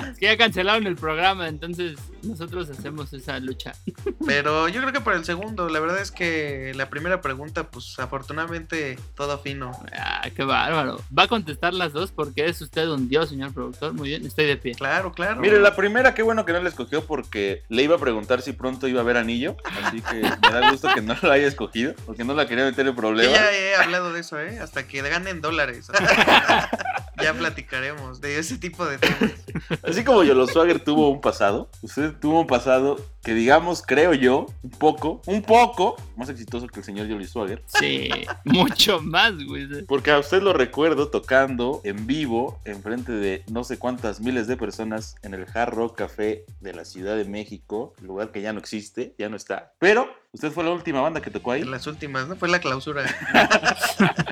Es 0.05 0.19
que 0.19 0.35
ya 0.36 0.45
cancelaron 0.45 0.86
el 0.88 0.95
programa, 0.95 1.48
entonces 1.48 1.98
nosotros 2.24 2.69
hacemos 2.69 3.13
esa 3.13 3.39
lucha. 3.39 3.74
Pero 4.26 4.67
yo 4.67 4.82
creo 4.82 4.93
que 4.93 5.02
por 5.02 5.13
el 5.13 5.26
segundo, 5.26 5.69
la 5.69 5.80
verdad 5.80 6.02
es 6.02 6.12
que 6.12 6.74
la 6.76 6.89
primera 6.89 7.21
pregunta, 7.21 7.69
pues 7.69 7.98
afortunadamente 8.00 8.98
todo 9.15 9.38
fino. 9.39 9.71
Ah, 9.98 10.28
qué 10.36 10.43
bárbaro. 10.43 11.02
Va 11.17 11.24
a 11.24 11.28
contestar 11.28 11.74
las 11.74 11.93
dos 11.93 12.12
porque 12.12 12.45
es 12.45 12.62
usted 12.62 12.88
un 12.88 13.08
dios, 13.08 13.30
señor 13.30 13.54
productor. 13.54 13.93
Muy 13.93 14.10
bien, 14.10 14.26
estoy 14.26 14.45
de 14.45 14.58
pie. 14.58 14.74
Claro, 14.76 15.13
claro. 15.13 15.41
Mire, 15.41 15.60
la 15.60 15.76
primera, 15.76 16.13
qué 16.13 16.24
bueno 16.24 16.45
que 16.45 16.54
no 16.54 16.62
la 16.62 16.69
escogió 16.69 17.06
porque 17.06 17.63
le 17.69 17.84
iba 17.84 17.95
a 17.95 18.00
preguntar 18.00 18.41
si 18.41 18.54
pronto 18.54 18.88
iba 18.88 19.00
a 19.00 19.04
haber 19.04 19.17
anillo. 19.17 19.56
Así 19.84 20.02
que 20.02 20.15
me 20.15 20.52
da 20.52 20.71
gusto 20.71 20.89
que 20.93 21.02
no 21.02 21.15
la 21.21 21.34
haya 21.34 21.48
escogido 21.48 21.93
porque 22.06 22.24
no 22.24 22.34
la 22.34 22.48
quería 22.48 22.65
meter 22.65 22.88
en 22.88 22.95
problemas. 22.95 23.34
ya 23.34 23.52
he 23.52 23.76
hablado 23.76 24.12
de 24.12 24.21
eso, 24.21 24.39
¿eh? 24.39 24.60
Hasta 24.60 24.88
que 24.88 25.02
ganen 25.02 25.41
dólares. 25.41 25.89
ya 27.21 27.34
platicaremos 27.34 28.21
de 28.21 28.39
ese 28.39 28.58
tipo 28.58 28.86
de 28.86 28.97
temas. 28.97 29.32
Así 29.84 30.04
como 30.04 30.23
Yolo 30.23 30.47
Swagger 30.47 30.80
tuvo 30.80 31.10
un 31.10 31.21
pasado, 31.21 31.69
usted 31.82 32.13
tuvo 32.13 32.41
un 32.41 32.47
pasado 32.47 32.97
que, 33.23 33.34
digamos, 33.34 33.82
creo 33.82 34.13
yo, 34.13 34.45
un 34.62 34.69
poco, 34.69 35.21
un 35.25 35.41
poco 35.41 35.95
más 36.15 36.30
exitoso 36.30 36.67
que 36.67 36.80
el 36.80 36.86
señor 36.86 37.08
Yolo 37.08 37.25
Swagger. 37.25 37.63
Sí, 37.65 38.10
mucho 38.43 39.01
más, 39.01 39.34
güey. 39.43 39.67
Porque 39.86 40.12
a 40.12 40.19
usted 40.19 40.41
lo 40.41 40.54
recuerdo 40.54 41.10
tocando 41.10 41.82
en 41.84 42.06
vivo, 42.08 42.60
enfrente 42.65 43.12
de 43.12 43.43
no 43.51 43.63
sé 43.63 43.80
cuántas 43.80 44.19
miles 44.19 44.47
de 44.47 44.58
personas 44.58 45.15
en 45.23 45.34
el 45.34 45.45
Hard 45.54 45.73
Rock 45.73 45.97
Café 45.97 46.45
de 46.60 46.73
la 46.73 46.86
Ciudad 46.86 47.15
de 47.15 47.25
México, 47.25 47.93
lugar 48.01 48.32
que 48.32 48.41
ya 48.41 48.54
no 48.54 48.60
existe, 48.60 49.15
ya 49.17 49.30
no 49.30 49.36
está. 49.36 49.73
Pero 49.80 50.10
Usted 50.36 50.52
fue 50.52 50.65
la 50.65 50.71
última 50.71 51.00
banda 51.00 51.21
que 51.21 51.32
tocó 51.32 51.54
ahí. 51.54 51.62
En 51.62 51.71
las 51.71 51.88
últimas, 51.88 52.28
¿no? 52.28 52.36
Fue 52.36 52.50
la 52.50 52.60
clausura. 52.60 53.06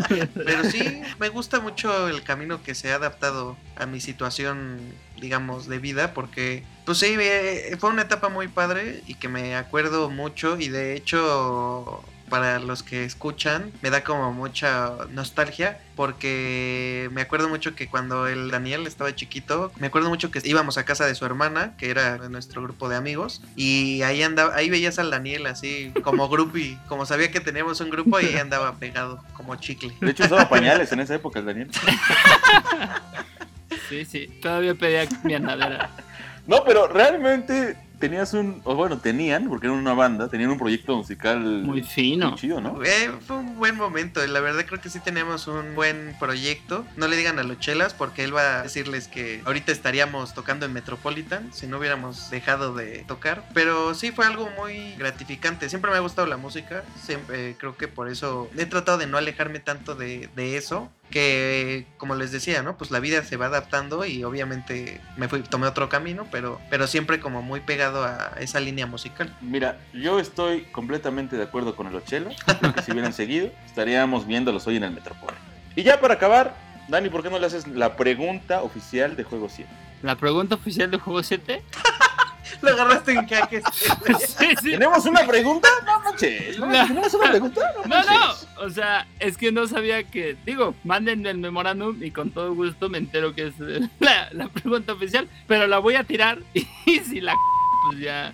Pero 0.34 0.66
sí, 0.66 1.02
me 1.18 1.30
gusta 1.30 1.62
mucho 1.62 2.10
el 2.10 2.24
camino 2.24 2.62
que 2.62 2.76
se 2.76 2.92
ha 2.92 2.96
adaptado 2.96 3.56
a 3.78 3.86
mi 3.86 4.02
situación, 4.02 4.82
digamos, 5.22 5.70
de 5.70 5.80
vida, 5.80 6.13
porque, 6.13 6.66
pues 6.84 6.98
sí, 6.98 7.16
eh, 7.18 7.78
fue 7.80 7.89
una 7.89 8.02
etapa 8.02 8.28
muy 8.28 8.50
padre 8.50 9.02
y 9.08 9.16
que 9.16 9.30
me 9.30 9.56
acuerdo 9.56 10.10
mucho 10.10 10.60
y 10.60 10.68
de 10.68 10.98
hecho 10.98 12.04
para 12.30 12.60
los 12.60 12.84
que 12.84 13.06
escuchan, 13.06 13.72
me 13.82 13.90
da 13.90 14.04
como 14.04 14.34
mucha 14.34 14.92
nostalgia 15.12 15.80
porque 15.96 17.10
me 17.12 17.22
acuerdo 17.22 17.50
mucho 17.50 17.76
que 17.76 17.88
cuando 17.88 18.28
el 18.28 18.50
Daniel 18.50 18.88
estaba 18.88 19.14
chiquito, 19.16 19.72
me 19.78 19.88
acuerdo 19.88 20.10
mucho 20.10 20.32
que 20.32 20.42
íbamos 20.44 20.78
a 20.78 20.86
casa 20.86 21.06
de 21.06 21.16
su 21.16 21.26
hermana, 21.26 21.76
que 21.78 21.90
era 21.90 22.18
de 22.18 22.30
nuestro 22.30 22.64
grupo 22.64 22.90
de 22.90 22.96
amigos, 22.96 23.42
y 23.56 24.02
ahí 24.02 24.24
andaba, 24.24 24.56
ahí 24.56 24.70
veías 24.70 24.98
al 25.00 25.12
Daniel 25.12 25.46
así 25.46 25.92
como 26.04 26.30
groupie, 26.30 26.78
como 26.88 27.06
sabía 27.06 27.32
que 27.32 27.40
teníamos 27.40 27.80
un 27.82 27.90
grupo 27.90 28.20
y 28.20 28.26
ahí 28.26 28.38
andaba 28.38 28.74
pegado 28.76 29.24
como 29.34 29.56
chicle. 29.56 29.94
De 30.02 30.12
hecho 30.12 30.24
usaba 30.24 30.50
pañales 30.50 30.92
en 30.92 31.00
esa 31.02 31.16
época 31.16 31.40
el 31.40 31.46
Daniel. 31.46 31.70
Sí, 33.90 34.06
sí, 34.06 34.28
todavía 34.42 34.74
pedía 34.74 35.08
mi 35.24 35.36
andadera. 35.36 35.92
No, 36.48 36.64
pero 36.64 36.88
realmente 36.88 37.78
tenías 38.04 38.34
un, 38.34 38.60
o 38.66 38.76
bueno, 38.76 38.98
tenían, 38.98 39.48
porque 39.48 39.68
eran 39.68 39.80
una 39.80 39.94
banda, 39.94 40.28
tenían 40.28 40.50
un 40.50 40.58
proyecto 40.58 40.98
musical 40.98 41.39
Muy 41.39 41.84
fino. 41.84 42.32
muy 42.32 42.38
chido, 42.38 42.60
¿no? 42.60 42.84
Eh, 42.84 43.10
fue 43.26 43.38
un 43.38 43.56
buen 43.56 43.78
momento, 43.78 44.26
la 44.28 44.42
verdad 44.42 44.66
creo 44.68 44.82
que 44.82 44.89
sí 44.89 45.00
tenemos 45.00 45.48
un 45.48 45.74
buen 45.74 46.13
proyecto. 46.20 46.86
No 46.98 47.08
le 47.08 47.16
digan 47.16 47.39
a 47.39 47.44
los 47.44 47.60
chelas 47.60 47.94
porque 47.94 48.26
él 48.26 48.36
va 48.36 48.60
a 48.60 48.63
decirles 48.63 49.08
que 49.08 49.42
ahorita 49.46 49.72
estaríamos 49.72 50.34
tocando 50.34 50.66
en 50.66 50.74
Metropolitan 50.74 51.54
si 51.54 51.66
no 51.66 51.78
hubiéramos 51.78 52.30
dejado 52.30 52.74
de 52.76 53.06
tocar. 53.08 53.48
Pero 53.54 53.94
sí 53.94 54.12
fue 54.12 54.26
algo 54.26 54.50
muy 54.58 54.96
gratificante. 54.96 55.70
Siempre 55.70 55.89
me 55.89 55.96
ha 55.96 56.02
gustado 56.02 56.28
la 56.28 56.36
música, 56.36 56.84
siempre 57.02 57.52
eh, 57.52 57.56
creo 57.58 57.78
que 57.78 57.88
por 57.88 58.10
eso 58.10 58.50
he 58.58 58.66
tratado 58.66 58.98
de 58.98 59.08
no 59.08 59.18
alejarme 59.18 59.62
tanto 59.62 59.96
de, 59.96 60.28
de 60.36 60.58
eso. 60.58 60.92
Que 61.13 61.86
como 61.97 62.15
les 62.15 62.32
decía, 62.32 62.63
¿no? 62.63 62.76
Pues 62.76 62.89
la 62.89 62.99
vida 62.99 63.23
se 63.23 63.38
va 63.38 63.45
adaptando 63.45 64.04
y 64.04 64.23
obviamente 64.23 64.99
me 65.15 65.28
fui, 65.28 65.43
tomé 65.43 65.67
otro 65.67 65.88
camino, 65.88 66.26
pero, 66.32 66.60
pero 66.71 66.88
siempre 66.88 67.19
como 67.19 67.43
muy 67.43 67.60
pegado 67.60 68.04
a 68.04 68.34
esa 68.39 68.60
línea 68.60 68.88
musical. 68.88 69.32
Mira, 69.39 69.78
yo 69.93 70.19
estoy 70.19 70.63
completamente 70.71 71.38
de 71.38 71.43
acuerdo 71.43 71.76
con 71.76 71.86
el 71.86 71.93
Ochelo. 71.93 72.32
Creo 72.60 72.73
que 72.73 72.82
si 72.82 72.91
hubieran 72.91 73.13
seguido, 73.23 73.52
estaríamos 73.63 74.26
viéndolos 74.26 74.65
hoy 74.65 74.78
en 74.78 74.86
el 74.86 74.91
Metropol. 74.91 75.36
Y 75.76 75.84
ya 75.84 75.99
para 75.99 76.15
acabar, 76.15 76.56
Dani, 76.88 77.10
¿por 77.10 77.21
qué 77.21 77.30
no 77.30 77.38
le 77.38 77.45
haces 77.45 77.67
la 77.67 77.95
pregunta 77.95 78.63
oficial 78.63 79.15
de 79.15 79.23
Juego 79.23 79.49
7? 79.49 79.69
La 80.02 80.15
pregunta 80.15 80.56
oficial 80.56 80.89
de 80.89 80.97
Juego 80.97 81.21
7. 81.21 81.62
Lo 82.62 82.70
agarraste 82.70 83.13
en 83.13 83.28
sí, 84.20 84.46
sí. 84.62 84.72
¿Tenemos 84.72 85.06
una 85.06 85.26
pregunta? 85.26 85.68
No 85.86 86.00
manches. 86.00 86.60
¿no? 86.60 86.68
No. 86.68 86.88
¿Tenemos 86.88 87.13
una 87.13 87.30
pregunta? 87.30 87.62
No, 87.86 88.04
No, 88.04 88.34
o 88.66 88.70
sea, 88.70 89.08
es 89.20 89.38
que 89.38 89.52
no 89.52 89.68
sabía 89.68 90.04
que, 90.04 90.36
digo, 90.46 90.76
manden 90.84 91.26
el 91.26 91.38
memorándum 91.38 92.02
y 92.02 92.12
con 92.12 92.32
todo 92.32 92.54
gusto 92.54 92.89
me 92.89 92.98
entero 92.98 93.34
que 93.34 93.48
es 93.48 93.54
eh, 93.60 93.88
la, 94.00 94.30
la 94.32 94.48
pregunta 94.48 94.94
oficial, 94.94 95.28
pero 95.48 95.68
la 95.68 95.80
voy 95.80 95.96
a 95.96 96.04
tirar 96.04 96.39
y 96.54 97.00
si 97.00 97.22
la 97.22 97.36
pues 97.86 98.00
ya 98.00 98.34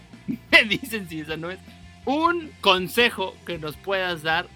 me 0.51 0.63
dicen 0.65 1.07
si 1.09 1.21
esa 1.21 1.37
no 1.37 1.49
es. 1.49 1.59
Un 2.05 2.51
consejo 2.61 3.35
que 3.45 3.57
nos 3.57 3.75
puedas 3.75 4.23
dar 4.23 4.47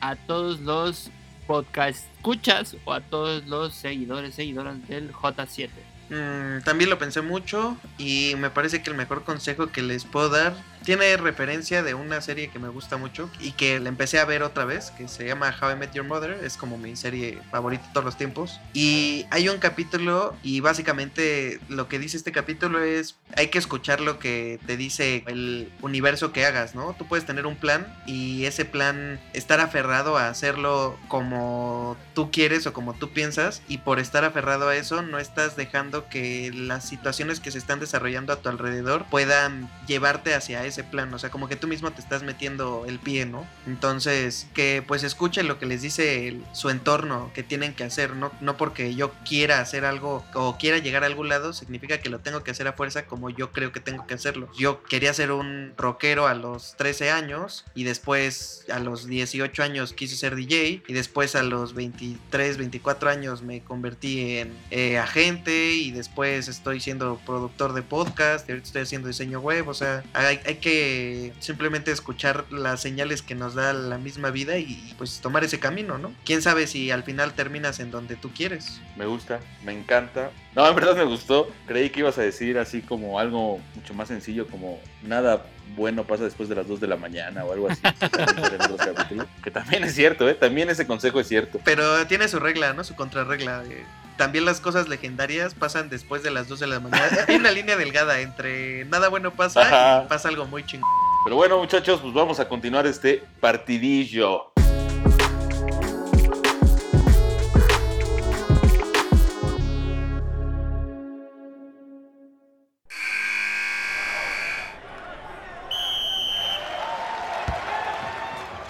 a 0.00 0.16
todos 0.16 0.60
los 0.60 1.10
podcast 1.46 2.06
escuchas 2.20 2.76
o 2.84 2.92
a 2.92 3.00
todos 3.00 3.46
los 3.46 3.74
seguidores, 3.74 4.34
seguidoras 4.34 4.86
del 4.86 5.10
J7. 5.10 5.70
Mm, 6.10 6.62
también 6.64 6.90
lo 6.90 6.98
pensé 6.98 7.22
mucho 7.22 7.76
y 7.96 8.34
me 8.36 8.50
parece 8.50 8.82
que 8.82 8.90
el 8.90 8.96
mejor 8.96 9.22
consejo 9.22 9.68
que 9.68 9.80
les 9.80 10.04
puedo 10.04 10.28
dar 10.28 10.54
tiene 10.84 11.16
referencia 11.16 11.82
de 11.82 11.94
una 11.94 12.20
serie 12.20 12.48
que 12.48 12.58
me 12.58 12.68
gusta 12.68 12.96
mucho 12.96 13.30
y 13.40 13.52
que 13.52 13.80
la 13.80 13.88
empecé 13.88 14.18
a 14.18 14.24
ver 14.24 14.42
otra 14.42 14.64
vez, 14.64 14.90
que 14.92 15.08
se 15.08 15.26
llama 15.26 15.54
How 15.60 15.72
I 15.72 15.76
Met 15.76 15.92
Your 15.92 16.06
Mother, 16.06 16.38
es 16.42 16.56
como 16.56 16.78
mi 16.78 16.96
serie 16.96 17.38
favorita 17.50 17.86
de 17.86 17.92
todos 17.92 18.04
los 18.04 18.16
tiempos. 18.16 18.60
Y 18.72 19.26
hay 19.30 19.48
un 19.48 19.58
capítulo 19.58 20.36
y 20.42 20.60
básicamente 20.60 21.60
lo 21.68 21.88
que 21.88 21.98
dice 21.98 22.16
este 22.16 22.32
capítulo 22.32 22.82
es 22.82 23.16
hay 23.36 23.48
que 23.48 23.58
escuchar 23.58 24.00
lo 24.00 24.18
que 24.18 24.58
te 24.66 24.76
dice 24.76 25.24
el 25.26 25.72
universo 25.82 26.32
que 26.32 26.46
hagas, 26.46 26.74
¿no? 26.74 26.94
Tú 26.98 27.06
puedes 27.06 27.26
tener 27.26 27.46
un 27.46 27.56
plan 27.56 27.86
y 28.06 28.44
ese 28.44 28.64
plan 28.64 29.20
estar 29.32 29.60
aferrado 29.60 30.16
a 30.16 30.28
hacerlo 30.28 30.98
como 31.08 31.96
tú 32.14 32.30
quieres 32.30 32.66
o 32.66 32.72
como 32.72 32.94
tú 32.94 33.10
piensas 33.10 33.62
y 33.68 33.78
por 33.78 33.98
estar 33.98 34.24
aferrado 34.24 34.68
a 34.68 34.76
eso 34.76 35.02
no 35.02 35.18
estás 35.18 35.56
dejando 35.56 36.08
que 36.08 36.50
las 36.54 36.88
situaciones 36.88 37.40
que 37.40 37.50
se 37.50 37.58
están 37.58 37.80
desarrollando 37.80 38.32
a 38.32 38.36
tu 38.36 38.48
alrededor 38.48 39.04
puedan 39.10 39.70
llevarte 39.86 40.34
hacia 40.34 40.64
ese 40.70 40.84
plan, 40.84 41.12
o 41.12 41.18
sea, 41.18 41.30
como 41.30 41.48
que 41.48 41.56
tú 41.56 41.68
mismo 41.68 41.90
te 41.90 42.00
estás 42.00 42.22
metiendo 42.22 42.84
el 42.86 42.98
pie, 42.98 43.26
¿no? 43.26 43.46
Entonces, 43.66 44.48
que 44.54 44.82
pues 44.86 45.04
escuchen 45.04 45.48
lo 45.48 45.58
que 45.58 45.66
les 45.66 45.82
dice 45.82 46.40
su 46.52 46.70
entorno 46.70 47.30
que 47.34 47.42
tienen 47.42 47.74
que 47.74 47.84
hacer, 47.84 48.16
¿no? 48.16 48.32
No 48.40 48.56
porque 48.56 48.94
yo 48.94 49.12
quiera 49.28 49.60
hacer 49.60 49.84
algo 49.84 50.24
o 50.34 50.56
quiera 50.58 50.78
llegar 50.78 51.02
a 51.04 51.06
algún 51.06 51.28
lado, 51.28 51.52
significa 51.52 51.98
que 51.98 52.08
lo 52.08 52.20
tengo 52.20 52.42
que 52.42 52.50
hacer 52.50 52.66
a 52.68 52.72
fuerza 52.72 53.06
como 53.06 53.30
yo 53.30 53.52
creo 53.52 53.72
que 53.72 53.80
tengo 53.80 54.06
que 54.06 54.14
hacerlo. 54.14 54.48
Yo 54.56 54.82
quería 54.82 55.12
ser 55.12 55.32
un 55.32 55.74
rockero 55.76 56.26
a 56.26 56.34
los 56.34 56.76
13 56.76 57.10
años 57.10 57.64
y 57.74 57.84
después 57.84 58.64
a 58.72 58.78
los 58.78 59.06
18 59.06 59.62
años 59.62 59.92
quise 59.92 60.16
ser 60.16 60.36
DJ 60.36 60.82
y 60.86 60.92
después 60.92 61.34
a 61.36 61.42
los 61.42 61.74
23, 61.74 62.56
24 62.56 63.10
años 63.10 63.42
me 63.42 63.62
convertí 63.62 64.38
en 64.38 64.56
eh, 64.70 64.98
agente 64.98 65.72
y 65.72 65.90
después 65.90 66.48
estoy 66.48 66.80
siendo 66.80 67.20
productor 67.26 67.72
de 67.72 67.82
podcast 67.82 68.48
y 68.48 68.52
ahorita 68.52 68.66
estoy 68.66 68.82
haciendo 68.82 69.08
diseño 69.08 69.40
web, 69.40 69.68
o 69.68 69.74
sea, 69.74 70.04
hay, 70.12 70.40
hay 70.44 70.56
que 70.60 71.32
simplemente 71.40 71.90
escuchar 71.90 72.44
las 72.50 72.80
señales 72.80 73.22
que 73.22 73.34
nos 73.34 73.54
da 73.54 73.72
la 73.72 73.98
misma 73.98 74.30
vida 74.30 74.58
y 74.58 74.94
pues 74.98 75.20
tomar 75.20 75.42
ese 75.44 75.58
camino, 75.58 75.98
¿no? 75.98 76.12
¿Quién 76.24 76.42
sabe 76.42 76.66
si 76.66 76.90
al 76.90 77.02
final 77.02 77.32
terminas 77.34 77.80
en 77.80 77.90
donde 77.90 78.16
tú 78.16 78.30
quieres? 78.32 78.80
Me 78.96 79.06
gusta, 79.06 79.40
me 79.64 79.72
encanta. 79.72 80.30
No, 80.54 80.68
en 80.68 80.74
verdad 80.74 80.96
me 80.96 81.04
gustó. 81.04 81.50
Creí 81.66 81.90
que 81.90 82.00
ibas 82.00 82.18
a 82.18 82.22
decir 82.22 82.58
así 82.58 82.82
como 82.82 83.18
algo 83.18 83.60
mucho 83.74 83.94
más 83.94 84.08
sencillo, 84.08 84.46
como 84.46 84.80
nada 85.02 85.44
bueno 85.76 86.04
pasa 86.04 86.24
después 86.24 86.48
de 86.48 86.56
las 86.56 86.66
2 86.66 86.80
de 86.80 86.86
la 86.88 86.96
mañana 86.96 87.44
o 87.44 87.52
algo 87.52 87.68
así. 87.70 87.80
que 89.44 89.50
también 89.50 89.84
es 89.84 89.94
cierto, 89.94 90.28
¿eh? 90.28 90.34
También 90.34 90.68
ese 90.70 90.86
consejo 90.86 91.20
es 91.20 91.28
cierto. 91.28 91.60
Pero 91.64 92.06
tiene 92.06 92.28
su 92.28 92.38
regla, 92.38 92.72
¿no? 92.72 92.84
Su 92.84 92.94
contrarregla. 92.94 93.62
de- 93.62 93.84
También 94.20 94.44
las 94.44 94.60
cosas 94.60 94.86
legendarias 94.86 95.54
pasan 95.54 95.88
después 95.88 96.22
de 96.22 96.30
las 96.30 96.46
2 96.46 96.60
de 96.60 96.66
la 96.66 96.78
mañana. 96.78 97.24
Hay 97.26 97.36
una 97.36 97.50
línea 97.50 97.74
delgada 97.74 98.20
entre 98.20 98.84
nada 98.84 99.08
bueno 99.08 99.30
pasa 99.30 99.62
Ajá. 99.62 100.02
y 100.04 100.08
pasa 100.08 100.28
algo 100.28 100.44
muy 100.44 100.62
chingón. 100.62 100.90
Pero 101.24 101.36
bueno, 101.36 101.56
muchachos, 101.56 102.00
pues 102.02 102.12
vamos 102.12 102.38
a 102.38 102.46
continuar 102.46 102.86
este 102.86 103.24
partidillo. 103.40 104.52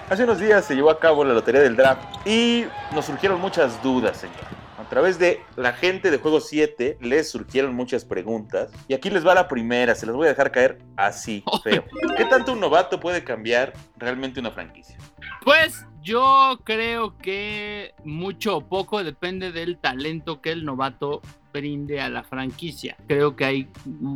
Hace 0.09 0.23
unos 0.23 0.39
días 0.39 0.63
se 0.63 0.75
llevó 0.75 0.91
a 0.91 0.97
cabo 0.97 1.25
la 1.25 1.33
lotería 1.33 1.59
del 1.59 1.75
draft 1.75 2.25
y 2.25 2.63
nos 2.93 3.03
surgieron 3.03 3.41
muchas 3.41 3.83
dudas, 3.83 4.15
señor. 4.15 4.60
A 4.91 4.93
través 4.93 5.17
de 5.17 5.39
la 5.55 5.71
gente 5.71 6.11
de 6.11 6.17
Juego 6.17 6.41
7 6.41 6.97
les 6.99 7.31
surgieron 7.31 7.73
muchas 7.73 8.03
preguntas 8.03 8.73
y 8.89 8.93
aquí 8.93 9.09
les 9.09 9.25
va 9.25 9.33
la 9.33 9.47
primera, 9.47 9.95
se 9.95 10.05
las 10.05 10.13
voy 10.13 10.25
a 10.25 10.31
dejar 10.31 10.51
caer 10.51 10.79
así, 10.97 11.45
feo. 11.63 11.85
¿Qué 12.17 12.25
tanto 12.25 12.51
un 12.51 12.59
novato 12.59 12.99
puede 12.99 13.23
cambiar 13.23 13.71
realmente 13.95 14.41
una 14.41 14.51
franquicia? 14.51 14.97
Pues 15.45 15.85
yo 16.01 16.59
creo 16.65 17.17
que 17.17 17.93
mucho 18.03 18.57
o 18.57 18.67
poco 18.67 19.01
depende 19.01 19.53
del 19.53 19.77
talento 19.77 20.41
que 20.41 20.51
el 20.51 20.65
novato 20.65 21.21
brinde 21.51 22.01
a 22.01 22.09
la 22.09 22.23
franquicia. 22.23 22.95
Creo 23.07 23.35
que 23.35 23.45
hay 23.45 23.67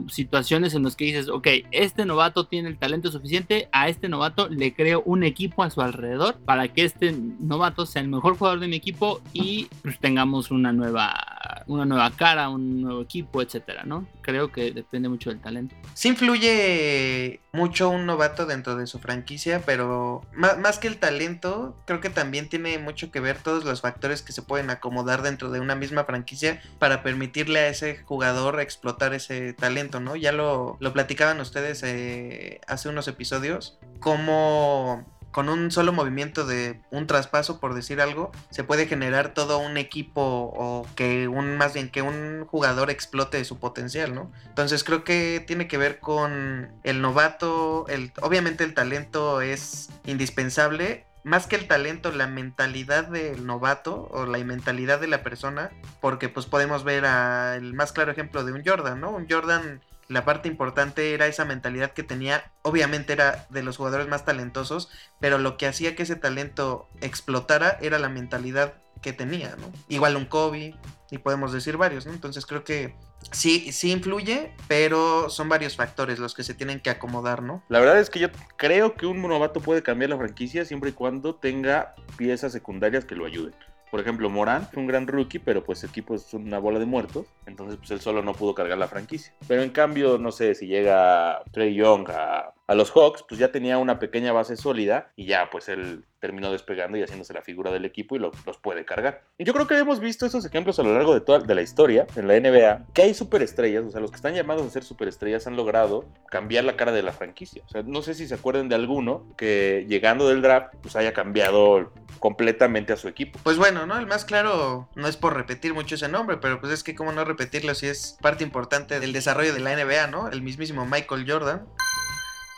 situaciones 0.08 0.74
en 0.74 0.84
las 0.84 0.96
que 0.96 1.06
dices, 1.06 1.30
ok, 1.30 1.48
este 1.72 2.06
novato 2.06 2.48
tiene 2.48 2.70
el 2.70 2.78
talento 2.78 3.12
suficiente, 3.12 3.70
a 3.72 3.90
este 3.90 4.10
novato 4.10 4.48
le 4.50 4.74
creo 4.74 5.02
un 5.06 5.24
equipo 5.24 5.64
a 5.64 5.70
su 5.70 5.82
alrededor 5.82 6.36
para 6.46 6.68
que 6.68 6.84
este 6.86 7.16
novato 7.40 7.86
sea 7.86 8.02
el 8.02 8.08
mejor 8.08 8.38
jugador 8.38 8.60
de 8.60 8.68
mi 8.68 8.76
equipo 8.76 9.22
y 9.34 9.68
pues, 9.82 10.00
tengamos 10.00 10.52
una 10.52 10.72
nueva, 10.72 11.64
una 11.68 11.86
nueva 11.86 12.12
cara, 12.12 12.50
un 12.50 12.82
nuevo 12.82 13.02
equipo, 13.02 13.42
etcétera, 13.42 13.84
¿no? 13.86 14.08
Creo 14.22 14.52
que 14.52 14.72
depende 14.72 15.10
mucho 15.10 15.30
del 15.30 15.40
talento. 15.40 15.76
Sí 15.94 16.10
influye 16.10 17.40
mucho 17.54 17.90
un 17.90 18.06
novato 18.06 18.46
dentro 18.46 18.76
de 18.76 18.88
su 18.88 19.00
franquicia, 19.00 19.62
pero 19.66 20.22
ma- 20.34 20.56
más, 20.56 20.80
que 20.80 20.88
el 20.88 20.98
talento, 20.98 21.76
creo 21.86 22.02
que 22.02 22.10
también 22.10 22.50
tiene 22.50 22.78
mucho 22.80 23.12
que 23.12 23.20
ver 23.20 23.38
todos 23.38 23.64
los 23.64 23.82
factores 23.82 24.22
que 24.22 24.34
se 24.34 24.42
pueden 24.42 24.70
acomodar 24.70 25.22
dentro 25.22 25.50
de 25.52 25.60
una 25.60 25.76
misma 25.76 26.04
franquicia 26.04 26.62
para 26.80 27.02
permitirle 27.26 27.60
a 27.62 27.68
ese 27.70 27.98
jugador 27.98 28.60
explotar 28.60 29.16
ese 29.16 29.54
talento, 29.54 30.00
¿no? 30.00 30.16
Ya 30.16 30.32
lo, 30.32 30.78
lo 30.80 30.94
platicaban 30.94 31.40
ustedes 31.40 31.82
eh, 31.84 32.62
hace 32.68 32.88
unos 32.88 33.08
episodios, 33.08 33.80
cómo 34.00 35.04
con 35.32 35.50
un 35.50 35.72
solo 35.72 35.92
movimiento 35.92 36.46
de 36.46 36.80
un 36.92 37.08
traspaso, 37.08 37.60
por 37.60 37.74
decir 37.74 38.00
algo, 38.00 38.32
se 38.52 38.64
puede 38.64 38.86
generar 38.86 39.34
todo 39.34 39.58
un 39.58 39.76
equipo 39.76 40.22
o 40.22 40.88
que 40.96 41.28
un, 41.28 41.58
más 41.58 41.74
bien 41.74 41.90
que 41.90 42.04
un 42.04 42.46
jugador 42.46 42.92
explote 42.92 43.44
su 43.44 43.58
potencial, 43.58 44.14
¿no? 44.14 44.32
Entonces 44.48 44.84
creo 44.84 45.04
que 45.04 45.44
tiene 45.46 45.68
que 45.68 45.80
ver 45.80 46.00
con 46.00 46.72
el 46.84 47.02
novato, 47.02 47.88
el, 47.88 48.14
obviamente 48.22 48.64
el 48.64 48.76
talento 48.76 49.42
es 49.42 49.90
indispensable, 50.06 51.06
más 51.26 51.48
que 51.48 51.56
el 51.56 51.68
talento, 51.68 52.12
la 52.12 52.28
mentalidad 52.28 53.08
del 53.08 53.48
novato 53.48 54.08
o 54.12 54.28
la 54.28 54.38
mentalidad 54.46 55.00
de 55.00 55.08
la 55.08 55.24
persona, 55.24 55.72
porque 56.00 56.30
pues 56.30 56.46
podemos 56.46 56.84
ver 56.84 57.06
a 57.06 57.56
el 57.56 57.74
más 57.74 57.92
claro 57.92 58.12
ejemplo 58.12 58.44
de 58.44 58.54
un 58.54 58.64
Jordan, 58.64 59.02
¿no? 59.02 59.10
Un 59.10 59.28
Jordan, 59.28 59.82
la 60.08 60.24
parte 60.24 60.48
importante 60.48 61.16
era 61.16 61.26
esa 61.26 61.44
mentalidad 61.44 61.94
que 61.94 62.04
tenía, 62.04 62.52
obviamente 62.62 63.12
era 63.12 63.48
de 63.50 63.64
los 63.64 63.78
jugadores 63.78 64.08
más 64.08 64.24
talentosos, 64.24 64.92
pero 65.20 65.40
lo 65.40 65.58
que 65.58 65.66
hacía 65.66 65.96
que 65.96 66.04
ese 66.04 66.16
talento 66.16 66.88
explotara 67.02 67.80
era 67.82 67.98
la 67.98 68.10
mentalidad 68.10 68.76
que 69.02 69.14
tenía, 69.14 69.56
¿no? 69.58 69.72
Igual 69.88 70.16
un 70.16 70.26
Kobe, 70.26 70.76
y 71.12 71.18
podemos 71.18 71.52
decir 71.52 71.78
varios, 71.78 72.06
¿no? 72.06 72.14
Entonces 72.14 72.46
creo 72.46 72.64
que 72.64 72.96
sí, 73.32 73.72
sí 73.72 73.92
influye, 73.92 74.52
pero 74.68 75.30
son 75.30 75.50
varios 75.50 75.76
factores 75.76 76.20
los 76.20 76.34
que 76.34 76.44
se 76.44 76.54
tienen 76.54 76.80
que 76.80 76.90
acomodar, 76.90 77.44
¿no? 77.44 77.64
La 77.70 77.80
verdad 77.80 78.00
es 78.00 78.10
que 78.10 78.20
yo 78.20 78.30
creo 78.58 78.96
que 78.96 79.06
un 79.06 79.22
novato 79.22 79.60
puede 79.60 79.84
cambiar 79.84 80.10
la 80.10 80.18
franquicia 80.18 80.66
siempre 80.66 80.92
y 80.92 80.94
cuando 80.94 81.36
tenga 81.36 81.96
piezas 82.18 82.52
secundarias 82.52 83.06
que 83.06 83.16
lo 83.16 83.26
ayuden. 83.26 83.54
Por 83.92 84.02
ejemplo, 84.02 84.30
Morán 84.30 84.68
fue 84.68 84.82
un 84.82 84.88
gran 84.88 85.08
rookie, 85.08 85.40
pero 85.40 85.64
pues 85.64 85.80
su 85.80 85.86
equipo 85.86 86.16
es 86.16 86.34
una 86.34 86.60
bola 86.60 86.80
de 86.80 86.86
muertos, 86.86 87.28
entonces 87.46 87.78
pues 87.78 87.92
él 87.92 88.02
solo 88.02 88.22
no 88.24 88.34
pudo 88.34 88.54
cargar 88.54 88.78
la 88.78 88.88
franquicia. 88.88 89.34
Pero 89.48 89.62
en 89.62 89.70
cambio, 89.70 90.18
no 90.18 90.32
sé, 90.32 90.54
si 90.56 90.68
llega 90.68 91.42
Trey 91.54 91.76
Young 91.76 92.10
a, 92.10 92.54
a 92.68 92.76
los 92.76 92.92
Hawks, 92.92 93.24
pues 93.28 93.40
ya 93.40 93.52
tenía 93.52 93.78
una 93.78 94.00
pequeña 94.00 94.32
base 94.34 94.58
sólida 94.58 95.12
y 95.16 95.26
ya 95.26 95.50
pues 95.52 95.70
él 95.70 96.04
terminó 96.20 96.52
despegando 96.52 96.98
y 96.98 97.04
haciéndose 97.04 97.34
la 97.34 97.44
figura 97.44 97.72
del 97.72 97.86
equipo 97.86 98.16
y 98.16 98.20
lo- 98.20 98.32
los 98.48 98.58
puede 98.58 98.84
cargar. 98.86 99.22
Y 99.38 99.44
yo 99.44 99.54
creo 99.54 99.68
que 99.68 99.78
hemos 99.78 100.00
visto 100.00 100.26
esos 100.26 100.44
ejemplos 100.46 100.80
a 100.80 100.84
lo 100.84 100.92
largo 100.94 101.14
de 101.14 101.22
toda 101.22 101.40
de 101.40 101.54
la 101.54 101.62
historia 101.62 102.08
en 102.16 102.28
la 102.28 102.36
NBA, 102.36 102.86
que 102.96 103.04
hay 103.04 103.14
superestrellas, 103.14 103.84
o 103.86 103.92
sea, 103.92 104.02
los 104.02 104.10
que 104.10 104.16
están 104.16 104.34
llamados 104.34 104.66
a 104.66 104.70
ser 104.72 104.84
superestrellas 104.84 105.46
han 105.46 105.56
logrado 105.56 106.06
cambiar 106.32 106.64
la 106.64 106.76
cara 106.76 106.92
de 106.92 107.04
la 107.04 107.12
franquicia. 107.12 107.62
O 107.68 107.70
sea, 107.70 107.84
no 107.84 108.02
sé 108.02 108.16
si 108.16 108.28
se 108.28 108.34
acuerdan 108.34 108.70
de 108.70 108.76
alguno 108.76 109.28
que 109.38 109.86
llegando 109.88 110.28
del 110.28 110.42
draft 110.42 110.74
pues 110.82 110.96
haya 110.96 111.14
cambiado 111.14 111.92
completamente 112.20 112.94
a 112.94 112.98
su 112.98 113.08
equipo. 113.08 113.38
Pues 113.44 113.58
bueno, 113.58 113.86
¿no? 113.86 114.00
El 114.00 114.08
más 114.08 114.26
claro 114.26 114.90
no 114.96 115.08
es 115.08 115.18
por 115.18 115.36
repetir 115.36 115.76
mucho 115.76 115.94
ese 115.94 116.08
nombre, 116.10 116.38
pero 116.38 116.60
pues 116.60 116.72
es 116.74 116.84
que 116.84 116.96
cómo 116.96 117.12
no 117.12 117.24
repetirlo 117.26 117.76
si 117.76 117.86
es 117.88 118.18
parte 118.22 118.44
importante 118.44 119.00
del 119.00 119.14
desarrollo 119.14 119.54
de 119.54 119.60
la 119.60 119.76
NBA, 119.76 120.08
¿no? 120.08 120.30
El 120.30 120.42
mismísimo 120.42 120.88
Michael 120.88 121.30
Jordan. 121.30 121.68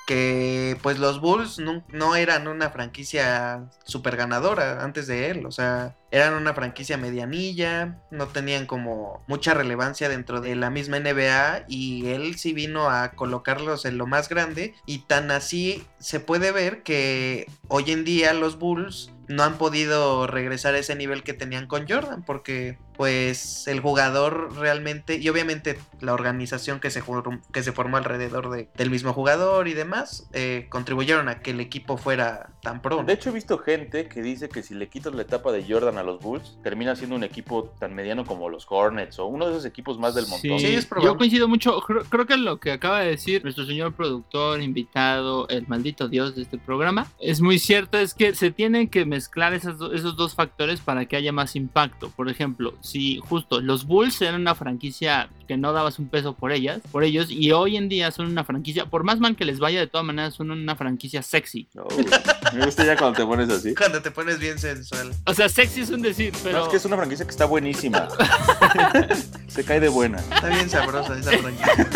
Que 0.07 0.77
pues 0.81 0.97
los 0.99 1.21
Bulls 1.21 1.59
no, 1.59 2.15
eran 2.15 2.47
una 2.47 2.69
franquicia 2.71 3.69
super 3.83 4.15
ganadora 4.15 4.83
antes 4.83 5.05
de 5.05 5.29
él, 5.29 5.45
o 5.45 5.51
sea, 5.51 5.97
eran 6.11 6.33
una 6.33 6.53
franquicia 6.53 6.97
medianilla, 6.97 7.99
no 8.09 8.27
tenían 8.27 8.65
como 8.65 9.21
mucha 9.27 9.53
relevancia 9.53 10.07
dentro 10.07 10.39
de 10.39 10.55
la 10.55 10.69
misma 10.69 10.99
NBA 10.99 11.65
y 11.67 12.07
él 12.07 12.37
sí 12.37 12.53
vino 12.53 12.89
a 12.89 13.11
colocarlos 13.11 13.83
en 13.83 13.97
lo 13.97 14.07
más 14.07 14.29
grande 14.29 14.73
y 14.85 14.99
tan 14.99 15.29
así 15.29 15.85
se 15.99 16.21
puede 16.21 16.53
ver 16.53 16.83
que 16.83 17.45
hoy 17.67 17.91
en 17.91 18.05
día 18.05 18.33
los 18.33 18.57
Bulls 18.57 19.11
no 19.27 19.43
han 19.43 19.57
podido 19.57 20.25
regresar 20.27 20.73
a 20.75 20.77
ese 20.79 20.95
nivel 20.95 21.23
que 21.23 21.33
tenían 21.33 21.67
con 21.67 21.87
Jordan 21.87 22.23
porque 22.23 22.77
pues 22.95 23.67
el 23.67 23.79
jugador 23.79 24.55
realmente 24.57 25.17
y 25.17 25.29
obviamente 25.29 25.77
la 25.99 26.13
organización 26.13 26.79
que 26.79 26.89
se, 26.89 27.03
que 27.53 27.63
se 27.63 27.71
formó 27.71 27.97
alrededor 27.97 28.49
de- 28.49 28.69
del 28.75 28.89
mismo 28.89 29.13
jugador 29.13 29.67
y 29.67 29.73
demás 29.73 30.27
eh, 30.33 30.67
contribuyeron 30.69 31.29
a 31.29 31.39
que 31.41 31.51
el 31.51 31.59
equipo 31.59 31.97
fuera 31.97 32.49
De 33.05 33.13
hecho, 33.13 33.29
he 33.29 33.33
visto 33.33 33.57
gente 33.57 34.07
que 34.07 34.21
dice 34.21 34.49
que 34.49 34.61
si 34.63 34.73
le 34.75 34.87
quitas 34.89 35.13
la 35.13 35.21
etapa 35.21 35.51
de 35.51 35.63
Jordan 35.67 35.97
a 35.97 36.03
los 36.03 36.19
Bulls, 36.21 36.57
termina 36.63 36.95
siendo 36.95 37.15
un 37.15 37.23
equipo 37.23 37.73
tan 37.79 37.93
mediano 37.93 38.25
como 38.25 38.49
los 38.49 38.65
Hornets 38.69 39.19
o 39.19 39.25
uno 39.27 39.45
de 39.47 39.53
esos 39.53 39.65
equipos 39.65 39.97
más 39.99 40.15
del 40.15 40.25
montón. 40.27 40.59
Sí, 40.59 40.65
es 40.67 40.85
probable. 40.85 41.11
Yo 41.13 41.17
coincido 41.17 41.47
mucho, 41.47 41.79
creo, 41.81 42.03
creo 42.03 42.25
que 42.25 42.37
lo 42.37 42.57
que 42.59 42.71
acaba 42.71 42.99
de 43.01 43.09
decir 43.11 43.43
nuestro 43.43 43.65
señor 43.65 43.93
productor, 43.93 44.61
invitado, 44.61 45.47
el 45.49 45.67
maldito 45.67 46.07
dios 46.07 46.35
de 46.35 46.41
este 46.41 46.57
programa, 46.57 47.07
es 47.19 47.41
muy 47.41 47.59
cierto, 47.59 47.97
es 47.97 48.13
que 48.13 48.35
se 48.35 48.51
tienen 48.51 48.87
que 48.89 49.05
mezclar 49.05 49.53
esas 49.53 49.77
do- 49.77 49.93
esos 49.93 50.15
dos 50.15 50.35
factores 50.35 50.79
para 50.81 51.05
que 51.05 51.15
haya 51.15 51.31
más 51.31 51.55
impacto. 51.55 52.09
Por 52.15 52.29
ejemplo, 52.29 52.73
si 52.81 53.17
justo 53.19 53.61
los 53.61 53.85
Bulls 53.85 54.21
eran 54.21 54.41
una 54.41 54.55
franquicia 54.55 55.29
que 55.47 55.57
no 55.57 55.73
dabas 55.73 55.99
un 55.99 56.09
peso 56.09 56.33
por 56.35 56.51
ellas, 56.51 56.81
por 56.91 57.03
ellos, 57.03 57.27
y 57.29 57.51
hoy 57.51 57.77
en 57.77 57.89
día 57.89 58.11
son 58.11 58.27
una 58.27 58.43
franquicia, 58.43 58.85
por 58.85 59.03
más 59.03 59.19
mal 59.19 59.35
que 59.35 59.45
les 59.45 59.59
vaya, 59.59 59.79
de 59.79 59.87
todas 59.87 60.05
maneras 60.05 60.33
son 60.35 60.51
una 60.51 60.75
franquicia 60.75 61.23
sexy. 61.23 61.67
Uy, 61.75 62.05
me 62.53 62.65
gusta 62.65 62.85
ya 62.85 62.97
cuando 62.97 63.17
te 63.17 63.25
pones 63.25 63.49
así. 63.49 63.73
Cuando 63.73 64.01
te 64.01 64.11
pones 64.11 64.39
bien 64.39 64.59
sensual. 64.59 65.13
O 65.25 65.33
sea, 65.33 65.49
sexy 65.49 65.81
es 65.81 65.89
un 65.89 66.01
decir, 66.01 66.33
pero... 66.43 66.59
No, 66.59 66.63
es 66.65 66.69
que 66.69 66.77
es 66.77 66.85
una 66.85 66.97
franquicia 66.97 67.25
que 67.25 67.31
está 67.31 67.45
buenísima. 67.45 68.07
Se 69.47 69.63
cae 69.63 69.79
de 69.79 69.89
buena. 69.89 70.17
Está 70.19 70.49
bien 70.49 70.69
sabrosa 70.69 71.17
esa 71.17 71.31
franquicia. 71.31 71.87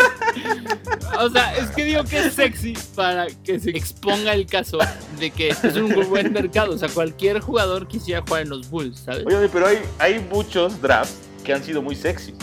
O 1.18 1.28
sea, 1.28 1.54
es 1.56 1.70
que 1.70 1.84
digo 1.84 2.04
que 2.04 2.18
es 2.18 2.32
sexy 2.32 2.74
para 2.94 3.26
que 3.44 3.60
se 3.60 3.70
exponga 3.70 4.32
el 4.32 4.46
caso 4.46 4.78
de 5.20 5.30
que 5.30 5.50
es 5.50 5.76
un 5.76 6.08
buen 6.08 6.32
mercado. 6.32 6.74
O 6.74 6.78
sea, 6.78 6.88
cualquier 6.88 7.40
jugador 7.40 7.86
quisiera 7.86 8.22
jugar 8.22 8.42
en 8.42 8.48
los 8.48 8.70
Bulls, 8.70 9.00
¿sabes? 9.00 9.24
Oye, 9.26 9.48
pero 9.52 9.66
hay, 9.66 9.78
hay 9.98 10.20
muchos 10.30 10.80
drafts 10.80 11.28
que 11.44 11.52
han 11.52 11.62
sido 11.62 11.82
muy 11.82 11.94
sexy. 11.94 12.34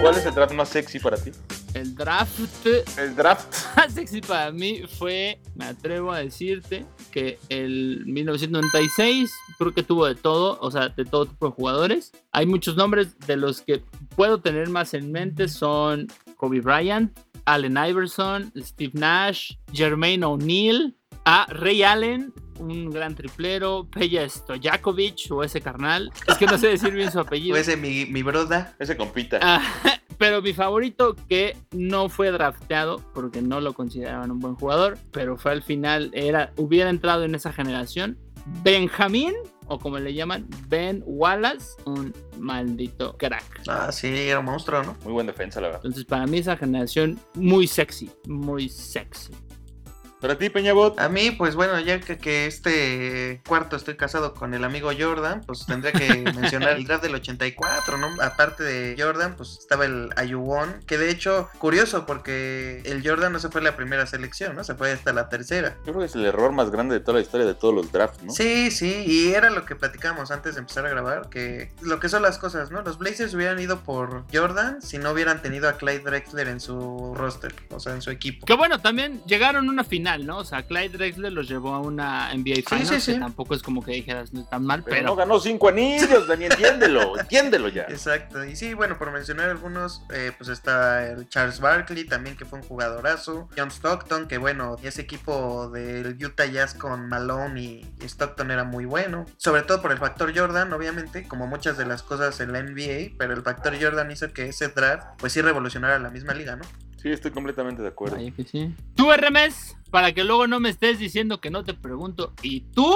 ¿Cuál 0.00 0.14
es 0.14 0.26
el 0.26 0.34
draft 0.34 0.52
más 0.54 0.68
sexy 0.68 0.98
para 0.98 1.16
ti? 1.16 1.30
El 1.74 1.94
draft 1.94 2.66
El 2.96 3.14
draft. 3.14 3.54
más 3.76 3.92
sexy 3.92 4.20
para 4.20 4.50
mí 4.50 4.82
fue, 4.98 5.40
me 5.54 5.66
atrevo 5.66 6.12
a 6.12 6.18
decirte, 6.18 6.86
que 7.10 7.38
el 7.48 8.04
1996 8.06 9.30
creo 9.58 9.72
que 9.72 9.82
tuvo 9.82 10.06
de 10.06 10.14
todo, 10.14 10.58
o 10.60 10.70
sea, 10.70 10.88
de 10.88 11.04
todo 11.04 11.26
tipo 11.26 11.46
de 11.46 11.52
jugadores. 11.52 12.12
Hay 12.32 12.46
muchos 12.46 12.76
nombres 12.76 13.18
de 13.20 13.36
los 13.36 13.60
que 13.60 13.82
puedo 14.16 14.40
tener 14.40 14.68
más 14.68 14.94
en 14.94 15.12
mente 15.12 15.48
son 15.48 16.08
Kobe 16.36 16.60
Bryant, 16.60 17.18
Allen 17.44 17.78
Iverson, 17.78 18.52
Steve 18.56 18.92
Nash, 18.94 19.52
Jermaine 19.72 20.24
O'Neal, 20.24 20.94
a 21.30 21.44
Ray 21.50 21.82
Allen, 21.82 22.32
un 22.58 22.88
gran 22.88 23.14
triplero, 23.14 23.86
Peja 23.90 24.26
Stojakovic 24.26 25.30
o 25.30 25.44
ese 25.44 25.60
carnal. 25.60 26.10
Es 26.26 26.38
que 26.38 26.46
no 26.46 26.56
sé 26.56 26.68
decir 26.68 26.90
bien 26.94 27.12
su 27.12 27.20
apellido. 27.20 27.54
O 27.54 27.58
ese 27.58 27.76
mi, 27.76 28.06
mi 28.06 28.22
broda. 28.22 28.74
Ese 28.78 28.96
compita. 28.96 29.38
Ah, 29.42 29.60
pero 30.18 30.40
mi 30.40 30.54
favorito 30.54 31.14
que 31.28 31.54
no 31.72 32.08
fue 32.08 32.30
drafteado 32.30 33.02
porque 33.12 33.42
no 33.42 33.60
lo 33.60 33.74
consideraban 33.74 34.30
un 34.30 34.38
buen 34.38 34.54
jugador, 34.54 34.96
pero 35.12 35.36
fue 35.36 35.52
al 35.52 35.62
final, 35.62 36.10
era, 36.14 36.54
hubiera 36.56 36.88
entrado 36.88 37.24
en 37.24 37.34
esa 37.34 37.52
generación. 37.52 38.16
Benjamín, 38.62 39.34
o 39.66 39.78
como 39.78 39.98
le 39.98 40.14
llaman, 40.14 40.48
Ben 40.68 41.02
Wallace, 41.04 41.76
un 41.84 42.14
maldito 42.38 43.18
crack. 43.18 43.64
Ah, 43.68 43.92
sí, 43.92 44.06
era 44.06 44.38
un 44.38 44.46
monstruo, 44.46 44.82
¿no? 44.82 44.96
Muy 45.04 45.12
buen 45.12 45.26
defensa, 45.26 45.60
la 45.60 45.66
verdad. 45.66 45.82
Entonces, 45.84 46.06
para 46.06 46.26
mí, 46.26 46.38
esa 46.38 46.56
generación 46.56 47.20
muy 47.34 47.66
sexy, 47.66 48.10
muy 48.26 48.70
sexy. 48.70 49.34
Para 50.20 50.36
ti, 50.36 50.50
Peñabot. 50.50 50.98
A 50.98 51.08
mí, 51.08 51.30
pues 51.30 51.54
bueno, 51.54 51.78
ya 51.80 52.00
que, 52.00 52.18
que 52.18 52.46
este 52.46 53.40
cuarto 53.46 53.76
estoy 53.76 53.96
casado 53.96 54.34
con 54.34 54.54
el 54.54 54.64
amigo 54.64 54.90
Jordan, 54.98 55.42
pues 55.46 55.64
tendría 55.66 55.92
que 55.92 56.08
mencionar 56.34 56.76
el 56.76 56.84
draft 56.84 57.02
del 57.04 57.14
84, 57.14 57.98
¿no? 57.98 58.08
Aparte 58.20 58.64
de 58.64 58.96
Jordan, 58.98 59.36
pues 59.36 59.58
estaba 59.58 59.84
el 59.84 60.10
Ayuwon, 60.16 60.80
que 60.86 60.98
de 60.98 61.10
hecho, 61.10 61.48
curioso, 61.58 62.06
porque 62.06 62.82
el 62.84 63.06
Jordan 63.06 63.32
no 63.32 63.38
se 63.38 63.48
fue 63.48 63.62
la 63.62 63.76
primera 63.76 64.06
selección, 64.06 64.56
¿no? 64.56 64.64
Se 64.64 64.74
fue 64.74 64.90
hasta 64.90 65.12
la 65.12 65.28
tercera. 65.28 65.76
Yo 65.86 65.92
creo 65.92 66.00
que 66.00 66.06
es 66.06 66.14
el 66.14 66.26
error 66.26 66.52
más 66.52 66.70
grande 66.70 66.94
de 66.94 67.00
toda 67.00 67.18
la 67.18 67.22
historia 67.22 67.46
de 67.46 67.54
todos 67.54 67.74
los 67.74 67.92
drafts, 67.92 68.22
¿no? 68.24 68.32
Sí, 68.32 68.70
sí, 68.70 69.04
y 69.06 69.32
era 69.32 69.50
lo 69.50 69.64
que 69.64 69.76
platicamos 69.76 70.30
antes 70.30 70.54
de 70.54 70.60
empezar 70.60 70.84
a 70.86 70.90
grabar, 70.90 71.28
que 71.28 71.70
lo 71.80 72.00
que 72.00 72.08
son 72.08 72.22
las 72.22 72.38
cosas, 72.38 72.70
¿no? 72.70 72.82
Los 72.82 72.98
Blazers 72.98 73.34
hubieran 73.34 73.58
ido 73.60 73.80
por 73.80 74.24
Jordan 74.32 74.82
si 74.82 74.98
no 74.98 75.12
hubieran 75.12 75.42
tenido 75.42 75.68
a 75.68 75.74
Clyde 75.74 76.00
Drexler 76.00 76.48
en 76.48 76.60
su 76.60 77.14
roster, 77.14 77.54
o 77.70 77.78
sea, 77.78 77.94
en 77.94 78.02
su 78.02 78.10
equipo. 78.10 78.46
Que 78.46 78.54
bueno, 78.54 78.80
también 78.80 79.22
llegaron 79.26 79.68
a 79.68 79.70
una 79.70 79.84
final, 79.84 80.07
¿no? 80.16 80.38
O 80.38 80.44
sea, 80.44 80.62
Clyde 80.62 80.96
Drexler 80.96 81.32
los 81.32 81.48
llevó 81.48 81.74
a 81.74 81.80
una 81.80 82.32
NBA 82.34 82.62
Finals, 82.66 82.88
sí, 82.88 83.00
sí. 83.00 83.12
que 83.14 83.20
tampoco 83.20 83.54
es 83.54 83.62
como 83.62 83.84
que 83.84 83.92
dijeras, 83.92 84.32
no 84.32 84.40
es 84.40 84.48
tan 84.48 84.64
mal, 84.64 84.82
Pero, 84.82 84.96
pero... 84.96 85.06
no 85.08 85.16
ganó 85.16 85.38
cinco 85.40 85.68
anillos, 85.68 86.26
Dani, 86.26 86.46
entiéndelo, 86.46 87.18
entiéndelo 87.20 87.68
ya. 87.68 87.82
Exacto, 87.82 88.44
y 88.44 88.56
sí, 88.56 88.72
bueno, 88.74 88.98
por 88.98 89.10
mencionar 89.10 89.50
algunos, 89.50 90.02
eh, 90.12 90.32
pues 90.36 90.48
está 90.48 91.06
el 91.06 91.28
Charles 91.28 91.60
Barkley 91.60 92.04
también, 92.04 92.36
que 92.36 92.44
fue 92.44 92.60
un 92.60 92.64
jugadorazo, 92.64 93.48
John 93.56 93.70
Stockton, 93.70 94.28
que 94.28 94.38
bueno, 94.38 94.76
ese 94.82 95.02
equipo 95.02 95.68
del 95.68 96.16
Utah 96.24 96.46
Jazz 96.46 96.74
con 96.74 97.08
Malone 97.08 97.60
y 97.60 97.86
Stockton 98.00 98.50
era 98.50 98.64
muy 98.64 98.86
bueno, 98.86 99.26
sobre 99.36 99.62
todo 99.62 99.82
por 99.82 99.92
el 99.92 99.98
factor 99.98 100.32
Jordan, 100.36 100.72
obviamente, 100.72 101.26
como 101.26 101.46
muchas 101.46 101.76
de 101.76 101.86
las 101.86 102.02
cosas 102.02 102.40
en 102.40 102.52
la 102.52 102.62
NBA, 102.62 103.16
pero 103.18 103.34
el 103.34 103.42
factor 103.42 103.74
Jordan 103.80 104.10
hizo 104.10 104.32
que 104.32 104.48
ese 104.48 104.68
draft, 104.68 105.06
pues 105.18 105.32
sí 105.32 105.42
revolucionara 105.42 105.98
la 105.98 106.10
misma 106.10 106.34
liga, 106.34 106.56
¿no? 106.56 106.64
Sí, 107.00 107.10
estoy 107.10 107.30
completamente 107.30 107.80
de 107.80 107.88
acuerdo. 107.88 108.16
Que 108.36 108.44
sí. 108.44 108.74
Tú, 108.94 109.08
RMS, 109.12 109.76
para 109.90 110.12
que 110.12 110.24
luego 110.24 110.46
no 110.46 110.58
me 110.60 110.68
estés 110.68 110.98
diciendo 110.98 111.40
que 111.40 111.48
no 111.50 111.62
te 111.64 111.72
pregunto. 111.74 112.32
¿Y 112.42 112.62
tú? 112.72 112.92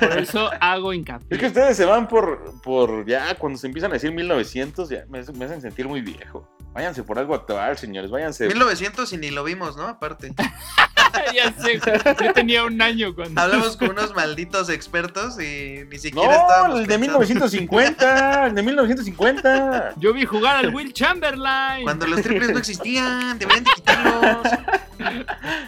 Por 0.00 0.18
eso 0.18 0.50
hago 0.60 0.92
Es 0.92 0.96
que 0.96 0.98
hincapié. 1.00 1.46
ustedes 1.46 1.76
se 1.76 1.84
van 1.86 2.08
por, 2.08 2.60
por 2.62 3.06
ya, 3.06 3.34
cuando 3.36 3.58
se 3.58 3.66
empiezan 3.66 3.90
a 3.90 3.94
decir 3.94 4.12
1900, 4.12 4.88
ya 4.90 5.04
me, 5.08 5.22
me 5.22 5.44
hacen 5.46 5.60
sentir 5.62 5.88
muy 5.88 6.02
viejo. 6.02 6.46
Váyanse 6.72 7.02
por 7.02 7.18
algo 7.18 7.34
actual, 7.34 7.76
señores, 7.76 8.10
váyanse. 8.10 8.46
1900 8.46 9.12
y 9.12 9.16
ni 9.16 9.30
lo 9.30 9.42
vimos, 9.44 9.76
¿no? 9.76 9.88
Aparte. 9.88 10.32
ya 11.34 11.52
sé, 11.52 11.80
yo 12.20 12.32
tenía 12.32 12.64
un 12.64 12.80
año 12.80 13.14
cuando. 13.14 13.40
Hablamos 13.40 13.76
con 13.76 13.90
unos 13.90 14.14
malditos 14.14 14.68
expertos 14.68 15.40
y 15.40 15.84
ni 15.90 15.98
siquiera 15.98 16.34
estábamos 16.34 16.76
No, 16.76 16.78
el 16.78 16.86
de 16.86 16.98
pensando. 16.98 17.18
1950, 17.20 18.46
el 18.46 18.54
de 18.54 18.62
1950. 18.62 19.94
Yo 19.96 20.12
vi 20.12 20.24
jugar 20.24 20.56
al 20.56 20.74
Will 20.74 20.92
Chamberlain. 20.92 21.82
Cuando 21.84 22.06
los 22.06 22.22
triples 22.22 22.50
no 22.50 22.58
existían, 22.58 23.38
deberían 23.38 23.64
de 23.64 23.70
quitarlos. 23.72 24.48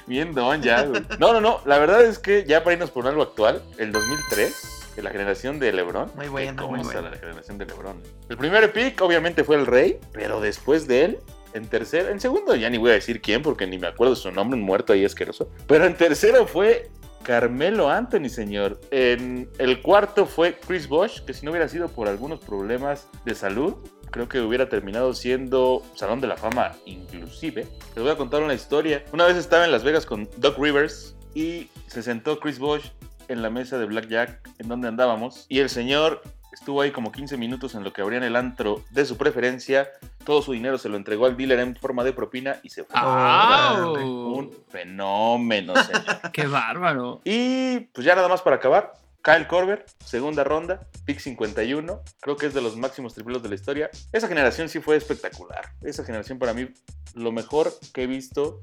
Bien 0.06 0.34
don 0.34 0.62
ya, 0.62 0.82
güey. 0.82 1.02
No, 1.18 1.32
no, 1.32 1.40
no, 1.40 1.60
la 1.64 1.78
verdad 1.78 2.04
es 2.04 2.18
que 2.18 2.44
ya 2.46 2.62
para 2.62 2.74
irnos 2.74 2.90
por 2.90 3.06
algo 3.06 3.22
actual, 3.22 3.62
el 3.78 3.92
2003, 3.92 4.79
de 4.96 5.02
la 5.02 5.10
generación 5.10 5.58
de 5.58 5.72
LeBron. 5.72 6.10
Muy 6.16 6.26
¿Cómo 6.56 6.70
muy 6.70 6.80
está 6.80 7.00
bueno. 7.00 7.10
la 7.10 7.16
generación 7.16 7.58
de 7.58 7.66
LeBron? 7.66 8.02
El 8.28 8.36
primer 8.36 8.72
pick 8.72 9.00
obviamente 9.00 9.44
fue 9.44 9.56
el 9.56 9.66
Rey, 9.66 9.98
pero 10.12 10.40
después 10.40 10.86
de 10.86 11.04
él, 11.04 11.18
en 11.52 11.66
tercero, 11.66 12.10
en 12.10 12.20
segundo 12.20 12.54
ya 12.54 12.70
ni 12.70 12.78
voy 12.78 12.90
a 12.90 12.94
decir 12.94 13.20
quién 13.20 13.42
porque 13.42 13.66
ni 13.66 13.78
me 13.78 13.86
acuerdo 13.86 14.16
su 14.16 14.30
nombre, 14.30 14.58
un 14.58 14.64
muerto 14.64 14.92
ahí 14.92 15.04
asqueroso. 15.04 15.50
Pero 15.66 15.86
en 15.86 15.96
tercero 15.96 16.46
fue 16.46 16.90
Carmelo 17.22 17.90
Anthony, 17.90 18.28
señor. 18.28 18.80
En 18.90 19.48
el 19.58 19.82
cuarto 19.82 20.26
fue 20.26 20.54
Chris 20.54 20.88
Bosh, 20.88 21.20
que 21.20 21.34
si 21.34 21.44
no 21.44 21.50
hubiera 21.50 21.68
sido 21.68 21.88
por 21.88 22.08
algunos 22.08 22.40
problemas 22.40 23.08
de 23.24 23.34
salud, 23.34 23.76
creo 24.10 24.28
que 24.28 24.40
hubiera 24.40 24.68
terminado 24.68 25.14
siendo 25.14 25.82
Salón 25.94 26.20
de 26.20 26.26
la 26.26 26.36
Fama 26.36 26.72
inclusive. 26.86 27.66
Les 27.94 28.02
voy 28.02 28.10
a 28.10 28.16
contar 28.16 28.42
una 28.42 28.54
historia. 28.54 29.04
Una 29.12 29.26
vez 29.26 29.36
estaba 29.36 29.64
en 29.64 29.72
Las 29.72 29.84
Vegas 29.84 30.06
con 30.06 30.28
Doc 30.38 30.58
Rivers 30.58 31.14
y 31.34 31.68
se 31.86 32.02
sentó 32.02 32.40
Chris 32.40 32.58
Bosh 32.58 32.90
en 33.30 33.42
la 33.42 33.50
mesa 33.50 33.78
de 33.78 33.86
Blackjack 33.86 34.40
en 34.58 34.68
donde 34.68 34.88
andábamos 34.88 35.46
y 35.48 35.60
el 35.60 35.70
señor 35.70 36.22
estuvo 36.52 36.80
ahí 36.80 36.90
como 36.90 37.12
15 37.12 37.36
minutos 37.36 37.74
en 37.74 37.84
lo 37.84 37.92
que 37.92 38.02
abrían 38.02 38.22
el 38.22 38.36
antro 38.36 38.82
de 38.90 39.04
su 39.04 39.16
preferencia. 39.16 39.88
Todo 40.24 40.42
su 40.42 40.52
dinero 40.52 40.78
se 40.78 40.88
lo 40.88 40.96
entregó 40.96 41.26
al 41.26 41.36
dealer 41.36 41.60
en 41.60 41.76
forma 41.76 42.04
de 42.04 42.12
propina 42.12 42.56
y 42.62 42.70
se 42.70 42.84
fue. 42.84 42.98
¡Au! 42.98 43.94
Un 44.36 44.52
fenómeno, 44.68 45.74
señor. 45.76 46.02
¡Qué 46.32 46.46
bárbaro! 46.46 47.20
Y 47.24 47.80
pues 47.92 48.04
ya 48.04 48.14
nada 48.14 48.28
más 48.28 48.42
para 48.42 48.56
acabar. 48.56 48.94
Kyle 49.22 49.46
Korver, 49.46 49.84
segunda 50.04 50.44
ronda, 50.44 50.88
pick 51.04 51.18
51. 51.18 52.02
Creo 52.20 52.36
que 52.36 52.46
es 52.46 52.54
de 52.54 52.60
los 52.62 52.76
máximos 52.76 53.14
tripleros 53.14 53.42
de 53.42 53.50
la 53.50 53.54
historia. 53.54 53.90
Esa 54.12 54.28
generación 54.28 54.68
sí 54.68 54.80
fue 54.80 54.96
espectacular. 54.96 55.72
Esa 55.82 56.04
generación 56.04 56.38
para 56.38 56.54
mí, 56.54 56.68
lo 57.14 57.30
mejor 57.30 57.72
que 57.92 58.04
he 58.04 58.06
visto, 58.06 58.60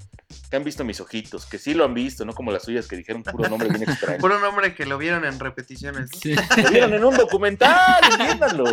que 0.50 0.56
han 0.58 0.64
visto 0.64 0.84
mis 0.84 1.00
ojitos, 1.00 1.46
que 1.46 1.60
sí 1.60 1.74
lo 1.76 1.86
han 1.86 1.94
visto, 1.94 2.26
no 2.26 2.34
como 2.34 2.52
las 2.52 2.64
suyas 2.64 2.88
que 2.88 2.96
dijeron 2.96 3.22
puro 3.24 3.50
nombre 3.50 3.70
bien 3.70 3.84
extraño. 3.84 4.18
Puro 4.22 4.40
nombre 4.40 4.74
que 4.74 4.86
lo 4.86 4.98
vieron 4.98 5.26
en 5.26 5.40
repeticiones. 5.40 6.10
Lo 6.24 6.70
vieron 6.72 6.94
en 6.94 7.06
un 7.06 7.16
documental, 7.16 8.02
entiéndanlo. 8.12 8.66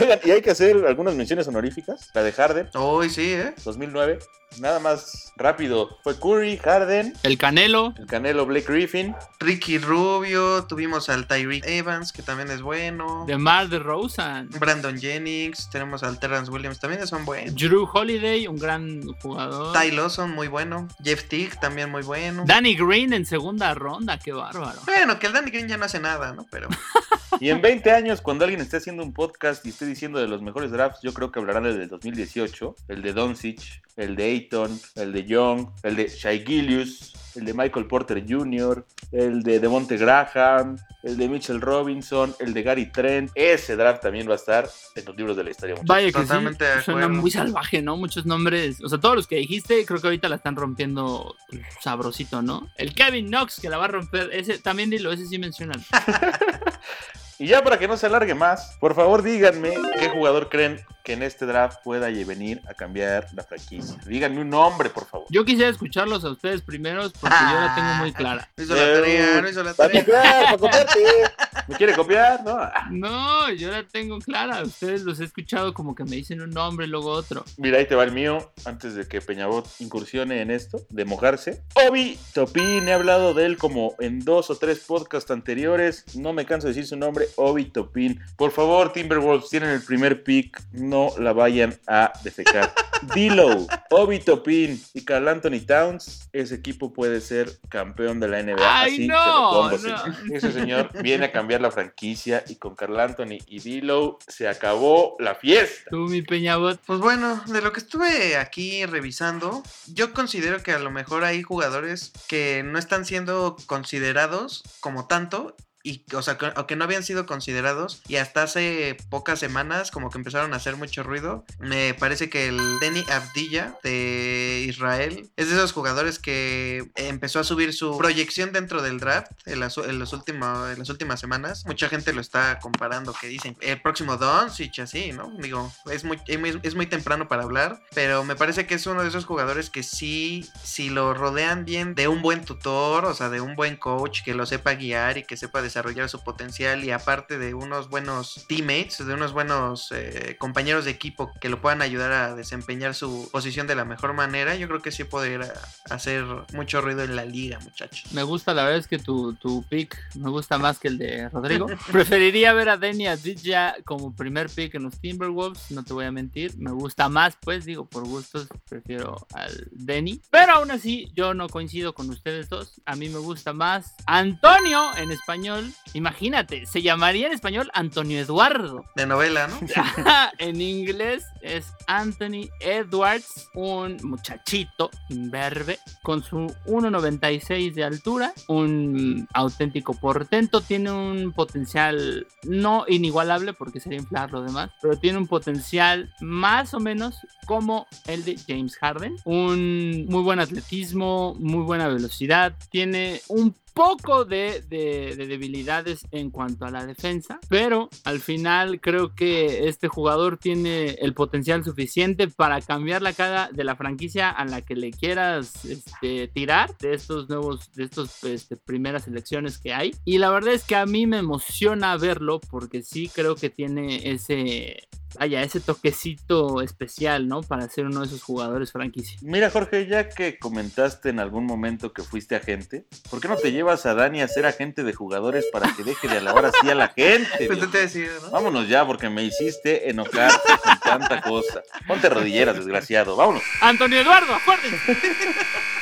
Oigan, 0.00 0.20
y 0.24 0.30
hay 0.30 0.40
que 0.40 0.50
hacer 0.50 0.86
algunas 0.86 1.14
menciones 1.14 1.48
honoríficas. 1.48 2.10
La 2.14 2.22
de 2.22 2.32
Harden, 2.32 2.70
Uy, 2.74 3.10
sí, 3.10 3.32
¿eh? 3.32 3.54
2009. 3.64 4.18
Nada 4.60 4.78
más 4.78 5.32
rápido. 5.36 5.98
Fue 6.04 6.16
Curry, 6.16 6.58
Harden, 6.58 7.12
El 7.24 7.38
Canelo. 7.38 7.92
el 7.98 8.06
Canelo 8.06 8.46
Blake 8.46 8.72
Griffin. 8.72 9.12
Ricky 9.40 9.78
Rubio, 9.78 10.64
tuvimos 10.66 11.08
al 11.08 11.23
Tyreek 11.26 11.64
Evans, 11.66 12.12
que 12.12 12.22
también 12.22 12.50
es 12.50 12.62
bueno. 12.62 13.24
De 13.26 13.36
Mar 13.36 13.68
de 13.68 13.78
Rosen. 13.78 14.48
Brandon 14.58 14.98
Jennings, 14.98 15.70
tenemos 15.70 16.02
al 16.02 16.18
Terrence 16.18 16.50
Williams, 16.50 16.78
también 16.78 17.06
son 17.06 17.24
buenos. 17.24 17.54
Drew 17.54 17.88
Holiday, 17.92 18.46
un 18.46 18.56
gran 18.56 19.02
jugador. 19.22 19.78
Ty 19.78 19.90
Lawson, 19.92 20.30
muy 20.32 20.48
bueno. 20.48 20.88
Jeff 21.02 21.24
Tick, 21.28 21.58
también 21.60 21.90
muy 21.90 22.02
bueno. 22.02 22.44
Danny 22.46 22.74
Green 22.74 23.12
en 23.12 23.26
segunda 23.26 23.74
ronda, 23.74 24.18
qué 24.18 24.32
bárbaro. 24.32 24.80
Bueno, 24.86 25.18
que 25.18 25.26
el 25.26 25.32
Danny 25.32 25.50
Green 25.50 25.68
ya 25.68 25.76
no 25.76 25.84
hace 25.84 26.00
nada, 26.00 26.32
¿no? 26.32 26.46
Pero 26.50 26.68
Y 27.40 27.50
en 27.50 27.60
20 27.60 27.90
años, 27.90 28.20
cuando 28.20 28.44
alguien 28.44 28.60
esté 28.60 28.76
haciendo 28.76 29.02
un 29.02 29.12
podcast 29.12 29.64
y 29.66 29.70
esté 29.70 29.86
diciendo 29.86 30.18
de 30.18 30.28
los 30.28 30.42
mejores 30.42 30.70
drafts, 30.70 31.00
yo 31.02 31.12
creo 31.12 31.32
que 31.32 31.40
hablarán 31.40 31.64
del 31.64 31.78
del 31.78 31.88
2018, 31.88 32.76
el 32.88 33.02
de 33.02 33.12
Doncic, 33.12 33.82
el 33.96 34.16
de 34.16 34.24
Ayton, 34.24 34.80
el 34.94 35.12
de 35.12 35.24
Young, 35.24 35.68
el 35.82 35.96
de 35.96 36.08
Shai 36.08 36.44
Gillius, 36.44 37.12
el 37.36 37.44
de 37.44 37.54
Michael 37.54 37.86
Porter 37.86 38.24
Jr., 38.28 38.84
el 39.12 39.42
de 39.42 39.60
Devonte 39.60 39.96
Graham, 39.96 40.78
el 41.02 41.16
de 41.16 41.28
Mitchell 41.28 41.60
Robinson, 41.60 42.34
el 42.38 42.54
de 42.54 42.62
Gary 42.62 42.90
Trent. 42.90 43.30
Ese 43.34 43.76
draft 43.76 44.02
también 44.02 44.28
va 44.28 44.32
a 44.32 44.36
estar 44.36 44.68
en 44.94 45.04
los 45.04 45.16
libros 45.16 45.36
de 45.36 45.44
la 45.44 45.50
historia. 45.50 45.74
muchachos. 45.74 45.88
Vaya 45.88 46.06
que 46.06 46.12
Totalmente 46.12 46.64
sí, 46.76 46.84
suena 46.84 47.08
muy 47.08 47.30
salvaje, 47.30 47.82
¿no? 47.82 47.96
Muchos 47.96 48.26
nombres, 48.26 48.82
o 48.82 48.88
sea, 48.88 48.98
todos 48.98 49.16
los 49.16 49.26
que 49.26 49.36
dijiste, 49.36 49.84
creo 49.84 50.00
que 50.00 50.06
ahorita 50.06 50.28
la 50.28 50.36
están 50.36 50.56
rompiendo 50.56 51.36
sabrosito, 51.80 52.42
¿no? 52.42 52.68
El 52.76 52.94
Kevin 52.94 53.28
Knox 53.28 53.60
que 53.60 53.68
la 53.68 53.78
va 53.78 53.84
a 53.86 53.88
romper, 53.88 54.30
ese 54.32 54.58
también 54.58 54.90
dilo, 54.90 55.12
ese 55.12 55.26
sí 55.26 55.38
mencionan. 55.38 55.82
Y 57.38 57.46
ya 57.48 57.62
para 57.62 57.78
que 57.78 57.88
no 57.88 57.96
se 57.96 58.06
alargue 58.06 58.34
más, 58.34 58.76
por 58.80 58.94
favor 58.94 59.22
díganme 59.22 59.74
qué 59.98 60.08
jugador 60.10 60.48
creen 60.48 60.80
que 61.02 61.12
en 61.14 61.22
este 61.22 61.44
draft 61.44 61.80
pueda 61.84 62.06
venir 62.08 62.62
a 62.66 62.72
cambiar 62.74 63.26
la 63.34 63.42
franquicia. 63.42 63.96
Díganme 64.06 64.40
un 64.40 64.48
nombre, 64.50 64.88
por 64.88 65.04
favor. 65.06 65.26
Yo 65.30 65.44
quisiera 65.44 65.68
escucharlos 65.70 66.24
a 66.24 66.30
ustedes 66.30 66.62
primeros 66.62 67.12
porque 67.12 67.36
yo 67.36 67.60
la 67.60 67.74
tengo 67.74 67.94
muy 67.96 68.12
clara. 68.12 68.48
no 68.56 68.64
hizo 68.64 68.74
la 68.74 68.92
tarea, 68.94 69.40
no 69.42 69.48
hizo 69.48 69.62
la 69.62 69.74
Para 69.74 69.88
tarea. 69.92 70.04
copiar, 70.04 70.44
para 70.44 70.58
copiarte. 70.58 71.00
¿Me 71.68 71.76
quiere 71.76 71.92
copiar? 71.94 72.42
No. 72.44 72.56
Ah, 72.58 72.88
No, 72.90 73.50
yo 73.50 73.70
la 73.70 73.82
tengo 73.86 74.18
clara. 74.20 74.62
Ustedes 74.62 75.02
los 75.02 75.20
he 75.20 75.24
escuchado 75.24 75.74
como 75.74 75.94
que 75.94 76.04
me 76.04 76.16
dicen 76.16 76.40
un 76.40 76.50
nombre 76.50 76.86
y 76.86 76.88
luego 76.88 77.10
otro. 77.10 77.44
Mira, 77.58 77.78
ahí 77.78 77.86
te 77.86 77.94
va 77.94 78.04
el 78.04 78.12
mío, 78.12 78.52
antes 78.64 78.94
de 78.94 79.06
que 79.06 79.20
Peñabot 79.20 79.68
incursione 79.80 80.40
en 80.40 80.50
esto, 80.50 80.86
de 80.88 81.04
mojarse. 81.04 81.62
Obi 81.88 82.18
Topin, 82.32 82.88
he 82.88 82.92
hablado 82.92 83.34
de 83.34 83.44
él 83.44 83.58
como 83.58 83.94
en 83.98 84.20
dos 84.20 84.48
o 84.50 84.56
tres 84.56 84.80
podcasts 84.80 85.30
anteriores, 85.30 86.04
no 86.16 86.32
me 86.32 86.46
canso 86.46 86.66
de 86.66 86.72
decir 86.74 86.86
su 86.86 86.96
nombre, 86.96 87.23
Obi 87.36 87.66
Topin. 87.66 88.20
Por 88.36 88.50
favor, 88.50 88.92
Timberwolves, 88.92 89.50
tienen 89.50 89.70
el 89.70 89.82
primer 89.82 90.22
pick, 90.22 90.60
no 90.72 91.10
la 91.18 91.32
vayan 91.32 91.78
a 91.86 92.12
defecar. 92.22 92.72
Dilo, 93.14 93.66
Obi 93.90 94.18
Topin 94.18 94.80
y 94.94 95.04
Carl 95.04 95.28
Anthony 95.28 95.60
Towns, 95.66 96.28
ese 96.32 96.54
equipo 96.54 96.92
puede 96.92 97.20
ser 97.20 97.58
campeón 97.68 98.18
de 98.20 98.28
la 98.28 98.42
NBA. 98.42 98.56
¡Ay, 98.60 98.92
Así 98.92 99.06
no! 99.06 99.22
se 99.22 99.28
lo 99.28 99.50
pongo, 99.50 99.70
no. 99.70 99.78
señor. 99.78 100.32
Ese 100.32 100.52
señor 100.52 101.02
viene 101.02 101.26
a 101.26 101.32
cambiar 101.32 101.60
la 101.60 101.70
franquicia 101.70 102.44
y 102.48 102.56
con 102.56 102.74
Carl 102.74 102.98
Anthony 102.98 103.38
y 103.46 103.60
Dilo 103.60 104.18
se 104.26 104.48
acabó 104.48 105.16
la 105.18 105.34
fiesta. 105.34 105.90
Tú, 105.90 106.08
mi 106.08 106.22
Peñabot. 106.22 106.80
Pues 106.86 106.98
bueno, 107.00 107.42
de 107.46 107.60
lo 107.60 107.72
que 107.72 107.80
estuve 107.80 108.36
aquí 108.36 108.86
revisando, 108.86 109.62
yo 109.86 110.12
considero 110.12 110.62
que 110.62 110.72
a 110.72 110.78
lo 110.78 110.90
mejor 110.90 111.24
hay 111.24 111.42
jugadores 111.42 112.12
que 112.28 112.62
no 112.64 112.78
están 112.78 113.04
siendo 113.04 113.56
considerados 113.66 114.62
como 114.80 115.06
tanto. 115.06 115.56
Y, 115.86 116.02
o 116.14 116.22
sea, 116.22 116.38
que, 116.38 116.46
o 116.56 116.66
que 116.66 116.76
no 116.76 116.84
habían 116.84 117.02
sido 117.04 117.26
considerados 117.26 118.02
y 118.08 118.16
hasta 118.16 118.42
hace 118.42 118.96
pocas 119.10 119.38
semanas 119.38 119.90
como 119.90 120.08
que 120.10 120.16
empezaron 120.16 120.54
a 120.54 120.56
hacer 120.56 120.76
mucho 120.76 121.02
ruido. 121.02 121.44
Me 121.58 121.92
parece 121.92 122.30
que 122.30 122.48
el 122.48 122.58
Denny 122.80 123.04
Abdilla 123.10 123.76
de 123.82 124.64
Israel 124.66 125.30
es 125.36 125.50
de 125.50 125.54
esos 125.56 125.72
jugadores 125.72 126.18
que 126.18 126.90
empezó 126.96 127.38
a 127.40 127.44
subir 127.44 127.74
su 127.74 127.98
proyección 127.98 128.52
dentro 128.52 128.80
del 128.80 128.98
draft 128.98 129.30
en 129.44 129.60
las, 129.60 129.76
en 129.76 129.98
los 129.98 130.14
últimos, 130.14 130.70
en 130.70 130.78
las 130.78 130.88
últimas 130.88 131.20
semanas. 131.20 131.64
Mucha 131.66 131.90
gente 131.90 132.14
lo 132.14 132.22
está 132.22 132.58
comparando, 132.60 133.12
que 133.20 133.26
dicen 133.26 133.54
el 133.60 133.80
próximo 133.82 134.16
Doncic, 134.16 134.78
así, 134.78 135.12
¿no? 135.12 135.36
Digo, 135.38 135.70
es 135.90 136.04
muy, 136.04 136.18
es 136.26 136.74
muy- 136.74 136.84
temprano 136.86 137.28
para 137.28 137.42
hablar, 137.42 137.82
pero 137.94 138.24
me 138.24 138.36
parece 138.36 138.66
que 138.66 138.74
es 138.74 138.86
uno 138.86 139.02
de 139.02 139.08
esos 139.08 139.24
jugadores 139.24 139.68
que 139.70 139.82
sí, 139.82 140.48
si 140.62 140.90
lo 140.90 141.12
rodean 141.14 141.64
bien 141.64 141.94
de 141.94 142.08
un 142.08 142.22
buen 142.22 142.44
tutor, 142.44 143.04
o 143.04 143.14
sea, 143.14 143.30
de 143.30 143.40
un 143.40 143.54
buen 143.54 143.76
coach 143.76 144.22
que 144.22 144.34
lo 144.34 144.46
sepa 144.46 144.74
guiar 144.74 145.18
y 145.18 145.24
que 145.24 145.36
sepa 145.36 145.60
desarrollar 145.74 146.08
su 146.08 146.22
potencial 146.22 146.84
y 146.84 146.92
aparte 146.92 147.36
de 147.36 147.52
unos 147.52 147.88
buenos 147.88 148.44
teammates, 148.48 149.04
de 149.04 149.12
unos 149.12 149.32
buenos 149.32 149.90
eh, 149.90 150.36
compañeros 150.38 150.84
de 150.84 150.92
equipo 150.92 151.32
que 151.40 151.48
lo 151.48 151.60
puedan 151.60 151.82
ayudar 151.82 152.12
a 152.12 152.34
desempeñar 152.36 152.94
su 152.94 153.28
posición 153.32 153.66
de 153.66 153.74
la 153.74 153.84
mejor 153.84 154.12
manera, 154.12 154.54
yo 154.54 154.68
creo 154.68 154.80
que 154.80 154.92
sí 154.92 155.02
podría 155.02 155.52
hacer 155.90 156.24
mucho 156.52 156.80
ruido 156.80 157.02
en 157.02 157.16
la 157.16 157.24
liga, 157.24 157.58
muchachos. 157.58 158.12
Me 158.12 158.22
gusta, 158.22 158.54
la 158.54 158.62
verdad 158.62 158.78
es 158.78 158.86
que 158.86 159.00
tu, 159.00 159.34
tu 159.34 159.64
pick 159.64 159.98
me 160.14 160.30
gusta 160.30 160.58
más 160.58 160.78
que 160.78 160.86
el 160.86 160.98
de 160.98 161.28
Rodrigo. 161.28 161.66
Preferiría 161.90 162.52
ver 162.52 162.68
a 162.68 162.76
Denny 162.76 163.08
Aditya 163.08 163.74
como 163.84 164.14
primer 164.14 164.48
pick 164.50 164.76
en 164.76 164.84
los 164.84 165.00
Timberwolves, 165.00 165.72
no 165.72 165.82
te 165.82 165.92
voy 165.92 166.04
a 166.04 166.12
mentir. 166.12 166.56
Me 166.56 166.70
gusta 166.70 167.08
más, 167.08 167.36
pues 167.40 167.64
digo, 167.64 167.84
por 167.84 168.06
gustos 168.06 168.46
prefiero 168.68 169.26
al 169.34 169.68
Denny. 169.72 170.20
Pero 170.30 170.52
aún 170.52 170.70
así, 170.70 171.10
yo 171.16 171.34
no 171.34 171.48
coincido 171.48 171.94
con 171.94 172.08
ustedes 172.10 172.48
dos. 172.48 172.80
A 172.86 172.94
mí 172.94 173.08
me 173.08 173.18
gusta 173.18 173.52
más 173.52 173.94
Antonio 174.06 174.96
en 174.96 175.10
español. 175.10 175.63
Imagínate, 175.92 176.66
se 176.66 176.82
llamaría 176.82 177.26
en 177.26 177.32
español 177.32 177.70
Antonio 177.74 178.18
Eduardo. 178.18 178.84
De 178.96 179.06
novela, 179.06 179.46
¿no? 179.46 179.58
en 180.38 180.60
inglés 180.60 181.24
es 181.40 181.72
Anthony 181.86 182.48
Edwards, 182.60 183.48
un 183.54 183.98
muchachito 184.02 184.90
imberbe 185.10 185.78
con 186.02 186.22
su 186.22 186.36
1.96 186.66 187.74
de 187.74 187.84
altura, 187.84 188.32
un 188.48 189.28
auténtico 189.32 189.94
portento, 189.94 190.60
tiene 190.60 190.90
un 190.90 191.32
potencial 191.32 192.26
no 192.44 192.84
inigualable 192.88 193.52
porque 193.52 193.80
sería 193.80 193.98
inflar 193.98 194.32
lo 194.32 194.42
demás, 194.42 194.70
pero 194.80 194.98
tiene 194.98 195.18
un 195.18 195.26
potencial 195.26 196.12
más 196.20 196.74
o 196.74 196.80
menos 196.80 197.18
como 197.46 197.86
el 198.06 198.24
de 198.24 198.36
James 198.46 198.76
Harden, 198.76 199.16
un 199.24 200.06
muy 200.06 200.22
buen 200.22 200.40
atletismo, 200.40 201.34
muy 201.38 201.62
buena 201.62 201.88
velocidad, 201.88 202.54
tiene 202.70 203.20
un 203.28 203.54
poco 203.74 204.24
de, 204.24 204.62
de, 204.68 205.16
de, 205.16 205.26
debilidades 205.26 206.06
en 206.12 206.30
cuanto 206.30 206.64
a 206.64 206.70
la 206.70 206.86
defensa, 206.86 207.40
pero 207.48 207.90
al 208.04 208.20
final 208.20 208.80
creo 208.80 209.14
que 209.14 209.68
este 209.68 209.88
jugador 209.88 210.38
tiene 210.38 210.92
el 211.00 211.12
potencial 211.12 211.64
suficiente 211.64 212.28
para 212.28 212.60
cambiar 212.60 213.02
la 213.02 213.12
cara 213.12 213.50
de 213.52 213.64
la 213.64 213.76
franquicia 213.76 214.30
a 214.30 214.44
la 214.44 214.62
que 214.62 214.76
le 214.76 214.92
quieras 214.92 215.64
este, 215.64 216.28
tirar 216.28 216.76
de 216.78 216.94
estos 216.94 217.28
nuevos, 217.28 217.72
de 217.72 217.84
estos 217.84 218.22
este, 218.24 218.56
primeras 218.56 219.08
elecciones 219.08 219.58
que 219.58 219.74
hay. 219.74 219.94
Y 220.04 220.18
la 220.18 220.30
verdad 220.30 220.54
es 220.54 220.64
que 220.64 220.76
a 220.76 220.86
mí 220.86 221.06
me 221.06 221.18
emociona 221.18 221.96
verlo 221.96 222.40
porque 222.40 222.82
sí 222.82 223.10
creo 223.12 223.34
que 223.34 223.50
tiene 223.50 224.10
ese 224.10 224.88
vaya, 225.18 225.42
ese 225.42 225.60
toquecito 225.60 226.60
especial, 226.60 227.28
¿no? 227.28 227.42
Para 227.42 227.68
ser 227.68 227.86
uno 227.86 228.00
de 228.00 228.06
esos 228.06 228.22
jugadores 228.22 228.72
franquicia. 228.72 229.18
Mira, 229.22 229.50
Jorge, 229.50 229.86
ya 229.86 230.08
que 230.08 230.38
comentaste 230.38 231.10
en 231.10 231.20
algún 231.20 231.46
momento 231.46 231.92
que 231.92 232.02
fuiste 232.02 232.36
agente, 232.36 232.86
¿por 233.10 233.20
qué 233.20 233.28
no 233.28 233.36
te 233.36 233.52
llevas 233.52 233.86
a 233.86 233.94
Dani 233.94 234.22
a 234.22 234.28
ser 234.28 234.46
agente 234.46 234.82
de 234.82 234.92
jugadores 234.92 235.46
para 235.52 235.74
que 235.74 235.84
deje 235.84 236.08
de 236.08 236.18
alabar 236.18 236.46
así 236.46 236.68
a 236.70 236.74
la 236.74 236.88
gente? 236.88 237.46
Pues 237.46 237.70
te 237.70 237.78
decía, 237.78 238.08
¿no? 238.22 238.30
Vámonos 238.30 238.68
ya, 238.68 238.86
porque 238.86 239.08
me 239.08 239.24
hiciste 239.24 239.90
enojar 239.90 240.30
con 240.62 240.78
tanta 240.80 241.20
cosa. 241.22 241.62
Ponte 241.86 242.08
rodilleras, 242.08 242.56
desgraciado. 242.56 243.16
Vámonos. 243.16 243.42
Antonio 243.60 244.00
Eduardo, 244.00 244.34
acuérdense. 244.34 244.96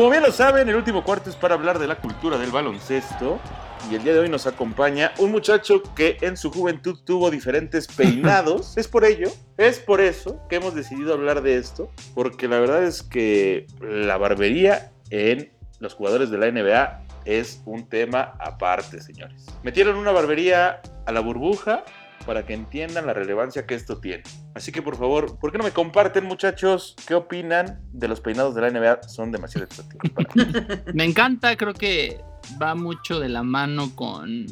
como 0.00 0.12
bien 0.12 0.22
lo 0.22 0.32
saben, 0.32 0.66
el 0.66 0.76
último 0.76 1.04
cuarto 1.04 1.28
es 1.28 1.36
para 1.36 1.56
hablar 1.56 1.78
de 1.78 1.86
la 1.86 1.96
cultura 1.96 2.38
del 2.38 2.50
baloncesto. 2.50 3.38
Y 3.90 3.96
el 3.96 4.02
día 4.02 4.14
de 4.14 4.20
hoy 4.20 4.30
nos 4.30 4.46
acompaña 4.46 5.12
un 5.18 5.30
muchacho 5.30 5.82
que 5.94 6.16
en 6.22 6.38
su 6.38 6.50
juventud 6.50 6.98
tuvo 7.04 7.30
diferentes 7.30 7.86
peinados. 7.98 8.78
es 8.78 8.88
por 8.88 9.04
ello, 9.04 9.30
es 9.58 9.78
por 9.78 10.00
eso 10.00 10.40
que 10.48 10.56
hemos 10.56 10.74
decidido 10.74 11.12
hablar 11.12 11.42
de 11.42 11.58
esto. 11.58 11.90
Porque 12.14 12.48
la 12.48 12.58
verdad 12.60 12.82
es 12.82 13.02
que 13.02 13.66
la 13.82 14.16
barbería 14.16 14.90
en 15.10 15.52
los 15.80 15.92
jugadores 15.92 16.30
de 16.30 16.38
la 16.38 16.50
NBA 16.50 17.02
es 17.26 17.60
un 17.66 17.86
tema 17.86 18.32
aparte, 18.38 19.02
señores. 19.02 19.44
Metieron 19.62 19.96
una 19.96 20.12
barbería 20.12 20.80
a 21.04 21.12
la 21.12 21.20
burbuja 21.20 21.84
para 22.30 22.46
que 22.46 22.54
entiendan 22.54 23.06
la 23.06 23.12
relevancia 23.12 23.66
que 23.66 23.74
esto 23.74 23.98
tiene. 23.98 24.22
Así 24.54 24.70
que 24.70 24.82
por 24.82 24.96
favor, 24.96 25.36
¿por 25.40 25.50
qué 25.50 25.58
no 25.58 25.64
me 25.64 25.72
comparten 25.72 26.26
muchachos 26.26 26.94
qué 27.08 27.16
opinan 27.16 27.80
de 27.92 28.06
los 28.06 28.20
peinados 28.20 28.54
de 28.54 28.60
la 28.60 28.70
NBA? 28.70 29.02
Son 29.08 29.32
demasiado 29.32 29.66
exóticos. 29.66 30.08
Me 30.94 31.02
encanta, 31.02 31.56
creo 31.56 31.74
que 31.74 32.20
va 32.62 32.76
mucho 32.76 33.18
de 33.18 33.30
la 33.30 33.42
mano 33.42 33.96
con 33.96 34.46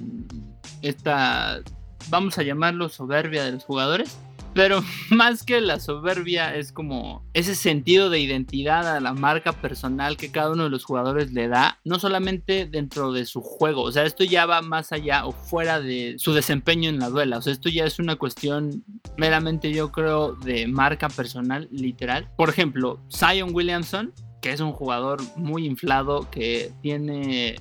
esta, 0.82 1.60
vamos 2.08 2.36
a 2.38 2.42
llamarlo 2.42 2.88
soberbia 2.88 3.44
de 3.44 3.52
los 3.52 3.64
jugadores. 3.64 4.18
Pero 4.58 4.82
más 5.10 5.44
que 5.44 5.60
la 5.60 5.78
soberbia 5.78 6.56
es 6.56 6.72
como 6.72 7.24
ese 7.32 7.54
sentido 7.54 8.10
de 8.10 8.18
identidad 8.18 8.96
a 8.96 8.98
la 8.98 9.12
marca 9.12 9.52
personal 9.52 10.16
que 10.16 10.32
cada 10.32 10.50
uno 10.50 10.64
de 10.64 10.70
los 10.70 10.82
jugadores 10.82 11.30
le 11.30 11.46
da, 11.46 11.78
no 11.84 12.00
solamente 12.00 12.66
dentro 12.66 13.12
de 13.12 13.24
su 13.24 13.40
juego, 13.40 13.82
o 13.82 13.92
sea, 13.92 14.02
esto 14.02 14.24
ya 14.24 14.46
va 14.46 14.60
más 14.60 14.90
allá 14.90 15.26
o 15.26 15.30
fuera 15.30 15.78
de 15.78 16.16
su 16.18 16.32
desempeño 16.32 16.90
en 16.90 16.98
la 16.98 17.08
duela, 17.08 17.38
o 17.38 17.42
sea, 17.42 17.52
esto 17.52 17.68
ya 17.68 17.84
es 17.84 18.00
una 18.00 18.16
cuestión 18.16 18.82
meramente 19.16 19.72
yo 19.72 19.92
creo 19.92 20.32
de 20.32 20.66
marca 20.66 21.08
personal 21.08 21.68
literal. 21.70 22.28
Por 22.36 22.48
ejemplo, 22.48 22.98
Zion 23.14 23.54
Williamson, 23.54 24.12
que 24.42 24.50
es 24.50 24.58
un 24.58 24.72
jugador 24.72 25.20
muy 25.36 25.66
inflado 25.66 26.28
que 26.32 26.72
tiene 26.82 27.60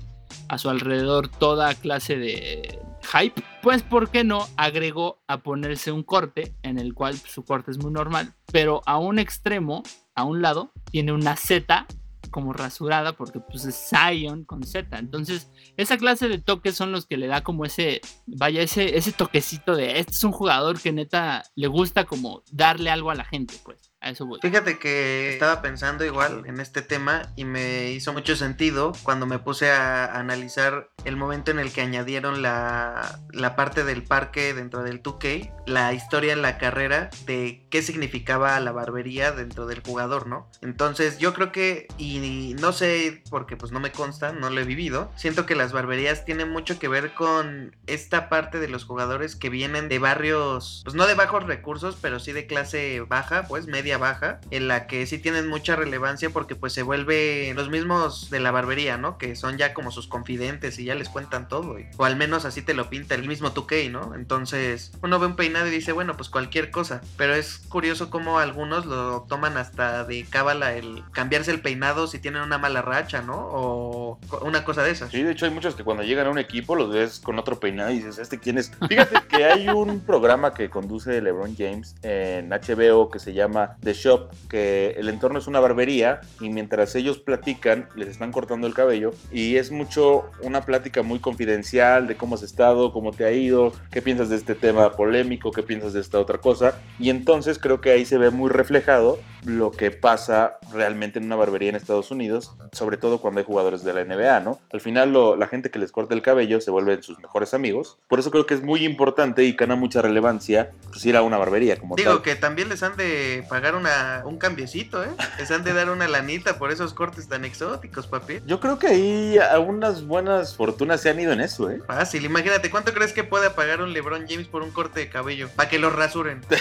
a 0.49 0.57
su 0.57 0.67
alrededor 0.71 1.27
toda 1.27 1.75
clase 1.75 2.17
de 2.17 2.79
hype, 3.07 3.41
pues 3.61 3.83
¿por 3.83 4.09
qué 4.09 4.23
no 4.23 4.47
agregó 4.57 5.21
a 5.27 5.39
ponerse 5.39 5.91
un 5.91 6.03
corte 6.03 6.55
en 6.63 6.77
el 6.77 6.93
cual 6.93 7.15
su 7.15 7.43
corte 7.43 7.71
es 7.71 7.77
muy 7.77 7.91
normal, 7.91 8.33
pero 8.51 8.81
a 8.85 8.97
un 8.97 9.19
extremo, 9.19 9.83
a 10.15 10.23
un 10.23 10.41
lado, 10.41 10.71
tiene 10.91 11.11
una 11.11 11.35
Z 11.35 11.87
como 12.29 12.53
rasurada 12.53 13.13
porque 13.13 13.39
pues 13.39 13.65
es 13.65 13.89
Zion 13.89 14.43
con 14.43 14.63
Z. 14.63 14.97
Entonces, 14.99 15.49
esa 15.77 15.97
clase 15.97 16.27
de 16.27 16.37
toques 16.37 16.75
son 16.75 16.91
los 16.91 17.05
que 17.05 17.17
le 17.17 17.27
da 17.27 17.41
como 17.41 17.65
ese, 17.65 18.01
vaya, 18.25 18.61
ese, 18.61 18.97
ese 18.97 19.11
toquecito 19.11 19.75
de, 19.75 19.99
este 19.99 20.13
es 20.13 20.23
un 20.23 20.31
jugador 20.31 20.79
que 20.79 20.91
neta 20.91 21.43
le 21.55 21.67
gusta 21.67 22.05
como 22.05 22.43
darle 22.51 22.89
algo 22.89 23.11
a 23.11 23.15
la 23.15 23.25
gente, 23.25 23.55
pues. 23.63 23.86
A 24.07 24.11
eso 24.11 24.25
voy. 24.25 24.39
Fíjate 24.41 24.79
que 24.79 25.33
estaba 25.33 25.61
pensando 25.61 26.05
igual 26.05 26.43
en 26.45 26.61
este 26.61 26.81
tema 26.81 27.33
y 27.35 27.43
me 27.43 27.91
hizo 27.91 28.13
mucho 28.13 28.37
sentido 28.37 28.93
cuando 29.03 29.25
me 29.25 29.37
puse 29.37 29.69
a 29.69 30.17
analizar 30.17 30.89
el 31.03 31.17
momento 31.17 31.51
en 31.51 31.59
el 31.59 31.73
que 31.73 31.81
añadieron 31.81 32.41
la, 32.41 33.19
la 33.33 33.57
parte 33.57 33.83
del 33.83 34.03
parque 34.03 34.53
dentro 34.53 34.83
del 34.83 35.03
2K, 35.03 35.51
la 35.65 35.93
historia 35.93 36.31
en 36.31 36.41
la 36.41 36.57
carrera 36.57 37.09
de 37.25 37.65
qué 37.69 37.81
significaba 37.81 38.57
la 38.61 38.71
barbería 38.71 39.33
dentro 39.33 39.67
del 39.67 39.81
jugador, 39.81 40.27
¿no? 40.27 40.49
Entonces 40.61 41.17
yo 41.17 41.33
creo 41.33 41.51
que, 41.51 41.87
y 41.97 42.55
no 42.59 42.71
sé, 42.71 43.23
porque 43.29 43.57
pues 43.57 43.73
no 43.73 43.81
me 43.81 43.91
consta, 43.91 44.31
no 44.31 44.49
lo 44.49 44.61
he 44.61 44.63
vivido, 44.65 45.11
siento 45.17 45.45
que 45.45 45.55
las 45.55 45.73
barberías 45.73 46.23
tienen 46.23 46.49
mucho 46.49 46.79
que 46.79 46.87
ver 46.87 47.13
con 47.13 47.75
esta 47.87 48.29
parte 48.29 48.59
de 48.59 48.69
los 48.69 48.85
jugadores 48.85 49.35
que 49.35 49.49
vienen 49.49 49.89
de 49.89 49.99
barrios, 49.99 50.81
pues 50.85 50.95
no 50.95 51.07
de 51.07 51.13
bajos 51.13 51.43
recursos, 51.43 51.97
pero 52.01 52.19
sí 52.19 52.31
de 52.31 52.47
clase 52.47 53.01
baja, 53.01 53.43
pues 53.49 53.67
media 53.67 53.96
baja, 53.97 54.39
en 54.51 54.67
la 54.67 54.87
que 54.87 55.05
sí 55.05 55.17
tienen 55.17 55.47
mucha 55.47 55.75
relevancia 55.75 56.29
porque 56.29 56.55
pues 56.55 56.73
se 56.73 56.83
vuelve 56.83 57.53
los 57.55 57.69
mismos 57.69 58.29
de 58.29 58.39
la 58.39 58.51
barbería, 58.51 58.97
¿no? 58.97 59.17
Que 59.17 59.35
son 59.35 59.57
ya 59.57 59.73
como 59.73 59.91
sus 59.91 60.07
confidentes 60.07 60.79
y 60.79 60.85
ya 60.85 60.95
les 60.95 61.09
cuentan 61.09 61.47
todo, 61.47 61.77
o 61.97 62.05
al 62.05 62.15
menos 62.15 62.45
así 62.45 62.61
te 62.61 62.73
lo 62.73 62.89
pinta 62.89 63.15
el 63.15 63.27
mismo 63.27 63.53
2K, 63.53 63.91
¿no? 63.91 64.15
Entonces 64.15 64.91
uno 65.01 65.19
ve 65.19 65.27
un 65.27 65.35
peinado 65.35 65.67
y 65.67 65.71
dice, 65.71 65.91
bueno, 65.91 66.15
pues 66.17 66.29
cualquier 66.29 66.71
cosa, 66.71 67.01
pero 67.17 67.35
es 67.35 67.59
curioso 67.69 68.09
cómo 68.09 68.39
algunos 68.39 68.85
lo 68.85 69.25
toman 69.27 69.57
hasta 69.57 70.03
de 70.03 70.25
cábala 70.29 70.73
el 70.73 71.03
cambiarse 71.11 71.51
el 71.51 71.61
peinado 71.61 72.07
si 72.07 72.19
tienen 72.19 72.41
una 72.41 72.57
mala 72.57 72.81
racha, 72.81 73.21
¿no? 73.21 73.37
O 73.37 74.19
una 74.41 74.63
cosa 74.63 74.83
de 74.83 74.91
esas. 74.91 75.11
Sí, 75.11 75.23
de 75.23 75.31
hecho 75.31 75.45
hay 75.45 75.51
muchos 75.51 75.75
que 75.75 75.83
cuando 75.83 76.03
llegan 76.03 76.27
a 76.27 76.29
un 76.29 76.39
equipo 76.39 76.75
los 76.75 76.91
ves 76.91 77.19
con 77.19 77.39
otro 77.39 77.59
peinado 77.59 77.91
y 77.91 77.95
dices, 77.95 78.17
¿este 78.17 78.39
quién 78.39 78.57
es? 78.57 78.71
Fíjate 78.87 79.15
que 79.27 79.45
hay 79.45 79.69
un 79.69 79.99
programa 80.01 80.53
que 80.53 80.69
conduce 80.69 81.21
LeBron 81.21 81.55
James 81.57 81.95
en 82.01 82.49
HBO 82.49 83.09
que 83.09 83.19
se 83.19 83.33
llama 83.33 83.76
The 83.83 83.93
Shop, 83.93 84.31
que 84.49 84.91
el 84.97 85.09
entorno 85.09 85.39
es 85.39 85.47
una 85.47 85.59
barbería 85.59 86.21
y 86.39 86.49
mientras 86.49 86.95
ellos 86.95 87.19
platican, 87.19 87.87
les 87.95 88.09
están 88.09 88.31
cortando 88.31 88.67
el 88.67 88.73
cabello 88.73 89.13
y 89.31 89.55
es 89.57 89.71
mucho 89.71 90.25
una 90.41 90.61
plática 90.61 91.03
muy 91.03 91.19
confidencial 91.19 92.07
de 92.07 92.15
cómo 92.15 92.35
has 92.35 92.43
estado, 92.43 92.91
cómo 92.91 93.11
te 93.11 93.25
ha 93.25 93.31
ido, 93.31 93.73
qué 93.91 94.01
piensas 94.01 94.29
de 94.29 94.35
este 94.35 94.55
tema 94.55 94.91
polémico, 94.93 95.51
qué 95.51 95.63
piensas 95.63 95.93
de 95.93 96.01
esta 96.01 96.19
otra 96.19 96.39
cosa. 96.39 96.79
Y 96.99 97.09
entonces 97.09 97.59
creo 97.59 97.81
que 97.81 97.91
ahí 97.91 98.05
se 98.05 98.17
ve 98.17 98.29
muy 98.29 98.49
reflejado 98.49 99.19
lo 99.45 99.71
que 99.71 99.91
pasa 99.91 100.57
realmente 100.73 101.19
en 101.19 101.25
una 101.25 101.35
barbería 101.37 101.69
en 101.69 101.75
Estados 101.75 102.11
Unidos, 102.11 102.53
sobre 102.73 102.97
todo 102.97 103.19
cuando 103.19 103.39
hay 103.39 103.45
jugadores 103.45 103.83
de 103.83 103.93
la 103.93 104.03
NBA, 104.03 104.41
¿no? 104.41 104.59
Al 104.73 104.81
final 104.81 105.13
lo, 105.13 105.35
la 105.37 105.47
gente 105.47 105.69
que 105.71 105.79
les 105.79 105.91
corta 105.91 106.13
el 106.13 106.21
cabello 106.21 106.59
se 106.59 106.71
vuelven 106.71 107.01
sus 107.01 107.19
mejores 107.19 107.53
amigos. 107.53 107.97
Por 108.09 108.19
eso 108.19 108.31
creo 108.31 108.45
que 108.45 108.55
es 108.55 108.63
muy 108.63 108.83
importante 108.83 109.43
y 109.43 109.53
gana 109.53 109.75
mucha 109.75 110.01
relevancia 110.01 110.71
pues, 110.89 111.05
ir 111.05 111.15
a 111.15 111.21
una 111.21 111.37
barbería 111.37 111.77
como 111.77 111.95
Digo 111.95 112.15
tal. 112.15 112.21
que 112.23 112.35
también 112.35 112.67
les 112.67 112.83
han 112.83 112.97
de 112.97 113.45
pagar 113.49 113.66
una, 113.75 114.21
un 114.25 114.37
cambiecito, 114.37 115.03
¿eh? 115.03 115.09
Les 115.39 115.49
han 115.51 115.63
de 115.63 115.73
dar 115.73 115.89
una 115.89 116.07
lanita 116.07 116.57
por 116.57 116.71
esos 116.71 116.93
cortes 116.93 117.27
tan 117.27 117.45
exóticos, 117.45 118.07
papi. 118.07 118.39
Yo 118.45 118.59
creo 118.59 118.77
que 118.79 118.87
ahí 118.87 119.37
algunas 119.37 120.05
buenas 120.05 120.55
fortunas 120.55 121.01
se 121.01 121.09
han 121.09 121.19
ido 121.19 121.31
en 121.33 121.41
eso, 121.41 121.69
¿eh? 121.69 121.81
Fácil, 121.87 122.25
imagínate, 122.25 122.69
¿cuánto 122.69 122.93
crees 122.93 123.13
que 123.13 123.23
puede 123.23 123.49
pagar 123.49 123.81
un 123.81 123.93
LeBron 123.93 124.25
James 124.27 124.47
por 124.47 124.61
un 124.63 124.71
corte 124.71 124.99
de 125.01 125.09
cabello? 125.09 125.49
Para 125.55 125.69
que 125.69 125.79
lo 125.79 125.89
rasuren. 125.89 126.41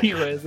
Sí, 0.00 0.12
güey, 0.12 0.38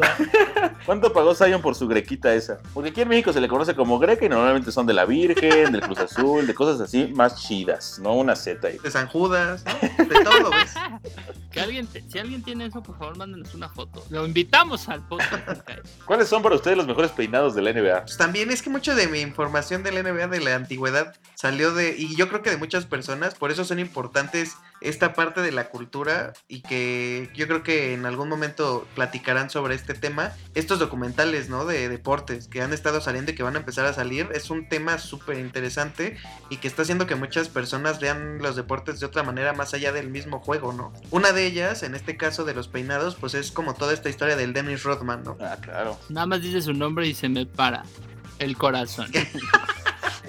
¿Cuánto 0.85 1.13
pagó 1.13 1.33
Zion 1.33 1.61
por 1.61 1.73
su 1.75 1.87
grequita 1.87 2.33
esa? 2.33 2.59
Porque 2.73 2.89
aquí 2.89 3.01
en 3.01 3.07
México 3.07 3.31
se 3.31 3.39
le 3.39 3.47
conoce 3.47 3.73
como 3.75 3.97
greca 3.97 4.25
y 4.25 4.29
normalmente 4.29 4.71
son 4.71 4.85
de 4.85 4.93
la 4.93 5.05
Virgen, 5.05 5.71
del 5.71 5.81
Cruz 5.81 5.99
Azul, 5.99 6.45
de 6.45 6.53
cosas 6.53 6.81
así 6.81 7.07
más 7.15 7.41
chidas, 7.41 7.99
no 7.99 8.13
una 8.15 8.35
Z 8.35 8.67
ahí. 8.67 8.77
De 8.79 8.91
San 8.91 9.07
Judas, 9.07 9.63
¿no? 9.65 10.05
De 10.05 10.23
todo, 10.23 10.49
¿ves? 10.51 10.73
que 11.51 11.61
alguien, 11.61 11.87
te- 11.87 12.03
si 12.09 12.19
alguien 12.19 12.43
tiene 12.43 12.65
eso, 12.65 12.83
por 12.83 12.97
favor, 12.97 13.17
mándenos 13.17 13.53
una 13.55 13.69
foto. 13.69 14.03
Lo 14.09 14.25
invitamos 14.25 14.89
al 14.89 15.07
podcast. 15.07 15.58
¿Cuáles 16.05 16.27
son 16.27 16.41
para 16.41 16.55
ustedes 16.55 16.77
los 16.77 16.87
mejores 16.87 17.11
peinados 17.11 17.55
de 17.55 17.61
la 17.61 17.73
NBA? 17.73 18.01
Pues 18.03 18.17
también 18.17 18.51
es 18.51 18.61
que 18.61 18.69
mucho 18.69 18.95
de 18.95 19.07
mi 19.07 19.19
información 19.19 19.83
del 19.83 20.03
NBA 20.03 20.27
de 20.27 20.39
la 20.39 20.55
antigüedad 20.55 21.15
salió 21.35 21.73
de, 21.73 21.95
y 21.97 22.15
yo 22.15 22.27
creo 22.29 22.41
que 22.41 22.49
de 22.49 22.57
muchas 22.57 22.85
personas, 22.85 23.35
por 23.35 23.51
eso 23.51 23.63
son 23.65 23.79
importantes 23.79 24.55
esta 24.81 25.13
parte 25.13 25.41
de 25.41 25.51
la 25.51 25.69
cultura 25.69 26.33
y 26.47 26.61
que 26.61 27.29
yo 27.35 27.47
creo 27.47 27.63
que 27.63 27.93
en 27.93 28.05
algún 28.05 28.29
momento 28.29 28.87
platicarán 28.95 29.49
sobre 29.49 29.75
este 29.75 29.93
tema. 29.93 30.33
Estos 30.55 30.79
documentales, 30.79 31.49
¿no? 31.49 31.65
De 31.65 31.89
deportes 31.89 32.47
que 32.47 32.61
han 32.61 32.73
estado 32.73 33.01
saliendo 33.01 33.31
y 33.31 33.35
que 33.35 33.43
van 33.43 33.55
a 33.55 33.59
empezar 33.59 33.85
a 33.85 33.93
salir, 33.93 34.29
es 34.33 34.49
un 34.49 34.69
tema 34.69 34.97
súper 34.97 35.37
interesante 35.39 36.17
y 36.49 36.57
que 36.57 36.67
está 36.67 36.83
haciendo 36.83 37.07
que 37.07 37.15
muchas 37.15 37.49
personas 37.49 37.99
vean 37.99 38.39
los 38.39 38.55
deportes 38.55 38.99
de 38.99 39.05
otra 39.05 39.23
manera 39.23 39.53
más 39.53 39.73
allá 39.73 39.91
del 39.91 40.09
mismo 40.09 40.39
juego, 40.39 40.73
¿no? 40.73 40.93
Una 41.11 41.31
de 41.31 41.45
ellas, 41.45 41.83
en 41.83 41.95
este 41.95 42.17
caso 42.17 42.45
de 42.45 42.53
los 42.53 42.67
peinados, 42.67 43.15
pues 43.15 43.33
es 43.33 43.51
como 43.51 43.73
toda 43.73 43.93
esta 43.93 44.09
historia 44.09 44.35
del 44.35 44.53
Dennis 44.53 44.83
Rodman, 44.83 45.23
¿no? 45.23 45.37
Ah, 45.41 45.57
claro. 45.61 45.97
Nada 46.09 46.27
más 46.27 46.41
dice 46.41 46.61
su 46.61 46.73
nombre 46.73 47.07
y 47.07 47.13
se 47.13 47.29
me 47.29 47.45
para 47.45 47.83
el 48.39 48.57
corazón. 48.57 49.11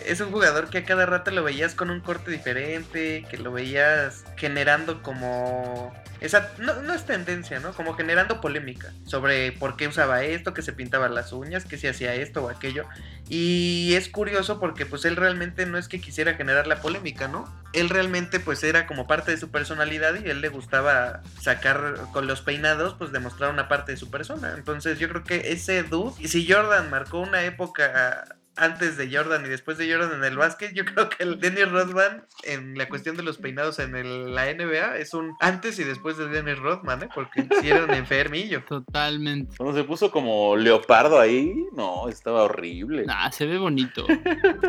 es 0.07 0.21
un 0.21 0.31
jugador 0.31 0.71
que 0.71 0.79
a 0.79 0.85
cada 0.85 1.07
rato 1.07 1.31
lo 1.31 1.43
veías 1.43 1.75
con 1.75 1.91
un 1.91 2.01
corte 2.01 2.31
diferente, 2.31 3.27
que 3.31 3.39
lo 3.39 3.53
veías 3.53 4.25
generando 4.37 5.03
como 5.03 5.93
esa 6.21 6.51
no, 6.59 6.83
no, 6.83 6.93
es 6.93 7.07
tendencia, 7.07 7.61
¿no? 7.61 7.73
Como 7.73 7.95
generando 7.95 8.43
polémica 8.43 8.93
sobre 9.07 9.53
por 9.53 9.77
qué 9.77 9.89
usaba 9.89 10.23
esto, 10.23 10.53
que 10.53 10.61
se 10.61 10.75
pintaba 10.75 11.09
las 11.09 11.33
uñas, 11.33 11.65
que 11.65 11.79
se 11.79 11.89
hacía 11.89 12.15
esto 12.15 12.45
o 12.45 12.51
aquello. 12.51 12.85
Y 13.29 13.95
es 13.95 14.09
curioso 14.11 14.61
porque 14.61 14.85
pues 14.85 15.07
él 15.07 15.17
realmente 15.17 15.65
no 15.65 15.79
es 15.79 15.89
que 15.89 16.01
quisiera 16.01 16.35
generar 16.35 16.67
la 16.67 16.83
polémica, 16.83 17.27
¿no? 17.27 17.51
Él 17.73 17.89
realmente 17.89 18.39
pues 18.39 18.63
era 18.65 18.87
como 18.87 19.07
parte 19.07 19.31
de 19.31 19.39
su 19.39 19.51
personalidad 19.51 20.15
y 20.23 20.29
él 20.29 20.43
le 20.43 20.49
gustaba 20.51 21.23
sacar 21.41 21.97
con 22.13 22.27
los 22.27 22.43
peinados, 22.43 22.95
pues 22.95 23.13
demostrar 23.13 23.51
una 23.51 23.69
parte 23.69 23.93
de 23.93 23.99
su 23.99 24.11
persona. 24.11 24.53
Entonces 24.57 24.99
yo 24.99 25.09
creo 25.09 25.25
que 25.25 25.53
ese 25.53 25.83
dude, 25.85 26.13
y 26.19 26.29
si 26.29 26.51
Jordan 26.51 26.91
marcó 26.91 27.21
una 27.21 27.45
época 27.45 28.37
antes 28.57 28.97
de 28.97 29.15
Jordan 29.15 29.45
y 29.47 29.49
después 29.49 29.79
de 29.79 29.91
Jordan 29.91 30.19
en 30.19 30.25
el 30.25 30.37
básquet, 30.37 30.73
yo 30.75 30.85
creo 30.87 31.09
que 31.09 31.23
el 31.23 31.41
Dennis 31.41 31.71
Rodman 31.71 32.25
en 32.45 32.77
la 32.77 32.89
cuestión 32.89 33.17
de 33.17 33.23
los 33.23 33.39
peinados 33.39 33.79
en 33.79 33.97
el, 33.97 34.35
la 34.35 34.53
NBA 34.53 34.99
es 34.99 35.15
un 35.15 35.35
antes 35.41 35.79
y 35.79 35.85
después 35.85 36.17
de 36.17 36.29
Dennis 36.29 36.59
Rodman, 36.59 37.05
¿eh? 37.05 37.09
Porque 37.15 37.47
si 37.61 37.71
era 37.71 37.85
un 37.85 37.93
enfermillo. 37.93 38.63
Totalmente. 38.69 39.57
Cuando 39.57 39.77
se 39.77 39.85
puso 39.85 40.11
como 40.11 40.57
leopardo 40.57 41.19
ahí, 41.19 41.55
no, 41.75 42.09
estaba 42.09 42.43
horrible. 42.43 43.05
Nah, 43.05 43.31
se 43.31 43.47
ve 43.47 43.59
bonito. 43.59 44.07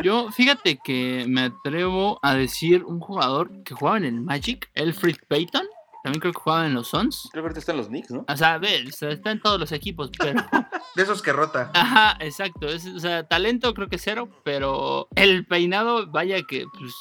Yo, 0.02 0.30
fíjate 0.30 0.78
que 0.82 1.24
me 1.28 1.42
atrevo 1.42 2.18
a 2.22 2.34
decir 2.34 2.84
un 2.84 3.00
jugador 3.00 3.50
que 3.64 3.74
jugaba 3.74 3.98
en 3.98 4.04
el 4.04 4.20
Magic, 4.20 4.70
Elfrid 4.74 5.16
Payton. 5.28 5.66
También 6.02 6.20
creo 6.20 6.32
que 6.32 6.40
jugaba 6.40 6.66
en 6.66 6.74
los 6.74 6.88
Suns. 6.88 7.28
Creo 7.30 7.42
que 7.42 7.46
ahorita 7.46 7.60
está 7.60 7.72
en 7.72 7.78
los 7.78 7.88
Knicks, 7.88 8.10
¿no? 8.10 8.24
O 8.28 8.36
sea, 8.36 8.54
a 8.54 8.58
ver, 8.58 8.86
está 8.88 9.30
en 9.30 9.40
todos 9.40 9.58
los 9.58 9.72
equipos, 9.72 10.10
pero. 10.18 10.42
De 10.94 11.02
esos 11.02 11.22
que 11.22 11.32
rota. 11.32 11.70
Ajá, 11.72 12.18
exacto. 12.20 12.68
Es, 12.68 12.86
o 12.86 12.98
sea, 12.98 13.26
talento 13.26 13.72
creo 13.72 13.88
que 13.88 13.96
cero, 13.96 14.28
pero 14.44 15.08
el 15.14 15.46
peinado, 15.46 16.06
vaya 16.06 16.42
que 16.42 16.66
pues 16.78 16.92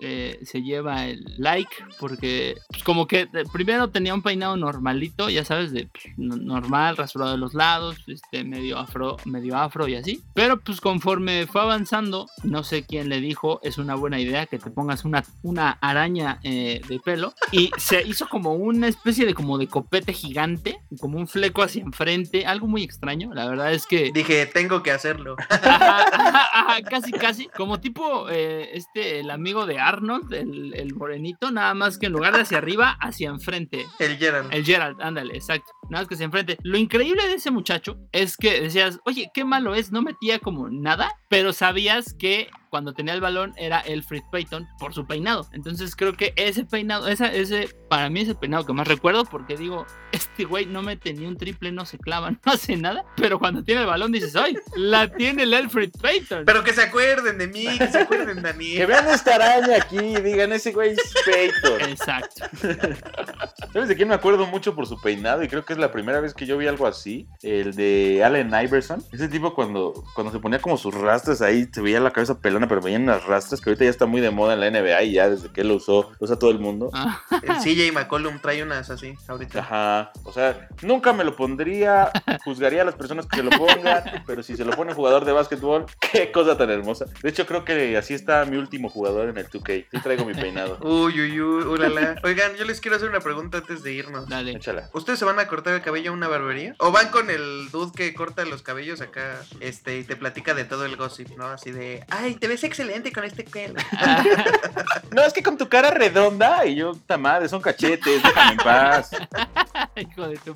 eh, 0.00 0.38
se 0.44 0.62
lleva 0.62 1.06
el 1.06 1.24
like, 1.38 1.74
porque 1.98 2.56
pues, 2.68 2.84
como 2.84 3.06
que 3.06 3.22
eh, 3.22 3.44
primero 3.52 3.90
tenía 3.90 4.14
un 4.14 4.22
peinado 4.22 4.56
normalito, 4.56 5.28
ya 5.28 5.44
sabes, 5.44 5.72
de 5.72 5.88
pues, 5.88 6.04
normal, 6.16 6.96
rasurado 6.96 7.32
de 7.32 7.38
los 7.38 7.54
lados, 7.54 7.96
este 8.06 8.44
medio 8.44 8.78
afro, 8.78 9.16
medio 9.24 9.56
afro 9.56 9.88
y 9.88 9.96
así. 9.96 10.22
Pero 10.34 10.60
pues 10.60 10.80
conforme 10.80 11.46
fue 11.46 11.62
avanzando, 11.62 12.28
no 12.44 12.62
sé 12.62 12.84
quién 12.84 13.08
le 13.08 13.20
dijo, 13.20 13.60
es 13.62 13.78
una 13.78 13.94
buena 13.94 14.20
idea 14.20 14.46
que 14.46 14.58
te 14.58 14.70
pongas 14.70 15.04
una, 15.04 15.24
una 15.42 15.70
araña 15.80 16.38
eh, 16.42 16.80
de 16.88 17.00
pelo 17.00 17.34
y 17.50 17.70
se 17.76 18.02
hizo 18.02 18.28
como 18.28 18.41
una 18.50 18.88
especie 18.88 19.24
de 19.26 19.34
como 19.34 19.58
de 19.58 19.68
copete 19.68 20.12
gigante, 20.12 20.80
como 21.00 21.18
un 21.18 21.28
fleco 21.28 21.62
hacia 21.62 21.82
enfrente, 21.82 22.46
algo 22.46 22.66
muy 22.66 22.82
extraño. 22.82 23.32
La 23.32 23.48
verdad 23.48 23.72
es 23.72 23.86
que. 23.86 24.10
Dije, 24.12 24.46
tengo 24.46 24.82
que 24.82 24.90
hacerlo. 24.90 25.36
casi, 26.90 27.12
casi. 27.12 27.48
Como 27.48 27.80
tipo 27.80 28.28
eh, 28.30 28.70
este, 28.74 29.20
el 29.20 29.30
amigo 29.30 29.66
de 29.66 29.78
Arnold, 29.78 30.32
el, 30.34 30.74
el, 30.74 30.94
morenito, 30.94 31.50
nada 31.50 31.74
más 31.74 31.98
que 31.98 32.06
en 32.06 32.12
lugar 32.12 32.34
de 32.34 32.42
hacia 32.42 32.58
arriba, 32.58 32.96
hacia 33.00 33.30
enfrente. 33.30 33.86
El 33.98 34.18
Gerald. 34.18 34.52
El 34.52 34.64
Gerald, 34.64 35.00
ándale, 35.00 35.34
exacto. 35.34 35.72
Nada 35.90 36.02
más 36.02 36.08
que 36.08 36.14
hacia 36.14 36.24
enfrente. 36.24 36.58
Lo 36.62 36.78
increíble 36.78 37.26
de 37.26 37.34
ese 37.34 37.50
muchacho 37.50 37.98
es 38.12 38.36
que 38.36 38.60
decías, 38.60 39.00
oye, 39.04 39.30
qué 39.34 39.44
malo 39.44 39.74
es, 39.74 39.92
no 39.92 40.02
metía 40.02 40.38
como 40.38 40.68
nada, 40.70 41.10
pero 41.28 41.52
sabías 41.52 42.14
que 42.14 42.48
cuando 42.72 42.94
tenía 42.94 43.12
el 43.12 43.20
balón 43.20 43.52
era 43.58 43.80
Elfrid 43.80 44.22
Payton 44.32 44.66
por 44.78 44.94
su 44.94 45.06
peinado. 45.06 45.46
Entonces 45.52 45.94
creo 45.94 46.14
que 46.14 46.32
ese 46.36 46.64
peinado, 46.64 47.06
esa, 47.06 47.30
ese 47.30 47.68
para 47.90 48.08
mí 48.08 48.20
es 48.20 48.28
el 48.28 48.36
peinado 48.36 48.64
que 48.64 48.72
más 48.72 48.88
recuerdo 48.88 49.26
porque 49.26 49.58
digo, 49.58 49.86
este 50.12 50.44
güey 50.44 50.64
no 50.64 50.80
mete 50.80 51.12
ni 51.12 51.26
un 51.26 51.36
triple, 51.36 51.70
no 51.70 51.84
se 51.84 51.98
clava, 51.98 52.30
no 52.46 52.52
hace 52.52 52.74
nada, 52.76 53.04
pero 53.16 53.38
cuando 53.38 53.62
tiene 53.62 53.82
el 53.82 53.86
balón 53.86 54.10
dices, 54.10 54.34
¡ay! 54.36 54.56
La 54.74 55.12
tiene 55.12 55.42
el 55.42 55.52
Elfrid 55.52 55.90
Payton. 56.00 56.46
Pero 56.46 56.64
que 56.64 56.72
se 56.72 56.80
acuerden 56.80 57.36
de 57.36 57.46
mí, 57.46 57.66
que 57.76 57.88
se 57.88 57.98
acuerden 57.98 58.42
de 58.42 58.54
mí. 58.54 58.74
que 58.74 58.86
vean 58.86 59.06
esta 59.08 59.34
araña 59.34 59.76
aquí 59.76 59.98
y 59.98 60.20
digan, 60.22 60.52
ese 60.52 60.72
güey 60.72 60.92
es 60.92 61.14
Payton. 61.26 61.90
Exacto. 61.90 62.46
¿Sabes 63.74 63.88
de 63.88 63.96
quién 63.96 64.08
me 64.08 64.14
acuerdo 64.14 64.46
mucho 64.46 64.74
por 64.74 64.86
su 64.86 64.98
peinado? 64.98 65.42
Y 65.42 65.48
creo 65.48 65.66
que 65.66 65.71
es 65.72 65.78
la 65.78 65.92
primera 65.92 66.20
vez 66.20 66.34
que 66.34 66.46
yo 66.46 66.56
vi 66.56 66.66
algo 66.66 66.86
así. 66.86 67.26
El 67.42 67.74
de 67.74 68.22
Allen 68.24 68.48
Iverson. 68.48 69.02
Ese 69.12 69.28
tipo 69.28 69.54
cuando, 69.54 69.92
cuando 70.14 70.32
se 70.32 70.38
ponía 70.38 70.60
como 70.60 70.76
sus 70.76 70.94
rastras 70.94 71.42
ahí, 71.42 71.68
se 71.72 71.80
veía 71.80 72.00
la 72.00 72.12
cabeza 72.12 72.38
pelona, 72.40 72.68
pero 72.68 72.80
veían 72.80 73.06
las 73.06 73.24
rastras, 73.26 73.60
que 73.60 73.70
ahorita 73.70 73.84
ya 73.84 73.90
está 73.90 74.06
muy 74.06 74.20
de 74.20 74.30
moda 74.30 74.54
en 74.54 74.60
la 74.60 74.70
NBA 74.70 75.02
y 75.04 75.12
ya 75.12 75.28
desde 75.28 75.50
que 75.50 75.62
él 75.62 75.68
lo 75.68 75.76
usó, 75.76 76.12
lo 76.18 76.24
usa 76.24 76.38
todo 76.38 76.50
el 76.50 76.58
mundo. 76.58 76.90
Ah. 76.92 77.20
El 77.42 77.56
CJ 77.56 77.92
McCollum 77.92 78.40
trae 78.40 78.62
unas 78.62 78.90
así 78.90 79.14
ahorita. 79.28 79.60
Ajá. 79.60 80.12
O 80.24 80.32
sea, 80.32 80.68
nunca 80.82 81.12
me 81.12 81.24
lo 81.24 81.36
pondría, 81.36 82.10
juzgaría 82.44 82.82
a 82.82 82.84
las 82.84 82.94
personas 82.94 83.26
que 83.26 83.36
se 83.36 83.42
lo 83.42 83.50
pongan, 83.50 84.22
pero 84.26 84.42
si 84.42 84.56
se 84.56 84.64
lo 84.64 84.72
pone 84.72 84.90
un 84.90 84.96
jugador 84.96 85.24
de 85.24 85.32
básquetbol, 85.32 85.86
qué 86.12 86.30
cosa 86.30 86.56
tan 86.56 86.70
hermosa. 86.70 87.06
De 87.22 87.28
hecho, 87.28 87.46
creo 87.46 87.64
que 87.64 87.96
así 87.96 88.14
está 88.14 88.44
mi 88.44 88.56
último 88.56 88.88
jugador 88.88 89.28
en 89.28 89.38
el 89.38 89.48
2K. 89.48 89.86
Sí 89.90 89.98
traigo 90.02 90.24
mi 90.24 90.34
peinado. 90.34 90.78
Uy, 90.82 91.20
uy, 91.20 91.40
uy, 91.40 91.64
ulala. 91.64 92.16
Oigan, 92.22 92.54
yo 92.56 92.64
les 92.64 92.80
quiero 92.80 92.96
hacer 92.96 93.08
una 93.08 93.20
pregunta 93.20 93.58
antes 93.58 93.82
de 93.82 93.92
irnos. 93.92 94.28
Dale. 94.28 94.52
Échala. 94.52 94.90
¿Ustedes 94.92 95.18
se 95.18 95.24
van 95.24 95.38
a 95.38 95.46
cortar 95.62 95.74
el 95.74 95.82
cabello 95.82 96.10
a 96.10 96.14
una 96.14 96.26
barbería? 96.26 96.74
¿O 96.78 96.90
van 96.90 97.10
con 97.10 97.30
el 97.30 97.70
dude 97.70 97.92
que 97.94 98.12
corta 98.14 98.44
los 98.44 98.62
cabellos 98.62 99.00
acá 99.00 99.40
este, 99.60 99.98
y 99.98 100.02
te 100.02 100.16
platica 100.16 100.54
de 100.54 100.64
todo 100.64 100.84
el 100.86 100.96
gossip, 100.96 101.36
¿no? 101.36 101.46
Así 101.46 101.70
de, 101.70 102.04
ay, 102.10 102.34
te 102.34 102.48
ves 102.48 102.64
excelente 102.64 103.12
con 103.12 103.24
este 103.24 103.44
pelo. 103.44 103.74
No, 105.12 105.22
es 105.22 105.32
que 105.34 105.42
con 105.42 105.58
tu 105.58 105.68
cara 105.68 105.90
redonda 105.90 106.64
y 106.64 106.76
yo, 106.76 106.92
puta 106.92 107.18
madre, 107.18 107.48
son 107.48 107.60
cachetes, 107.60 108.22
déjame 108.22 108.52
en 108.52 108.56
paz. 108.56 109.10
Hijo 109.96 110.26
de 110.26 110.38
tu. 110.38 110.54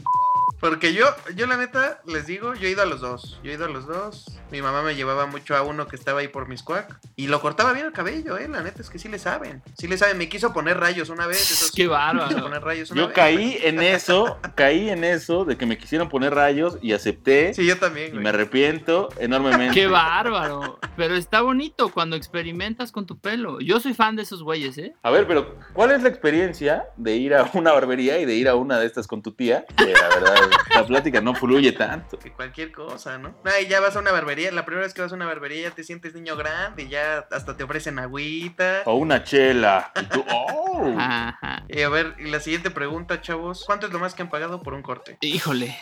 Porque 0.60 0.94
yo, 0.94 1.04
yo 1.34 1.46
la 1.46 1.56
neta, 1.56 2.00
les 2.06 2.26
digo, 2.26 2.54
yo 2.54 2.66
he 2.66 2.70
ido 2.70 2.82
a 2.82 2.86
los 2.86 3.00
dos. 3.00 3.38
Yo 3.42 3.50
he 3.50 3.54
ido 3.54 3.66
a 3.66 3.68
los 3.68 3.86
dos. 3.86 4.24
Mi 4.50 4.62
mamá 4.62 4.82
me 4.82 4.94
llevaba 4.94 5.26
mucho 5.26 5.54
a 5.54 5.62
uno 5.62 5.86
que 5.86 5.96
estaba 5.96 6.20
ahí 6.20 6.28
por 6.28 6.48
mis 6.48 6.62
cuac. 6.62 6.98
Y 7.14 7.26
lo 7.28 7.40
cortaba 7.40 7.72
bien 7.72 7.86
el 7.86 7.92
cabello, 7.92 8.38
eh. 8.38 8.48
La 8.48 8.62
neta 8.62 8.80
es 8.80 8.88
que 8.90 8.98
sí 8.98 9.08
le 9.08 9.18
saben. 9.18 9.62
Sí 9.78 9.86
le 9.86 9.98
saben. 9.98 10.16
Me 10.18 10.28
quiso 10.28 10.52
poner 10.52 10.78
rayos 10.78 11.10
una 11.10 11.26
vez. 11.26 11.40
Eso 11.50 11.66
sí, 11.66 11.72
Qué 11.76 11.82
me 11.84 11.90
bárbaro. 11.90 12.28
quiso 12.28 12.40
poner 12.42 12.62
rayos 12.62 12.90
una 12.90 13.00
Yo 13.02 13.06
vez. 13.08 13.14
caí 13.16 13.58
en 13.62 13.82
eso, 13.82 14.38
caí 14.54 14.88
en 14.88 15.04
eso 15.04 15.44
de 15.44 15.56
que 15.56 15.66
me 15.66 15.76
quisieron 15.76 16.08
poner 16.08 16.34
rayos 16.34 16.78
y 16.80 16.92
acepté 16.92 17.52
Sí, 17.54 17.66
yo 17.66 17.78
también, 17.78 18.08
y 18.08 18.10
güey. 18.12 18.22
me 18.22 18.28
arrepiento 18.30 19.08
enormemente. 19.18 19.74
Qué 19.74 19.86
bárbaro. 19.88 20.78
Pero 20.96 21.14
está 21.16 21.42
bonito 21.42 21.90
cuando 21.90 22.16
experimentas 22.16 22.92
con 22.92 23.04
tu 23.06 23.18
pelo. 23.18 23.60
Yo 23.60 23.78
soy 23.80 23.92
fan 23.94 24.16
de 24.16 24.22
esos 24.22 24.42
güeyes, 24.42 24.78
¿eh? 24.78 24.94
A 25.02 25.10
ver, 25.10 25.26
pero 25.26 25.56
¿cuál 25.74 25.90
es 25.92 26.02
la 26.02 26.08
experiencia 26.08 26.86
de 26.96 27.16
ir 27.16 27.34
a 27.34 27.50
una 27.52 27.72
barbería 27.72 28.18
y 28.18 28.24
de 28.24 28.34
ir 28.34 28.48
a 28.48 28.54
una 28.54 28.78
de 28.78 28.86
estas 28.86 29.06
con 29.06 29.22
tu 29.22 29.32
tía? 29.32 29.66
Que 29.76 29.92
la 29.92 30.08
verdad, 30.08 30.34
la 30.74 30.86
plática 30.86 31.20
no 31.20 31.34
fluye 31.34 31.72
tanto. 31.72 32.18
Que 32.18 32.32
cualquier 32.32 32.72
cosa, 32.72 33.18
¿no? 33.18 33.34
Ay, 33.44 33.66
ya 33.66 33.80
vas 33.80 33.96
a 33.96 34.00
una 34.00 34.12
barbería. 34.12 34.50
La 34.52 34.64
primera 34.64 34.84
vez 34.84 34.94
que 34.94 35.02
vas 35.02 35.12
a 35.12 35.14
una 35.14 35.26
barbería 35.26 35.68
ya 35.68 35.74
te 35.74 35.84
sientes 35.84 36.14
niño 36.14 36.36
grande 36.36 36.84
y 36.84 36.88
ya 36.88 37.26
hasta 37.30 37.56
te 37.56 37.64
ofrecen 37.64 37.98
agüita. 37.98 38.82
O 38.84 38.94
una 38.94 39.22
chela. 39.24 39.92
Y 40.00 40.04
tú, 40.06 40.24
¡oh! 40.32 40.94
Ajá. 40.98 41.64
Y 41.68 41.82
a 41.82 41.88
ver, 41.88 42.14
y 42.18 42.30
la 42.30 42.40
siguiente 42.40 42.70
pregunta, 42.70 43.20
chavos. 43.20 43.64
¿Cuánto 43.66 43.86
es 43.86 43.92
lo 43.92 43.98
más 43.98 44.14
que 44.14 44.22
han 44.22 44.30
pagado 44.30 44.62
por 44.62 44.74
un 44.74 44.82
corte? 44.82 45.18
Híjole. 45.20 45.76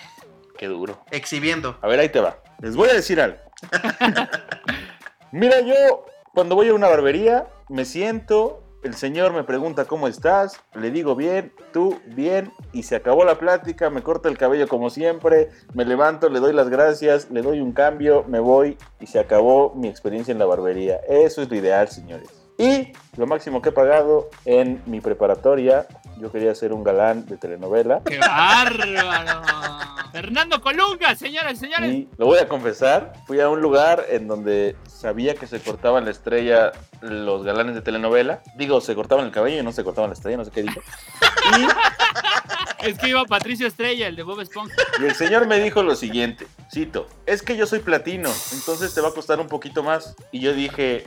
¡Qué 0.58 0.66
duro! 0.66 1.04
Exhibiendo. 1.10 1.78
A 1.82 1.88
ver, 1.88 2.00
ahí 2.00 2.08
te 2.08 2.20
va. 2.20 2.38
Les 2.60 2.76
voy 2.76 2.88
a 2.88 2.94
decir 2.94 3.20
algo. 3.20 3.38
Mira, 5.32 5.60
yo 5.60 6.06
cuando 6.32 6.54
voy 6.54 6.68
a 6.68 6.74
una 6.74 6.88
barbería, 6.88 7.46
me 7.68 7.84
siento, 7.84 8.63
el 8.84 8.94
señor 8.94 9.32
me 9.32 9.44
pregunta 9.44 9.86
cómo 9.86 10.06
estás, 10.08 10.60
le 10.74 10.90
digo 10.90 11.16
bien, 11.16 11.52
tú 11.72 11.98
bien, 12.06 12.52
y 12.72 12.82
se 12.82 12.96
acabó 12.96 13.24
la 13.24 13.38
plática, 13.38 13.88
me 13.88 14.02
corta 14.02 14.28
el 14.28 14.36
cabello 14.36 14.68
como 14.68 14.90
siempre, 14.90 15.48
me 15.72 15.86
levanto, 15.86 16.28
le 16.28 16.38
doy 16.38 16.52
las 16.52 16.68
gracias, 16.68 17.30
le 17.30 17.40
doy 17.40 17.60
un 17.60 17.72
cambio, 17.72 18.24
me 18.28 18.40
voy 18.40 18.76
y 19.00 19.06
se 19.06 19.18
acabó 19.18 19.74
mi 19.74 19.88
experiencia 19.88 20.32
en 20.32 20.38
la 20.38 20.44
barbería. 20.44 21.00
Eso 21.08 21.40
es 21.40 21.48
lo 21.48 21.56
ideal, 21.56 21.88
señores. 21.88 22.28
Y 22.58 22.92
lo 23.16 23.26
máximo 23.26 23.62
que 23.62 23.70
he 23.70 23.72
pagado 23.72 24.28
en 24.44 24.82
mi 24.86 25.00
preparatoria, 25.00 25.86
yo 26.18 26.30
quería 26.30 26.54
ser 26.54 26.72
un 26.72 26.84
galán 26.84 27.26
de 27.26 27.36
telenovela. 27.36 28.02
¡Qué 28.04 28.18
bárbaro! 28.18 29.42
Fernando 30.12 30.60
Colunga, 30.60 31.14
señoras 31.16 31.54
y 31.54 31.56
señores. 31.56 31.90
Y 31.90 32.08
lo 32.18 32.26
voy 32.26 32.38
a 32.38 32.48
confesar, 32.48 33.14
fui 33.26 33.40
a 33.40 33.48
un 33.48 33.60
lugar 33.60 34.04
en 34.08 34.28
donde 34.28 34.76
sabía 34.86 35.34
que 35.34 35.46
se 35.46 35.60
cortaban 35.60 36.04
la 36.04 36.12
estrella 36.12 36.72
los 37.00 37.42
galanes 37.42 37.74
de 37.74 37.82
telenovela. 37.82 38.42
Digo, 38.56 38.80
se 38.80 38.94
cortaban 38.94 39.26
el 39.26 39.32
cabello 39.32 39.58
y 39.58 39.62
no 39.62 39.72
se 39.72 39.82
cortaban 39.82 40.10
la 40.10 40.14
estrella, 40.14 40.36
no 40.36 40.44
sé 40.44 40.50
qué 40.50 40.62
dije. 40.62 40.80
Es 42.84 42.98
que 42.98 43.08
iba 43.08 43.24
Patricio 43.24 43.66
Estrella, 43.66 44.08
el 44.08 44.16
de 44.16 44.22
Bob 44.22 44.40
Esponja. 44.40 44.76
Y 45.00 45.04
el 45.04 45.14
señor 45.14 45.46
me 45.46 45.58
dijo 45.58 45.82
lo 45.82 45.96
siguiente, 45.96 46.46
cito, 46.70 47.08
es 47.24 47.40
que 47.40 47.56
yo 47.56 47.66
soy 47.66 47.78
platino, 47.78 48.28
entonces 48.52 48.92
te 48.92 49.00
va 49.00 49.08
a 49.08 49.12
costar 49.12 49.40
un 49.40 49.48
poquito 49.48 49.82
más. 49.82 50.14
Y 50.32 50.40
yo 50.40 50.52
dije, 50.52 51.06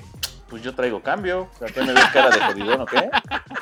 pues 0.50 0.64
yo 0.64 0.74
traigo 0.74 1.02
cambio, 1.02 1.50
sea, 1.58 1.68
¿qué 1.68 1.82
me 1.82 1.93
ves 1.93 2.06
cara 2.14 2.30
de 2.30 2.39
jodidón 2.39 2.82
o 2.82 2.86
qué? 2.86 3.10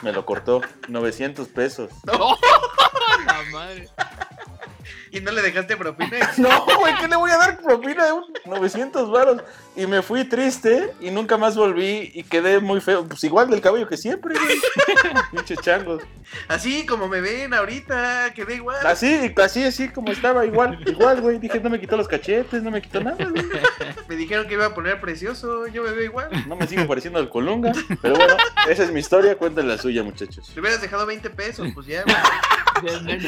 Me 0.02 0.12
lo 0.12 0.26
cortó, 0.26 0.62
900 0.88 1.48
pesos. 1.50 1.92
La 2.06 3.44
madre. 3.52 3.90
¿Y 5.16 5.22
no 5.22 5.32
le 5.32 5.42
dejaste 5.42 5.78
propina? 5.78 6.18
No, 6.38 6.66
güey, 6.78 6.94
¿qué 7.00 7.08
le 7.08 7.16
voy 7.16 7.32
a 7.32 7.38
dar 7.38 7.62
propina 7.62 8.06
de 8.06 8.12
un 8.12 8.26
900 8.46 9.10
varos? 9.10 9.42
Y 9.74 9.88
me 9.88 10.02
fui 10.02 10.26
triste 10.26 10.92
y 11.00 11.10
nunca 11.10 11.38
más 11.38 11.56
volví 11.56 12.12
y 12.14 12.24
quedé 12.24 12.60
muy 12.60 12.82
feo. 12.82 13.08
Pues 13.08 13.24
igual 13.24 13.50
del 13.50 13.62
cabello 13.62 13.88
que 13.88 13.96
siempre, 13.96 14.36
güey. 14.38 14.60
Pinche 15.32 15.56
changos. 15.56 16.04
Así 16.50 16.86
como 16.86 17.08
me 17.08 17.22
ven 17.22 17.54
ahorita, 17.54 18.34
quedé 18.34 18.56
igual. 18.56 18.86
Así, 18.86 19.34
así, 19.42 19.64
así 19.64 19.88
como 19.88 20.12
estaba, 20.12 20.46
igual, 20.46 20.84
igual, 20.86 21.22
güey. 21.22 21.40
Dije, 21.40 21.62
no 21.62 21.70
me 21.70 21.80
quitó 21.80 21.96
los 21.96 22.10
cachetes, 22.10 22.62
no 22.62 22.70
me 22.70 22.82
quitó 22.82 23.00
nada, 23.02 23.24
güey. 23.30 23.46
Me 24.10 24.16
dijeron 24.16 24.48
que 24.48 24.54
iba 24.54 24.66
a 24.68 24.74
poner 24.76 25.00
precioso, 25.00 25.66
yo 25.68 25.82
me 25.82 25.92
veo 25.92 26.04
igual. 26.04 26.30
No 26.48 26.56
me 26.56 26.68
sigo 26.68 26.86
pareciendo 26.88 27.18
al 27.18 27.30
Colunga. 27.30 27.72
Pero 28.02 28.16
bueno, 28.16 28.36
esa 28.70 28.84
es 28.84 28.92
mi 28.92 29.00
historia, 29.00 29.36
cuenten 29.36 29.68
la 29.68 29.78
suya, 29.80 30.04
muchachos. 30.04 30.52
Le 30.54 30.62
hubieras 30.62 30.80
dejado 30.82 31.06
20 31.08 31.30
pesos, 31.32 31.68
pues 31.74 31.88
ya. 31.88 32.04
güey. 32.82 33.20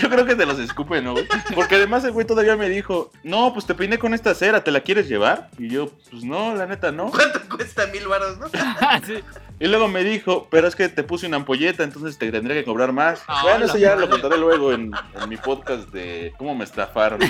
Yo 0.00 0.08
creo 0.08 0.24
que 0.28 0.36
te 0.36 0.46
los 0.46 0.58
escupe, 0.60 1.02
¿no, 1.02 1.12
güey? 1.12 1.26
Porque 1.54 1.74
además 1.74 2.04
el 2.04 2.12
güey 2.12 2.26
todavía 2.26 2.56
me 2.56 2.68
dijo, 2.68 3.10
no, 3.24 3.52
pues 3.52 3.66
te 3.66 3.74
peiné 3.74 3.98
con 3.98 4.14
esta 4.14 4.34
cera, 4.34 4.62
¿te 4.62 4.70
la 4.70 4.80
quieres 4.82 5.08
llevar? 5.08 5.50
Y 5.58 5.68
yo, 5.68 5.90
pues 6.10 6.22
no, 6.22 6.54
la 6.54 6.66
neta 6.66 6.92
no. 6.92 7.10
¿Cuánto 7.10 7.40
cuesta 7.48 7.86
mil 7.88 8.06
varos, 8.06 8.38
no? 8.38 8.46
Sí. 9.06 9.20
Y 9.60 9.66
luego 9.66 9.88
me 9.88 10.04
dijo, 10.04 10.46
pero 10.50 10.68
es 10.68 10.76
que 10.76 10.88
te 10.88 11.02
puse 11.02 11.26
una 11.26 11.38
ampolleta, 11.38 11.82
entonces 11.82 12.16
te 12.16 12.30
tendría 12.30 12.56
que 12.56 12.64
cobrar 12.64 12.92
más. 12.92 13.22
Ah, 13.26 13.40
bueno, 13.42 13.64
eso 13.64 13.76
ya 13.76 13.90
madre. 13.90 14.02
lo 14.02 14.10
contaré 14.10 14.38
luego 14.38 14.72
en, 14.72 14.92
en 15.20 15.28
mi 15.28 15.36
podcast 15.36 15.88
de 15.88 16.32
cómo 16.38 16.54
me 16.54 16.62
estafaron. 16.64 17.20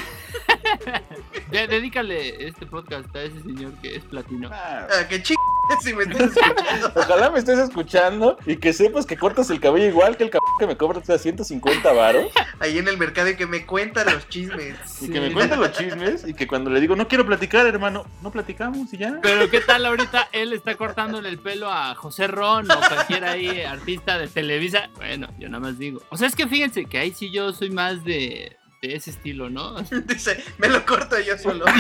De- 1.51 1.67
dedícale 1.67 2.47
este 2.47 2.67
podcast 2.67 3.15
a 3.17 3.23
ese 3.23 3.41
señor 3.43 3.73
que 3.81 3.97
es 3.97 4.05
platino. 4.05 4.51
Ah, 4.53 4.87
que 5.09 5.23
ching 5.23 5.37
si 5.83 5.93
me 5.95 6.05
estás 6.05 6.35
escuchando. 6.37 6.93
Ojalá 6.97 7.31
me 7.31 7.39
estés 7.39 7.59
escuchando 7.59 8.39
y 8.47 8.57
que 8.57 8.73
sepas 8.73 9.05
que 9.05 9.17
cortas 9.19 9.51
el 9.51 9.61
cabello 9.61 9.87
igual 9.87 10.17
que 10.17 10.25
el 10.25 10.31
cabrón 10.31 10.53
que 10.59 10.67
me 10.67 10.77
cobra 10.79 10.99
o 10.99 11.05
sea, 11.05 11.19
150 11.19 11.93
varos 11.93 12.33
Ahí 12.59 12.79
en 12.79 12.89
el 12.89 12.97
mercado 12.97 13.29
y 13.29 13.37
que 13.37 13.47
me 13.47 13.67
cuentan 13.67 14.07
los 14.07 14.29
chismes. 14.29 14.77
y 15.03 15.11
que 15.11 15.21
me 15.21 15.29
Sí. 15.29 15.35
cuente 15.35 15.57
los 15.57 15.73
chismes 15.73 16.27
y 16.27 16.33
que 16.35 16.47
cuando 16.47 16.71
le 16.71 16.81
digo 16.81 16.97
no 16.97 17.07
quiero 17.07 17.27
platicar, 17.27 17.67
hermano, 17.67 18.07
no 18.23 18.31
platicamos 18.31 18.93
y 18.95 18.99
ya. 18.99 19.19
Pero 19.23 19.49
qué 19.51 19.61
tal 19.61 19.85
ahorita 19.87 20.29
él 20.33 20.53
está 20.53 20.75
cortándole 20.77 21.29
el 21.29 21.39
pelo 21.39 21.71
a 21.71 21.95
José 21.95 22.27
Ron 22.29 22.71
o 22.71 22.79
cualquier 22.79 23.25
ahí 23.25 23.61
artista 23.63 24.19
de 24.19 24.29
Televisa. 24.29 24.89
Bueno, 24.97 25.29
yo 25.39 25.49
nada 25.49 25.61
más 25.61 25.79
digo. 25.79 26.01
O 26.11 26.17
sea, 26.17 26.29
es 26.29 26.35
que 26.35 26.47
fíjense 26.47 26.85
que 26.87 26.99
ahí 26.99 27.13
sí 27.13 27.31
yo 27.31 27.53
soy 27.53 27.71
más 27.71 28.05
de, 28.05 28.57
de 28.81 28.95
ese 28.95 29.11
estilo, 29.11 29.51
¿no? 29.51 29.75
Dice, 30.07 30.43
me 30.59 30.69
lo 30.69 30.85
corto 30.85 31.19
yo 31.21 31.37
solo. 31.39 31.65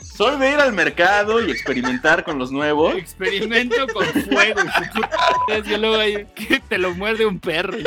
Soy 0.00 0.38
de 0.38 0.52
ir 0.52 0.60
al 0.60 0.74
mercado 0.74 1.44
y 1.44 1.50
experimentar 1.50 2.24
con 2.24 2.38
los 2.38 2.52
nuevos. 2.52 2.94
Experimento 2.94 3.86
con 3.88 4.04
fuego. 4.06 4.60
y 5.64 5.76
luego 5.78 5.96
ahí 5.96 6.26
que 6.34 6.60
te 6.60 6.76
lo 6.76 6.94
muerde 6.94 7.24
un 7.24 7.40
perro. 7.40 7.78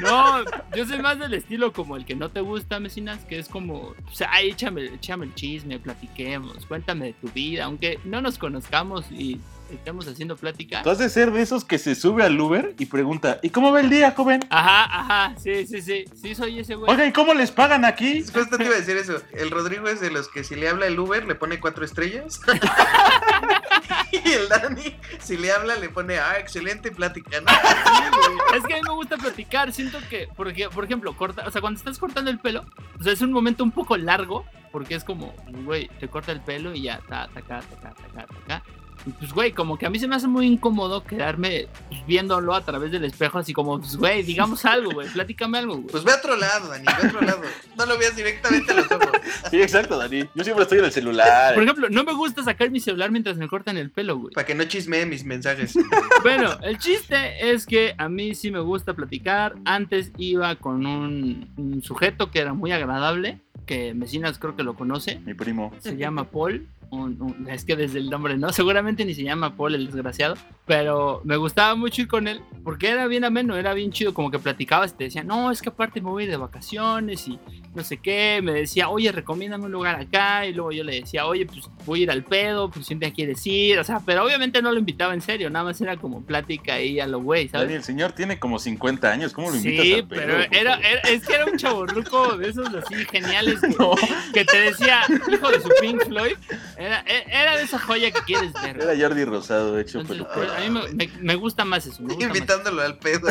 No, 0.00 0.42
yo 0.74 0.86
soy 0.86 1.00
más 1.02 1.18
del 1.18 1.34
estilo 1.34 1.74
como 1.74 1.96
el 1.96 2.06
que 2.06 2.14
no 2.14 2.30
te 2.30 2.40
gusta, 2.40 2.80
Mesinas, 2.80 3.24
que 3.26 3.38
es 3.38 3.48
como, 3.48 3.74
o 3.74 4.12
sea, 4.12 4.30
ay, 4.32 4.50
échame, 4.50 4.86
échame 4.86 5.26
el 5.26 5.34
chisme, 5.34 5.78
platiquemos, 5.78 6.64
cuéntame 6.64 7.06
de 7.06 7.12
tu 7.12 7.28
vida, 7.28 7.64
aunque 7.64 8.00
no 8.04 8.22
nos 8.22 8.38
conozcamos 8.38 9.04
y 9.10 9.38
estemos 9.70 10.06
haciendo 10.06 10.36
plática. 10.36 10.82
Tú 10.82 10.90
has 10.90 10.98
de 10.98 11.08
ser 11.08 11.32
de 11.32 11.42
esos 11.42 11.64
que 11.64 11.78
se 11.78 11.94
sube 11.94 12.22
al 12.22 12.38
Uber 12.38 12.74
y 12.78 12.86
pregunta, 12.86 13.38
¿y 13.42 13.50
cómo 13.50 13.72
va 13.72 13.80
el 13.80 13.90
día, 13.90 14.12
joven? 14.12 14.44
Ajá, 14.50 14.84
ajá, 14.84 15.38
sí, 15.38 15.66
sí, 15.66 15.82
sí, 15.82 16.04
sí 16.14 16.34
soy 16.34 16.60
ese 16.60 16.74
güey. 16.74 16.90
Oiga, 16.90 17.06
¿y 17.06 17.12
cómo 17.12 17.34
les 17.34 17.50
pagan 17.50 17.84
aquí? 17.84 18.22
Justo 18.34 18.56
te 18.56 18.64
iba 18.64 18.74
a 18.74 18.78
decir 18.78 18.96
eso. 18.96 19.20
El 19.32 19.50
Rodrigo 19.50 19.88
es 19.88 20.00
de 20.00 20.10
los 20.10 20.28
que 20.28 20.44
si 20.44 20.54
le 20.54 20.68
habla 20.68 20.86
el 20.86 20.98
Uber 20.98 21.26
le 21.26 21.34
pone 21.34 21.60
cuatro 21.60 21.84
estrellas. 21.84 22.40
y 24.12 24.30
el 24.30 24.48
Dani, 24.48 24.96
si 25.18 25.36
le 25.36 25.52
habla, 25.52 25.76
le 25.76 25.88
pone, 25.88 26.18
ah, 26.18 26.38
excelente 26.38 26.90
plática. 26.90 27.40
¿no? 27.40 27.46
Es 28.56 28.64
que 28.64 28.74
a 28.74 28.76
mí 28.76 28.82
me 28.86 28.94
gusta 28.94 29.16
platicar, 29.16 29.72
siento 29.72 29.98
que, 30.08 30.28
porque, 30.36 30.68
por 30.68 30.84
ejemplo, 30.84 31.16
corta, 31.16 31.46
o 31.46 31.50
sea, 31.50 31.60
cuando 31.60 31.78
estás 31.78 31.98
cortando 31.98 32.30
el 32.30 32.38
pelo, 32.38 32.64
o 32.98 33.02
sea, 33.02 33.12
es 33.12 33.20
un 33.20 33.32
momento 33.32 33.64
un 33.64 33.70
poco 33.70 33.96
largo, 33.96 34.44
porque 34.72 34.94
es 34.94 35.04
como, 35.04 35.34
güey, 35.64 35.88
te 36.00 36.08
corta 36.08 36.32
el 36.32 36.40
pelo 36.40 36.74
y 36.74 36.82
ya, 36.82 37.00
ta, 37.08 37.28
ta, 37.34 37.42
ta, 37.42 37.60
ta, 37.60 37.94
ta, 37.94 38.26
ta, 38.26 38.26
ta, 38.46 38.62
Y 38.66 38.85
pues, 39.18 39.32
güey, 39.32 39.52
como 39.52 39.78
que 39.78 39.86
a 39.86 39.90
mí 39.90 39.98
se 39.98 40.08
me 40.08 40.16
hace 40.16 40.26
muy 40.26 40.46
incómodo 40.46 41.04
quedarme 41.04 41.68
pues, 41.88 42.06
viéndolo 42.06 42.54
a 42.54 42.60
través 42.62 42.90
del 42.90 43.04
espejo, 43.04 43.38
así 43.38 43.52
como, 43.52 43.78
pues, 43.78 43.96
güey, 43.96 44.22
digamos 44.22 44.64
algo, 44.64 44.92
güey, 44.92 45.08
platícame 45.08 45.58
algo, 45.58 45.76
güey. 45.76 45.88
Pues 45.88 46.04
ve 46.04 46.12
a 46.12 46.16
otro 46.16 46.36
lado, 46.36 46.68
Dani, 46.68 46.84
ve 46.84 46.92
a 46.92 47.08
otro 47.08 47.20
lado. 47.20 47.42
No 47.76 47.86
lo 47.86 47.98
veas 47.98 48.16
directamente 48.16 48.72
a 48.72 48.74
los 48.74 48.90
ojos. 48.90 49.10
Sí, 49.50 49.60
exacto, 49.60 49.96
Dani. 49.98 50.24
Yo 50.34 50.44
siempre 50.44 50.62
estoy 50.62 50.78
en 50.78 50.84
el 50.86 50.92
celular. 50.92 51.54
Por 51.54 51.62
ejemplo, 51.62 51.88
no 51.90 52.04
me 52.04 52.12
gusta 52.14 52.42
sacar 52.42 52.70
mi 52.70 52.80
celular 52.80 53.10
mientras 53.10 53.36
me 53.36 53.48
cortan 53.48 53.76
el 53.76 53.90
pelo, 53.90 54.16
güey. 54.18 54.34
Para 54.34 54.46
que 54.46 54.54
no 54.54 54.64
chismee 54.64 55.06
mis 55.06 55.24
mensajes. 55.24 55.74
Bueno, 56.22 56.56
el 56.62 56.78
chiste 56.78 57.50
es 57.50 57.66
que 57.66 57.94
a 57.98 58.08
mí 58.08 58.34
sí 58.34 58.50
me 58.50 58.60
gusta 58.60 58.94
platicar. 58.94 59.56
Antes 59.64 60.12
iba 60.18 60.56
con 60.56 60.86
un, 60.86 61.52
un 61.56 61.82
sujeto 61.82 62.30
que 62.30 62.40
era 62.40 62.54
muy 62.54 62.72
agradable, 62.72 63.40
que 63.66 63.94
Mesinas 63.94 64.38
creo 64.38 64.56
que 64.56 64.62
lo 64.62 64.74
conoce. 64.74 65.20
Mi 65.20 65.34
primo. 65.34 65.72
Se 65.80 65.96
llama 65.96 66.24
Paul. 66.30 66.66
Un- 66.90 67.20
un- 67.20 67.48
es 67.50 67.64
que 67.64 67.76
desde 67.76 67.98
el 67.98 68.08
nombre 68.10 68.36
no, 68.36 68.52
seguramente 68.52 69.04
ni 69.04 69.14
se 69.14 69.22
llama 69.22 69.56
Paul 69.56 69.74
el 69.74 69.86
desgraciado, 69.86 70.36
pero 70.66 71.20
me 71.24 71.36
gustaba 71.36 71.74
mucho 71.74 72.02
ir 72.02 72.08
con 72.08 72.28
él 72.28 72.40
porque 72.64 72.88
era 72.88 73.06
bien 73.06 73.24
ameno, 73.24 73.56
era 73.56 73.74
bien 73.74 73.92
chido, 73.92 74.14
como 74.14 74.30
que 74.30 74.38
platicabas 74.38 74.92
y 74.92 74.96
te 74.96 75.04
decía, 75.04 75.22
no, 75.24 75.50
es 75.50 75.62
que 75.62 75.68
aparte 75.68 76.00
me 76.00 76.10
voy 76.10 76.26
de 76.26 76.36
vacaciones 76.36 77.26
y 77.28 77.38
no 77.74 77.82
sé 77.84 77.98
qué, 77.98 78.40
me 78.42 78.52
decía, 78.52 78.88
oye, 78.88 79.12
recomiéndame 79.12 79.66
un 79.66 79.72
lugar 79.72 79.96
acá, 80.00 80.46
y 80.46 80.52
luego 80.54 80.72
yo 80.72 80.82
le 80.84 81.00
decía, 81.00 81.26
oye, 81.26 81.44
pues 81.46 81.68
voy 81.84 82.00
a 82.00 82.02
ir 82.04 82.10
al 82.10 82.24
pedo, 82.24 82.70
pues 82.70 82.86
siempre 82.86 83.12
quieres 83.12 83.46
ir, 83.46 83.78
o 83.78 83.84
sea, 83.84 84.00
pero 84.04 84.24
obviamente 84.24 84.62
no 84.62 84.72
lo 84.72 84.78
invitaba 84.78 85.12
en 85.14 85.20
serio, 85.20 85.50
nada 85.50 85.66
más 85.66 85.80
era 85.80 85.96
como 85.96 86.22
plática 86.24 86.74
ahí 86.74 86.98
a 87.00 87.06
lo 87.06 87.20
güey, 87.20 87.48
¿sabes? 87.48 87.70
el 87.70 87.82
señor 87.84 88.12
tiene 88.12 88.38
como 88.38 88.58
50 88.58 89.12
años. 89.12 89.32
¿Cómo 89.32 89.50
lo 89.50 89.56
invitas 89.56 89.84
Sí, 89.84 89.92
al 89.94 90.06
pedo, 90.08 90.20
pero 90.20 90.38
era, 90.52 90.74
es 91.10 91.26
que 91.26 91.34
era 91.34 91.44
un 91.46 91.56
chaborruco 91.58 92.36
de 92.36 92.48
esos 92.48 92.68
así 92.74 92.94
geniales 93.10 93.60
que, 93.60 93.68
No, 93.78 93.92
que 94.32 94.44
te 94.44 94.60
decía, 94.60 95.02
hijo 95.30 95.50
de 95.50 95.60
su 95.60 95.68
Pink 95.80 96.04
Floyd, 96.06 96.36
era, 96.78 97.00
e- 97.06 97.24
era 97.30 97.56
de 97.56 97.62
esa 97.64 97.78
joya 97.78 98.10
que 98.10 98.20
quieres 98.22 98.52
ver. 98.62 98.80
era 98.80 98.92
Jordi 98.98 99.24
Rosado 99.24 99.78
hecho 99.78 100.00
Entonces, 100.00 100.26
a 100.56 100.60
mí 100.60 100.70
me, 100.70 100.88
me- 100.92 101.10
me 101.20 101.34
gusta 101.34 101.64
más 101.64 101.86
eso. 101.86 102.02
me 102.02 102.14
gusta 102.14 102.28
más. 102.28 102.36
Invitándolo 102.36 102.82
al 102.82 102.98
pedo. 102.98 103.28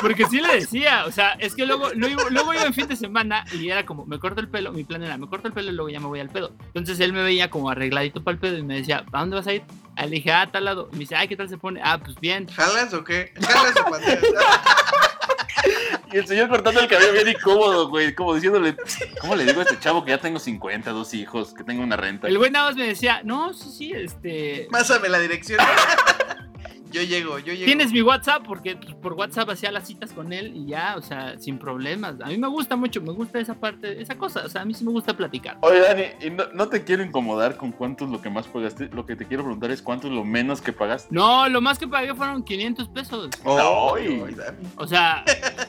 Porque 0.00 0.26
sí 0.26 0.40
le 0.40 0.54
decía, 0.54 1.04
o 1.06 1.12
sea, 1.12 1.32
es 1.32 1.54
que 1.54 1.66
luego, 1.66 1.90
luego, 1.94 2.30
luego 2.30 2.54
iba 2.54 2.62
en 2.64 2.74
fin 2.74 2.88
de 2.88 2.96
semana 2.96 3.44
y 3.52 3.68
era 3.68 3.84
como, 3.84 4.06
me 4.06 4.18
corto 4.18 4.40
el 4.40 4.48
pelo, 4.48 4.72
mi 4.72 4.84
plan 4.84 5.02
era, 5.02 5.18
me 5.18 5.28
corto 5.28 5.48
el 5.48 5.54
pelo 5.54 5.70
y 5.70 5.74
luego 5.74 5.90
ya 5.90 6.00
me 6.00 6.06
voy 6.06 6.20
al 6.20 6.30
pedo. 6.30 6.52
Entonces 6.74 6.98
él 7.00 7.12
me 7.12 7.22
veía 7.22 7.50
como 7.50 7.68
arregladito 7.70 8.24
para 8.24 8.34
el 8.34 8.40
pedo 8.40 8.56
y 8.58 8.62
me 8.62 8.76
decía, 8.76 9.04
¿a 9.12 9.20
dónde 9.20 9.36
vas 9.36 9.46
a 9.46 9.52
ir? 9.52 9.62
Ah, 9.96 10.06
Le 10.06 10.16
dije, 10.16 10.32
ah, 10.32 10.42
a 10.42 10.50
tal 10.52 10.64
lado. 10.64 10.88
Y 10.92 10.94
me 10.94 11.00
dice, 11.00 11.16
ay, 11.16 11.28
¿qué 11.28 11.36
tal 11.36 11.48
se 11.48 11.58
pone? 11.58 11.80
Ah, 11.84 11.98
pues 12.02 12.18
bien. 12.20 12.48
¿Jalas 12.48 12.94
o 12.94 13.04
qué? 13.04 13.32
¿Jalas 13.40 13.74
o? 13.76 13.90
Y 16.12 16.16
el 16.18 16.26
señor 16.26 16.48
cortando 16.48 16.80
el 16.80 16.88
cabello 16.88 17.12
bien 17.12 17.28
incómodo, 17.28 17.88
güey. 17.88 18.14
Como 18.14 18.34
diciéndole, 18.34 18.74
¿cómo 19.20 19.36
le 19.36 19.44
digo 19.44 19.60
a 19.60 19.62
este 19.62 19.78
chavo 19.78 20.04
que 20.04 20.10
ya 20.10 20.18
tengo 20.18 20.38
50, 20.38 20.90
dos 20.90 21.14
hijos, 21.14 21.54
que 21.54 21.62
tengo 21.62 21.82
una 21.82 21.96
renta? 21.96 22.26
El 22.26 22.38
güey 22.38 22.50
nada 22.50 22.66
más 22.66 22.76
me 22.76 22.86
decía, 22.86 23.20
no, 23.24 23.52
sí, 23.52 23.70
sí, 23.70 23.92
este... 23.92 24.68
Pásame 24.70 25.08
la 25.08 25.20
dirección. 25.20 25.60
Yo 26.90 27.02
llego, 27.02 27.38
yo 27.38 27.52
llego. 27.52 27.64
Tienes 27.66 27.92
mi 27.92 28.02
WhatsApp 28.02 28.42
porque 28.46 28.76
pues, 28.76 28.94
por 28.94 29.12
WhatsApp 29.14 29.48
hacía 29.50 29.70
las 29.70 29.86
citas 29.86 30.12
con 30.12 30.32
él 30.32 30.52
y 30.54 30.66
ya, 30.66 30.94
o 30.96 31.02
sea, 31.02 31.38
sin 31.38 31.58
problemas. 31.58 32.14
A 32.22 32.26
mí 32.26 32.36
me 32.38 32.48
gusta 32.48 32.76
mucho, 32.76 33.00
me 33.00 33.12
gusta 33.12 33.38
esa 33.40 33.54
parte, 33.54 34.00
esa 34.00 34.16
cosa, 34.18 34.42
o 34.44 34.48
sea, 34.48 34.62
a 34.62 34.64
mí 34.64 34.74
sí 34.74 34.84
me 34.84 34.90
gusta 34.90 35.16
platicar. 35.16 35.58
Oye, 35.62 35.80
Dani, 35.80 36.02
y 36.20 36.30
no, 36.30 36.44
no 36.54 36.68
te 36.68 36.84
quiero 36.84 37.02
incomodar 37.02 37.56
con 37.56 37.72
cuánto 37.72 38.04
es 38.04 38.10
lo 38.10 38.20
que 38.20 38.30
más 38.30 38.46
pagaste. 38.48 38.88
Lo 38.92 39.06
que 39.06 39.16
te 39.16 39.26
quiero 39.26 39.42
preguntar 39.44 39.70
es 39.70 39.82
cuánto 39.82 40.08
es 40.08 40.12
lo 40.12 40.24
menos 40.24 40.60
que 40.60 40.72
pagaste. 40.72 41.08
No, 41.14 41.48
lo 41.48 41.60
más 41.60 41.78
que 41.78 41.86
pagué 41.86 42.14
fueron 42.14 42.42
500 42.42 42.88
pesos. 42.88 43.30
Oh, 43.44 43.94
Ay. 43.96 44.22
ay, 44.26 44.34
Dani. 44.34 44.58
O 44.76 44.86
sea, 44.86 45.24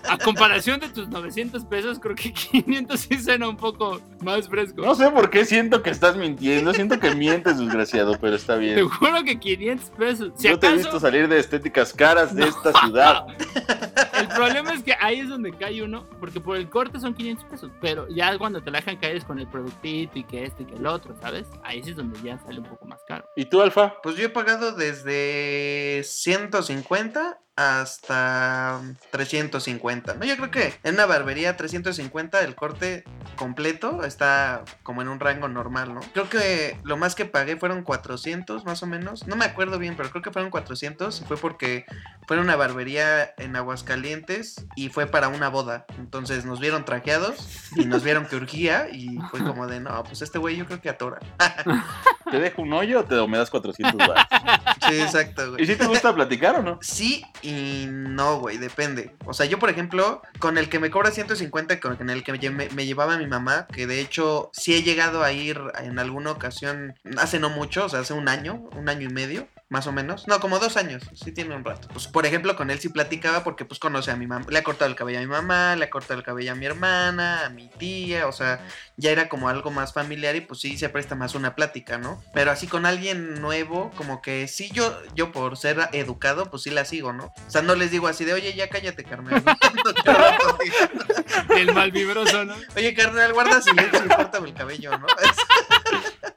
a 0.09 0.17
comparación 0.17 0.79
de 0.79 0.89
tus 0.89 1.07
900 1.09 1.65
pesos, 1.65 1.99
creo 1.99 2.15
que 2.15 2.31
500 2.51 2.99
sí 2.99 3.19
suena 3.21 3.47
un 3.47 3.57
poco 3.57 4.01
más 4.21 4.47
fresco. 4.49 4.81
No 4.81 4.95
sé 4.95 5.09
por 5.11 5.29
qué 5.29 5.45
siento 5.45 5.81
que 5.83 5.89
estás 5.89 6.15
mintiendo. 6.17 6.73
Siento 6.73 6.99
que 6.99 7.13
mientes, 7.15 7.57
desgraciado, 7.59 8.17
pero 8.19 8.35
está 8.35 8.55
Te 8.55 8.59
bien. 8.61 8.89
juro 8.89 9.23
que 9.23 9.39
500 9.39 9.89
pesos. 9.91 10.33
Si 10.35 10.47
Yo 10.47 10.57
te 10.59 10.67
he 10.67 10.75
visto 10.77 10.99
salir 11.11 11.27
de 11.27 11.39
estéticas 11.39 11.91
caras 11.91 12.33
de 12.33 12.47
esta 12.47 12.71
ciudad. 12.79 13.25
el 14.17 14.27
problema 14.29 14.73
es 14.73 14.81
que 14.81 14.93
ahí 14.97 15.19
es 15.19 15.27
donde 15.27 15.51
cae 15.51 15.83
uno, 15.83 16.07
porque 16.21 16.39
por 16.39 16.55
el 16.55 16.69
corte 16.69 17.01
son 17.01 17.13
500 17.13 17.45
pesos, 17.49 17.71
pero 17.81 18.07
ya 18.07 18.37
cuando 18.37 18.61
te 18.61 18.71
la 18.71 18.79
dejan 18.79 18.95
caer 18.95 19.17
es 19.17 19.25
con 19.25 19.37
el 19.37 19.47
productito 19.47 20.17
y 20.17 20.23
que 20.23 20.45
este 20.45 20.63
y 20.63 20.67
que 20.67 20.75
el 20.75 20.87
otro, 20.87 21.13
¿sabes? 21.19 21.47
Ahí 21.63 21.83
sí 21.83 21.89
es 21.89 21.97
donde 21.97 22.17
ya 22.21 22.39
sale 22.39 22.59
un 22.59 22.65
poco 22.65 22.85
más 22.85 23.01
caro. 23.09 23.25
¿Y 23.35 23.43
tú, 23.43 23.61
Alfa? 23.61 23.95
Pues 24.01 24.15
yo 24.15 24.25
he 24.25 24.29
pagado 24.29 24.71
desde 24.71 26.01
150 26.05 27.41
hasta 27.61 28.81
350. 29.11 30.15
No, 30.15 30.25
yo 30.25 30.35
creo 30.37 30.51
que 30.51 30.73
en 30.83 30.95
una 30.95 31.05
barbería 31.05 31.57
350 31.57 32.41
el 32.41 32.55
corte 32.55 33.03
completo 33.35 34.03
está 34.03 34.63
como 34.83 35.01
en 35.01 35.07
un 35.07 35.19
rango 35.19 35.47
normal, 35.47 35.93
¿no? 35.93 36.01
Creo 36.13 36.29
que 36.29 36.77
lo 36.83 36.97
más 36.97 37.15
que 37.15 37.25
pagué 37.25 37.57
fueron 37.57 37.83
400 37.83 38.65
más 38.65 38.83
o 38.83 38.87
menos. 38.87 39.27
No 39.27 39.35
me 39.35 39.45
acuerdo 39.45 39.79
bien, 39.79 39.95
pero 39.95 40.09
creo 40.09 40.21
que 40.21 40.31
fueron 40.31 40.51
400 40.51 41.21
y 41.21 41.25
fue 41.25 41.37
porque 41.37 41.85
fue 42.27 42.39
una 42.39 42.55
barbería 42.55 43.33
en 43.37 43.55
Aguascalientes 43.55 44.65
y 44.75 44.89
fue 44.89 45.07
para 45.07 45.27
una 45.27 45.49
boda. 45.49 45.85
Entonces 45.97 46.45
nos 46.45 46.59
vieron 46.59 46.85
trajeados 46.85 47.69
y 47.75 47.85
nos 47.85 48.03
vieron 48.03 48.25
que 48.25 48.35
urgía 48.35 48.89
y 48.91 49.17
fue 49.29 49.41
como 49.41 49.67
de, 49.67 49.79
no, 49.79 50.03
pues 50.03 50.21
este 50.21 50.39
güey 50.39 50.57
yo 50.57 50.65
creo 50.65 50.81
que 50.81 50.89
atora. 50.89 51.19
¿Te 52.31 52.39
dejo 52.39 52.61
un 52.61 52.73
hoyo 52.73 53.01
o, 53.01 53.03
te, 53.03 53.15
me 53.27 53.37
das 53.37 53.49
400 53.49 53.97
baros? 53.97 54.25
Sí, 54.89 54.99
exacto, 54.99 55.51
güey. 55.51 55.63
¿Y 55.63 55.67
si 55.67 55.75
te 55.75 55.85
gusta 55.85 56.13
platicar 56.13 56.55
o 56.55 56.63
no? 56.63 56.79
Sí 56.81 57.23
y 57.41 57.85
no, 57.87 58.39
güey, 58.39 58.57
depende. 58.57 59.15
O 59.25 59.33
sea, 59.33 59.45
yo, 59.45 59.59
por 59.59 59.69
ejemplo, 59.69 60.21
con 60.39 60.57
el 60.57 60.69
que 60.69 60.79
me 60.79 60.89
cobra 60.89 61.11
150, 61.11 61.79
con 61.79 62.09
el 62.09 62.23
que 62.23 62.49
me, 62.49 62.69
me 62.69 62.85
llevaba 62.85 63.17
mi 63.17 63.27
mamá, 63.27 63.67
que 63.71 63.85
de 63.85 64.01
hecho 64.01 64.49
sí 64.53 64.73
he 64.73 64.83
llegado 64.83 65.23
a 65.23 65.31
ir 65.31 65.61
en 65.79 65.99
alguna 65.99 66.31
ocasión, 66.31 66.95
hace 67.17 67.39
no 67.39 67.49
mucho, 67.49 67.85
o 67.85 67.89
sea, 67.89 67.99
hace 67.99 68.13
un 68.13 68.27
año, 68.27 68.69
un 68.75 68.89
año 68.89 69.07
y 69.07 69.13
medio, 69.13 69.47
más 69.71 69.87
o 69.87 69.93
menos. 69.93 70.27
No, 70.27 70.41
como 70.41 70.59
dos 70.59 70.75
años, 70.75 71.01
sí 71.13 71.31
tiene 71.31 71.55
un 71.55 71.63
rato. 71.63 71.87
Pues, 71.93 72.07
por 72.07 72.25
ejemplo, 72.25 72.57
con 72.57 72.69
él 72.69 72.79
sí 72.79 72.89
platicaba 72.89 73.45
porque, 73.45 73.63
pues, 73.63 73.79
conoce 73.79 74.11
a 74.11 74.17
mi 74.17 74.27
mamá. 74.27 74.45
Le 74.49 74.59
ha 74.59 74.63
cortado 74.63 74.91
el 74.91 74.97
cabello 74.97 75.19
a 75.19 75.21
mi 75.21 75.27
mamá, 75.27 75.77
le 75.77 75.85
ha 75.85 75.89
cortado 75.89 76.19
el 76.19 76.25
cabello 76.25 76.51
a 76.51 76.55
mi 76.55 76.65
hermana, 76.65 77.45
a 77.45 77.49
mi 77.49 77.69
tía, 77.69 78.27
o 78.27 78.33
sea, 78.33 78.59
ya 78.97 79.11
era 79.11 79.29
como 79.29 79.47
algo 79.47 79.71
más 79.71 79.93
familiar 79.93 80.35
y 80.35 80.41
pues 80.41 80.59
sí 80.59 80.77
se 80.77 80.89
presta 80.89 81.15
más 81.15 81.35
una 81.35 81.55
plática, 81.55 81.97
¿no? 81.97 82.21
Pero 82.33 82.51
así 82.51 82.67
con 82.67 82.85
alguien 82.85 83.41
nuevo, 83.41 83.91
como 83.95 84.21
que 84.21 84.49
sí 84.49 84.69
yo, 84.73 84.93
yo 85.15 85.31
por 85.31 85.55
ser 85.55 85.87
educado, 85.93 86.51
pues 86.51 86.63
sí 86.63 86.69
la 86.69 86.83
sigo, 86.83 87.13
¿no? 87.13 87.33
O 87.47 87.49
sea, 87.49 87.61
no 87.61 87.75
les 87.75 87.91
digo 87.91 88.07
así 88.07 88.25
de, 88.25 88.33
oye, 88.33 88.53
ya 88.53 88.67
cállate, 88.67 89.05
carnal. 89.05 89.41
el 91.55 91.73
mal 91.73 91.91
vibroso, 91.91 92.43
¿no? 92.43 92.55
Oye, 92.75 92.93
carnal, 92.93 93.31
guarda 93.31 93.61
silencio 93.61 94.05
y 94.05 94.09
córtame 94.09 94.49
el 94.49 94.53
cabello, 94.53 94.97
¿no? 94.97 95.07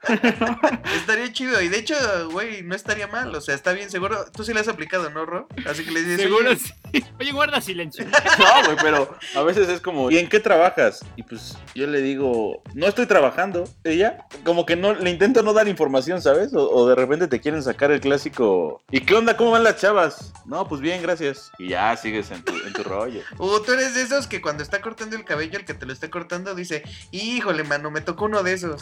estaría 0.96 1.32
chido. 1.32 1.60
Y 1.62 1.68
de 1.68 1.78
hecho, 1.78 1.94
güey, 2.30 2.62
no 2.62 2.74
estaría 2.74 3.06
mal. 3.06 3.34
O 3.34 3.40
sea, 3.40 3.54
está 3.54 3.72
bien, 3.72 3.90
seguro. 3.90 4.26
Tú 4.32 4.44
sí 4.44 4.52
le 4.52 4.60
has 4.60 4.68
aplicado, 4.68 5.10
¿no, 5.10 5.24
Ro? 5.24 5.48
Así 5.66 5.84
que 5.84 5.90
le 5.90 6.02
dices. 6.02 6.20
Seguro 6.22 6.50
oye, 6.50 6.58
sí. 6.58 6.72
Oye, 7.20 7.32
guarda 7.32 7.60
silencio. 7.60 8.04
No, 8.38 8.64
güey, 8.64 8.76
pero 8.82 9.16
a 9.36 9.42
veces 9.42 9.68
es 9.68 9.80
como, 9.80 10.10
¿y 10.10 10.18
en 10.18 10.28
qué 10.28 10.40
trabajas? 10.40 11.04
Y 11.16 11.22
pues 11.22 11.56
yo 11.74 11.86
le 11.86 12.00
digo, 12.00 12.62
no 12.74 12.86
estoy 12.86 13.06
trabajando. 13.06 13.64
Ella, 13.84 14.26
como 14.44 14.66
que 14.66 14.76
no, 14.76 14.94
le 14.94 15.10
intento 15.10 15.42
no 15.42 15.52
dar 15.52 15.68
información, 15.68 16.20
¿sabes? 16.20 16.52
O, 16.52 16.68
o, 16.68 16.88
de 16.88 16.94
repente 16.94 17.28
te 17.28 17.40
quieren 17.40 17.62
sacar 17.62 17.90
el 17.90 18.00
clásico. 18.00 18.82
¿Y 18.90 19.00
qué 19.00 19.14
onda? 19.14 19.36
¿Cómo 19.36 19.52
van 19.52 19.64
las 19.64 19.76
chavas? 19.76 20.32
No, 20.46 20.66
pues 20.68 20.80
bien, 20.80 21.00
gracias. 21.02 21.50
Y 21.58 21.68
ya 21.68 21.96
sigues 21.96 22.30
en 22.30 22.42
tu, 22.42 22.54
en 22.54 22.72
tu 22.72 22.82
rollo. 22.82 23.20
Uh, 23.38 23.60
tú 23.60 23.72
eres 23.72 23.94
de 23.94 24.02
esos 24.02 24.26
que 24.26 24.40
cuando 24.40 24.62
está 24.62 24.80
cortando 24.80 25.16
el 25.16 25.24
cabello, 25.24 25.58
el 25.58 25.64
que 25.64 25.74
te 25.74 25.86
lo 25.86 25.92
está 25.92 26.10
cortando 26.10 26.54
dice, 26.54 26.82
híjole, 27.12 27.64
mano, 27.64 27.90
me 27.90 28.00
tocó 28.00 28.26
uno 28.26 28.42
de 28.42 28.54
esos. 28.54 28.80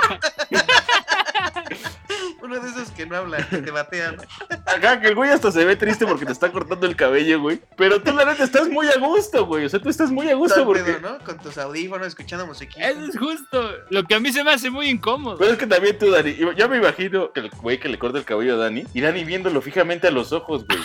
Uno 2.42 2.60
de 2.60 2.68
esos 2.68 2.90
que 2.92 3.06
no 3.06 3.16
hablan, 3.16 3.44
que 3.48 3.58
te 3.58 3.70
batean. 3.70 4.16
Acá 4.66 5.00
que 5.00 5.08
el 5.08 5.14
güey 5.16 5.30
hasta 5.30 5.50
se 5.50 5.64
ve 5.64 5.74
triste 5.74 6.06
porque 6.06 6.24
te 6.24 6.32
está 6.32 6.52
cortando 6.52 6.86
el 6.86 6.94
cabello, 6.94 7.40
güey. 7.40 7.60
Pero 7.76 8.00
tú 8.00 8.14
la 8.14 8.24
neta 8.24 8.44
estás 8.44 8.68
muy 8.68 8.86
a 8.88 8.98
gusto, 8.98 9.46
güey. 9.46 9.64
O 9.64 9.68
sea, 9.68 9.80
tú 9.80 9.88
estás 9.88 10.12
muy 10.12 10.28
a 10.28 10.34
gusto 10.34 10.64
porque... 10.64 10.84
Pedo, 10.84 11.00
¿no? 11.00 11.18
Con 11.24 11.38
tus 11.38 11.58
audífonos, 11.58 12.06
escuchando 12.06 12.46
musiquita. 12.46 12.88
Eso 12.88 13.04
es 13.04 13.18
justo. 13.18 13.70
Lo 13.90 14.04
que 14.04 14.14
a 14.14 14.20
mí 14.20 14.32
se 14.32 14.44
me 14.44 14.52
hace 14.52 14.70
muy 14.70 14.88
incómodo. 14.88 15.38
Pero 15.38 15.52
es 15.52 15.58
que 15.58 15.66
también 15.66 15.98
tú, 15.98 16.10
Dani, 16.10 16.36
yo 16.36 16.68
me 16.68 16.76
imagino 16.76 17.32
que 17.32 17.40
el 17.40 17.50
güey 17.50 17.80
que 17.80 17.88
le 17.88 17.98
corta 17.98 18.18
el 18.18 18.24
cabello 18.24 18.54
a 18.54 18.58
Dani, 18.58 18.86
y 18.94 19.00
Dani 19.00 19.24
viéndolo 19.24 19.60
fijamente 19.60 20.06
a 20.06 20.12
los 20.12 20.32
ojos, 20.32 20.64
güey. 20.66 20.78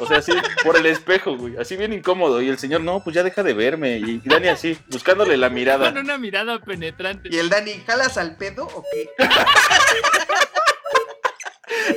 O 0.00 0.06
sea, 0.06 0.18
así 0.18 0.32
por 0.64 0.76
el 0.76 0.86
espejo, 0.86 1.36
güey. 1.36 1.56
Así 1.56 1.76
bien 1.76 1.92
incómodo. 1.92 2.40
Y 2.40 2.48
el 2.48 2.58
señor, 2.58 2.80
no, 2.80 3.04
pues 3.04 3.14
ya 3.14 3.22
deja 3.22 3.42
de 3.42 3.52
verme. 3.52 3.98
Y 3.98 4.20
Dani 4.24 4.48
así, 4.48 4.78
buscándole 4.88 5.36
la 5.36 5.50
mirada. 5.50 5.92
Con 5.92 5.98
una 5.98 6.18
mirada 6.18 6.58
penetrante. 6.58 7.28
Y 7.30 7.38
el 7.38 7.50
Dani, 7.50 7.72
¿jalas 7.86 8.16
al 8.16 8.36
pedo 8.36 8.64
o 8.64 8.82
qué? 8.90 9.08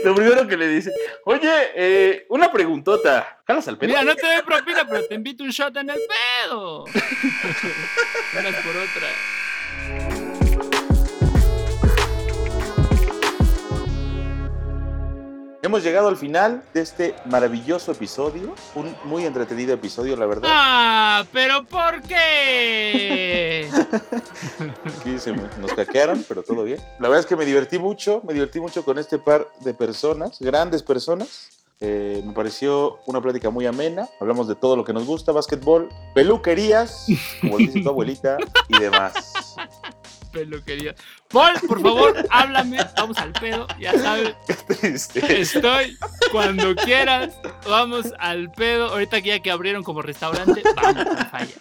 Lo 0.03 0.13
primero 0.15 0.47
que 0.47 0.57
le 0.57 0.67
dice, 0.67 0.91
oye, 1.25 1.51
eh, 1.75 2.25
una 2.29 2.51
preguntota. 2.51 3.39
¿Jalas 3.47 3.67
al 3.67 3.77
pedo? 3.77 3.89
Mira, 3.89 4.03
no 4.03 4.15
te 4.15 4.27
doy 4.27 4.41
propina, 4.41 4.85
pero 4.87 5.05
te 5.05 5.15
invito 5.15 5.43
un 5.43 5.49
shot 5.49 5.75
en 5.77 5.89
el 5.89 5.99
pedo. 6.45 6.85
Ganas 8.33 8.55
por 8.55 8.75
otra. 8.75 10.12
Hemos 15.63 15.81
llegado 15.81 16.09
al 16.09 16.17
final 16.17 16.61
de 16.73 16.81
este 16.81 17.15
maravilloso 17.23 17.93
episodio. 17.93 18.53
Un 18.75 18.93
muy 19.05 19.25
entretenido 19.25 19.73
episodio, 19.73 20.17
la 20.17 20.25
verdad. 20.25 20.49
¡Ah! 20.51 21.23
¿Pero 21.31 21.63
por 21.63 22.01
qué? 22.01 23.69
Aquí 24.99 25.17
se 25.19 25.31
me, 25.31 25.43
nos 25.61 25.71
caquearon, 25.73 26.25
pero 26.27 26.43
todo 26.43 26.65
bien. 26.65 26.79
La 26.99 27.07
verdad 27.07 27.21
es 27.21 27.25
que 27.25 27.37
me 27.37 27.45
divertí 27.45 27.79
mucho. 27.79 28.21
Me 28.27 28.33
divertí 28.33 28.59
mucho 28.59 28.83
con 28.83 28.99
este 28.99 29.19
par 29.19 29.47
de 29.61 29.73
personas, 29.73 30.37
grandes 30.41 30.83
personas. 30.83 31.47
Eh, 31.79 32.21
me 32.25 32.33
pareció 32.33 32.99
una 33.05 33.21
plática 33.21 33.49
muy 33.49 33.65
amena. 33.65 34.09
Hablamos 34.19 34.49
de 34.49 34.55
todo 34.55 34.75
lo 34.75 34.83
que 34.83 34.91
nos 34.91 35.05
gusta: 35.05 35.31
básquetbol, 35.31 35.87
peluquerías, 36.13 37.05
como 37.39 37.57
dice 37.57 37.81
tu 37.81 37.87
abuelita, 37.87 38.35
y 38.67 38.79
demás. 38.79 39.42
Peluquería. 40.33 40.95
Paul, 41.29 41.53
por 41.67 41.81
favor, 41.81 42.27
háblame. 42.29 42.77
Vamos 42.97 43.17
al 43.17 43.31
pedo, 43.33 43.67
ya 43.79 43.97
sabes. 43.97 44.35
Estoy 44.81 45.97
cuando 46.31 46.75
quieras. 46.75 47.33
Vamos 47.65 48.13
al 48.19 48.51
pedo. 48.51 48.87
Ahorita 48.89 49.21
que 49.21 49.29
ya 49.29 49.39
que 49.39 49.51
abrieron 49.51 49.83
como 49.83 50.01
restaurante, 50.01 50.61
vamos 50.75 51.07
a 51.17 51.25
falla. 51.25 51.53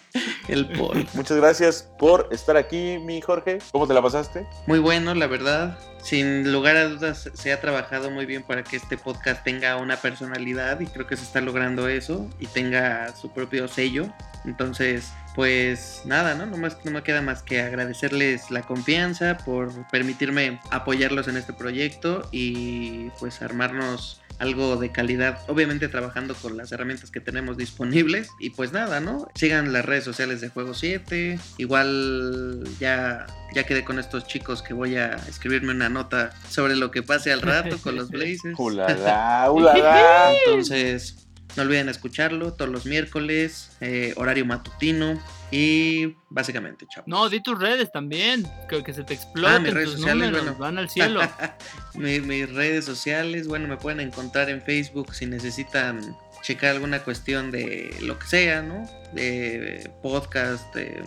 El 0.47 0.67
Paul. 0.67 1.07
Muchas 1.13 1.37
gracias 1.37 1.89
por 1.97 2.27
estar 2.31 2.57
aquí, 2.57 2.97
mi 2.99 3.21
Jorge. 3.21 3.59
¿Cómo 3.71 3.87
te 3.87 3.93
la 3.93 4.01
pasaste? 4.01 4.45
Muy 4.67 4.79
bueno, 4.79 5.13
la 5.15 5.27
verdad. 5.27 5.77
Sin 6.01 6.51
lugar 6.51 6.75
a 6.75 6.89
dudas, 6.89 7.29
se 7.33 7.53
ha 7.53 7.61
trabajado 7.61 8.11
muy 8.11 8.25
bien 8.25 8.43
para 8.43 8.63
que 8.63 8.75
este 8.75 8.97
podcast 8.97 9.41
tenga 9.45 9.77
una 9.77 9.95
personalidad 9.95 10.81
y 10.81 10.87
creo 10.87 11.07
que 11.07 11.15
se 11.15 11.23
está 11.23 11.39
logrando 11.39 11.87
eso 11.87 12.29
y 12.39 12.47
tenga 12.47 13.15
su 13.15 13.31
propio 13.31 13.69
sello. 13.69 14.13
Entonces, 14.43 15.13
pues 15.35 16.01
nada, 16.05 16.35
¿no? 16.35 16.45
No, 16.45 16.57
más, 16.57 16.77
no 16.83 16.91
me 16.91 17.03
queda 17.03 17.21
más 17.21 17.43
que 17.43 17.61
agradecerles 17.61 18.51
la 18.51 18.61
confianza 18.61 19.37
por 19.37 19.87
permitirme 19.89 20.59
apoyarlos 20.69 21.27
en 21.27 21.37
este 21.37 21.53
proyecto 21.53 22.27
y 22.31 23.09
pues 23.19 23.41
armarnos 23.41 24.21
algo 24.39 24.75
de 24.75 24.91
calidad, 24.91 25.39
obviamente 25.47 25.87
trabajando 25.87 26.35
con 26.35 26.57
las 26.57 26.71
herramientas 26.71 27.11
que 27.11 27.19
tenemos 27.19 27.57
disponibles 27.57 28.29
y 28.39 28.49
pues 28.49 28.71
nada, 28.71 28.99
¿no? 28.99 29.27
Sigan 29.35 29.71
las 29.71 29.85
redes 29.85 30.03
sociales 30.03 30.41
de 30.41 30.49
Juego 30.49 30.73
7, 30.73 31.39
igual 31.57 32.63
ya 32.79 33.25
ya 33.53 33.63
quedé 33.63 33.83
con 33.83 33.99
estos 33.99 34.25
chicos 34.25 34.63
que 34.63 34.73
voy 34.73 34.95
a 34.95 35.15
escribirme 35.29 35.71
una 35.71 35.87
nota 35.87 36.31
sobre 36.49 36.75
lo 36.75 36.89
que 36.89 37.03
pase 37.03 37.31
al 37.31 37.41
rato 37.41 37.77
con 37.77 37.95
los 37.95 38.09
Blazers. 38.11 38.57
¡Ulala, 38.57 39.51
ulala! 39.51 40.33
Entonces, 40.45 41.27
no 41.55 41.63
olviden 41.63 41.87
escucharlo 41.89 42.53
todos 42.53 42.71
los 42.71 42.85
miércoles, 42.85 43.71
eh, 43.81 44.13
horario 44.17 44.45
matutino. 44.45 45.21
Y 45.51 46.15
básicamente, 46.29 46.87
chao. 46.93 47.03
No, 47.05 47.29
di 47.29 47.41
tus 47.41 47.59
redes 47.59 47.91
también, 47.91 48.43
que, 48.67 48.83
que 48.83 48.91
se 48.93 49.03
te 49.03 49.13
exploten 49.13 49.55
Ah, 49.55 49.59
mis 49.59 49.73
redes 49.73 49.89
tus 49.91 49.99
sociales, 49.99 50.25
números, 50.31 50.45
bueno. 50.45 50.59
van 50.59 50.77
al 50.79 50.89
cielo. 50.89 51.21
Mi- 51.93 52.21
mis 52.21 52.51
redes 52.51 52.85
sociales, 52.85 53.47
bueno, 53.47 53.67
me 53.67 53.77
pueden 53.77 53.99
encontrar 53.99 54.49
en 54.49 54.61
Facebook 54.63 55.13
si 55.13 55.27
necesitan 55.27 56.17
checar 56.41 56.71
alguna 56.71 57.03
cuestión 57.03 57.51
de 57.51 57.95
lo 58.01 58.17
que 58.17 58.25
sea, 58.27 58.61
¿no? 58.63 58.83
De 59.13 59.91
podcast, 60.01 60.73
de 60.73 61.03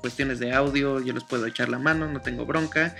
cuestiones 0.00 0.38
de 0.40 0.52
audio, 0.52 1.00
yo 1.00 1.12
les 1.14 1.22
puedo 1.24 1.46
echar 1.46 1.68
la 1.68 1.78
mano, 1.78 2.08
no 2.10 2.20
tengo 2.20 2.44
bronca. 2.44 2.94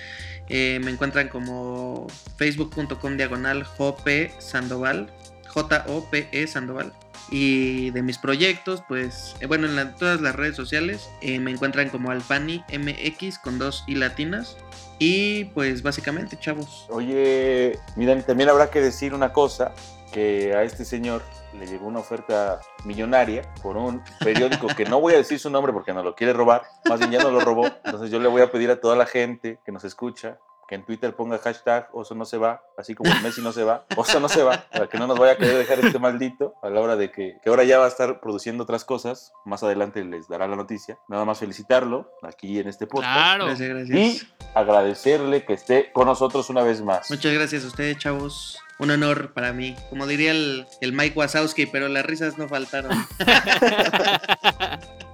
Eh, 0.48 0.80
me 0.84 0.92
encuentran 0.92 1.28
como 1.28 2.06
facebook.com 2.38 3.16
diagonal 3.16 3.64
Jope 3.64 4.32
Sandoval, 4.38 5.12
J-O-P-E 5.56 6.46
Sandoval. 6.46 6.92
Y 7.30 7.90
de 7.90 8.02
mis 8.02 8.18
proyectos, 8.18 8.84
pues, 8.86 9.34
eh, 9.40 9.46
bueno, 9.46 9.66
en 9.66 9.94
todas 9.96 10.20
las 10.20 10.36
redes 10.36 10.54
sociales 10.54 11.08
eh, 11.22 11.40
me 11.40 11.50
encuentran 11.50 11.88
como 11.88 12.10
Alfani 12.10 12.62
MX 12.68 13.38
con 13.38 13.58
dos 13.58 13.82
i 13.86 13.94
latinas. 13.94 14.58
Y 14.98 15.46
pues 15.46 15.82
básicamente, 15.82 16.38
chavos. 16.38 16.86
Oye, 16.90 17.78
miren, 17.96 18.22
también 18.22 18.48
habrá 18.48 18.70
que 18.70 18.80
decir 18.80 19.12
una 19.12 19.32
cosa, 19.32 19.72
que 20.12 20.54
a 20.54 20.62
este 20.62 20.84
señor 20.84 21.22
le 21.58 21.66
llegó 21.66 21.86
una 21.86 21.98
oferta 22.00 22.60
millonaria 22.84 23.42
por 23.62 23.76
un 23.76 24.02
periódico 24.20 24.66
que 24.68 24.84
no 24.84 25.00
voy 25.00 25.14
a 25.14 25.18
decir 25.18 25.38
su 25.38 25.50
nombre 25.50 25.72
porque 25.72 25.92
no 25.92 26.02
lo 26.02 26.14
quiere 26.14 26.32
robar, 26.32 26.62
más 26.88 26.98
bien 26.98 27.12
ya 27.12 27.22
no 27.22 27.30
lo 27.30 27.40
robó, 27.40 27.66
entonces 27.66 28.10
yo 28.10 28.18
le 28.18 28.28
voy 28.28 28.42
a 28.42 28.50
pedir 28.50 28.70
a 28.70 28.80
toda 28.80 28.96
la 28.96 29.06
gente 29.06 29.58
que 29.64 29.72
nos 29.72 29.84
escucha 29.84 30.38
que 30.68 30.74
en 30.74 30.84
Twitter 30.84 31.14
ponga 31.14 31.38
hashtag 31.38 31.88
oso 31.92 32.14
no 32.14 32.24
se 32.24 32.38
va, 32.38 32.62
así 32.76 32.94
como 32.94 33.12
el 33.12 33.22
Messi 33.22 33.40
no 33.40 33.52
se 33.52 33.62
va, 33.64 33.84
oso 33.96 34.18
no 34.20 34.28
se 34.28 34.42
va, 34.42 34.64
para 34.72 34.88
que 34.88 34.98
no 34.98 35.06
nos 35.06 35.18
vaya 35.18 35.34
a 35.34 35.36
querer 35.36 35.56
dejar 35.56 35.78
este 35.84 35.98
maldito 35.98 36.54
a 36.62 36.70
la 36.70 36.80
hora 36.80 36.96
de 36.96 37.10
que, 37.10 37.38
que 37.42 37.50
ahora 37.50 37.64
ya 37.64 37.78
va 37.78 37.84
a 37.84 37.88
estar 37.88 38.20
produciendo 38.20 38.64
otras 38.64 38.84
cosas, 38.84 39.32
más 39.44 39.62
adelante 39.62 40.04
les 40.04 40.28
dará 40.28 40.48
la 40.48 40.56
noticia, 40.56 40.98
nada 41.08 41.24
más 41.24 41.38
felicitarlo 41.38 42.10
aquí 42.22 42.58
en 42.58 42.68
este 42.68 42.86
podcast 42.86 43.12
Claro. 43.12 43.46
Gracias, 43.46 43.68
gracias. 43.68 43.98
y 43.98 44.22
agradecerle 44.54 45.44
que 45.44 45.52
esté 45.52 45.92
con 45.92 46.06
nosotros 46.06 46.50
una 46.50 46.62
vez 46.62 46.82
más. 46.82 47.10
Muchas 47.10 47.32
gracias 47.32 47.64
a 47.64 47.66
ustedes, 47.68 47.98
chavos. 47.98 48.58
Un 48.78 48.90
honor 48.90 49.32
para 49.32 49.52
mí. 49.54 49.74
Como 49.88 50.06
diría 50.06 50.32
el, 50.32 50.66
el 50.82 50.92
Mike 50.92 51.18
Wazowski, 51.18 51.64
pero 51.66 51.88
las 51.88 52.04
risas 52.04 52.36
no 52.38 52.48
faltaron. 52.48 52.92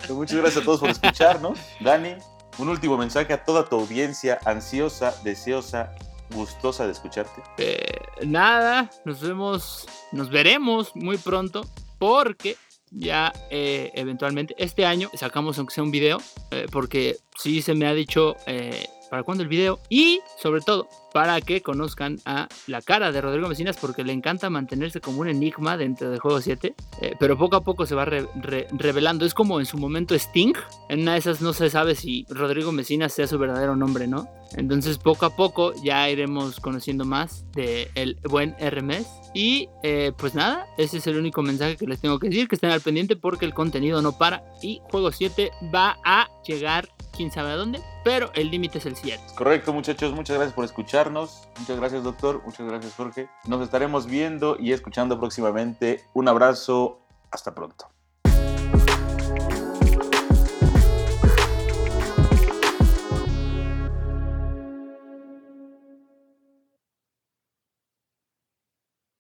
Pues 0.03 0.11
muchas 0.11 0.37
gracias 0.39 0.63
a 0.63 0.65
todos 0.65 0.81
por 0.81 0.91
escucharnos. 0.91 1.59
Dani, 1.81 2.17
un 2.59 2.69
último 2.69 2.97
mensaje 2.97 3.33
a 3.33 3.45
toda 3.45 3.65
tu 3.65 3.77
audiencia 3.77 4.39
ansiosa, 4.45 5.15
deseosa, 5.23 5.95
gustosa 6.31 6.87
de 6.87 6.93
escucharte. 6.93 7.43
Eh, 7.59 8.01
nada, 8.27 8.91
nos 9.05 9.21
vemos, 9.21 9.87
nos 10.13 10.31
veremos 10.31 10.95
muy 10.95 11.19
pronto 11.19 11.63
porque 11.99 12.57
ya 12.93 13.33
eh, 13.51 13.91
eventualmente 13.95 14.55
este 14.59 14.85
año 14.85 15.11
sacamos 15.15 15.59
aunque 15.59 15.75
sea 15.75 15.85
un 15.85 15.91
video 15.91 16.19
eh, 16.51 16.67
porque 16.71 17.17
sí 17.37 17.63
se 17.63 17.75
me 17.75 17.87
ha 17.87 17.95
dicho 17.95 18.37
eh, 18.47 18.87
para 19.11 19.23
cuándo 19.23 19.43
el 19.43 19.49
video 19.49 19.81
y 19.89 20.21
sobre 20.39 20.61
todo 20.61 20.89
para 21.13 21.41
que 21.41 21.61
conozcan 21.63 22.19
a 22.25 22.49
la 22.67 22.81
cara 22.83 23.13
de 23.13 23.21
Rodrigo 23.21 23.49
Mesinas 23.49 23.77
porque 23.77 24.05
le 24.05 24.13
encanta 24.13 24.49
mantenerse 24.51 25.01
como 25.01 25.21
un 25.21 25.29
enigma 25.29 25.77
dentro 25.77 26.11
de 26.11 26.19
Juego 26.19 26.41
7, 26.41 26.75
eh, 27.01 27.15
pero 27.19 27.37
poco 27.37 27.57
a 27.57 27.65
poco 27.65 27.87
se 27.87 27.95
va 27.95 28.05
re- 28.05 28.27
re- 28.37 28.67
revelando. 28.73 29.25
Es 29.25 29.35
como 29.35 29.61
en 29.61 29.67
su 29.67 29.77
momento 29.79 30.15
Sting, 30.15 30.55
en 30.89 31.01
una 31.03 31.13
de 31.13 31.19
esas 31.19 31.41
no 31.41 31.53
se 31.53 31.71
sabe 31.71 31.95
si 31.95 32.25
Rodrigo 32.29 32.73
Mesinas 32.73 33.13
sea 33.13 33.27
su 33.27 33.39
verdadero 33.39 33.77
nombre, 33.77 34.07
¿no? 34.07 34.27
Entonces 34.57 34.99
poco 34.99 35.25
a 35.27 35.35
poco 35.37 35.73
ya 35.83 36.09
iremos 36.11 36.61
conociendo 36.61 37.05
más 37.05 37.45
de 37.53 37.91
el 37.95 38.19
buen 38.29 38.55
Hermes. 38.59 39.07
Y 39.35 39.69
eh, 39.83 40.13
pues 40.17 40.35
nada, 40.35 40.67
ese 40.77 40.99
es 40.99 41.07
el 41.07 41.17
único 41.17 41.41
mensaje 41.41 41.77
que 41.77 41.87
les 41.87 42.01
tengo 42.01 42.19
que 42.19 42.29
decir, 42.29 42.49
que 42.49 42.55
estén 42.57 42.71
al 42.71 42.83
pendiente 42.83 43.17
porque 43.17 43.47
el 43.47 43.55
contenido 43.55 44.03
no 44.03 44.13
para 44.19 44.45
y 44.63 44.81
Juego 44.91 45.11
7 45.11 45.51
va 45.75 45.97
a 46.05 46.29
llegar 46.47 46.89
quién 47.17 47.31
sabe 47.31 47.51
a 47.53 47.57
dónde, 47.57 47.81
pero 48.05 48.31
el 48.35 48.51
límite 48.51 48.77
es 48.79 48.85
el 48.87 48.95
7. 48.97 49.23
Correcto, 49.37 49.73
muchachos. 49.73 50.13
Muchas 50.13 50.37
gracias 50.37 50.55
por 50.55 50.65
Muchas 51.11 51.79
gracias, 51.79 52.03
doctor. 52.03 52.43
Muchas 52.45 52.67
gracias, 52.67 52.95
Jorge. 52.95 53.29
Nos 53.47 53.63
estaremos 53.63 54.07
viendo 54.07 54.57
y 54.59 54.73
escuchando 54.73 55.19
próximamente. 55.19 56.05
Un 56.15 56.29
abrazo. 56.29 57.01
Hasta 57.31 57.55
pronto. 57.55 57.92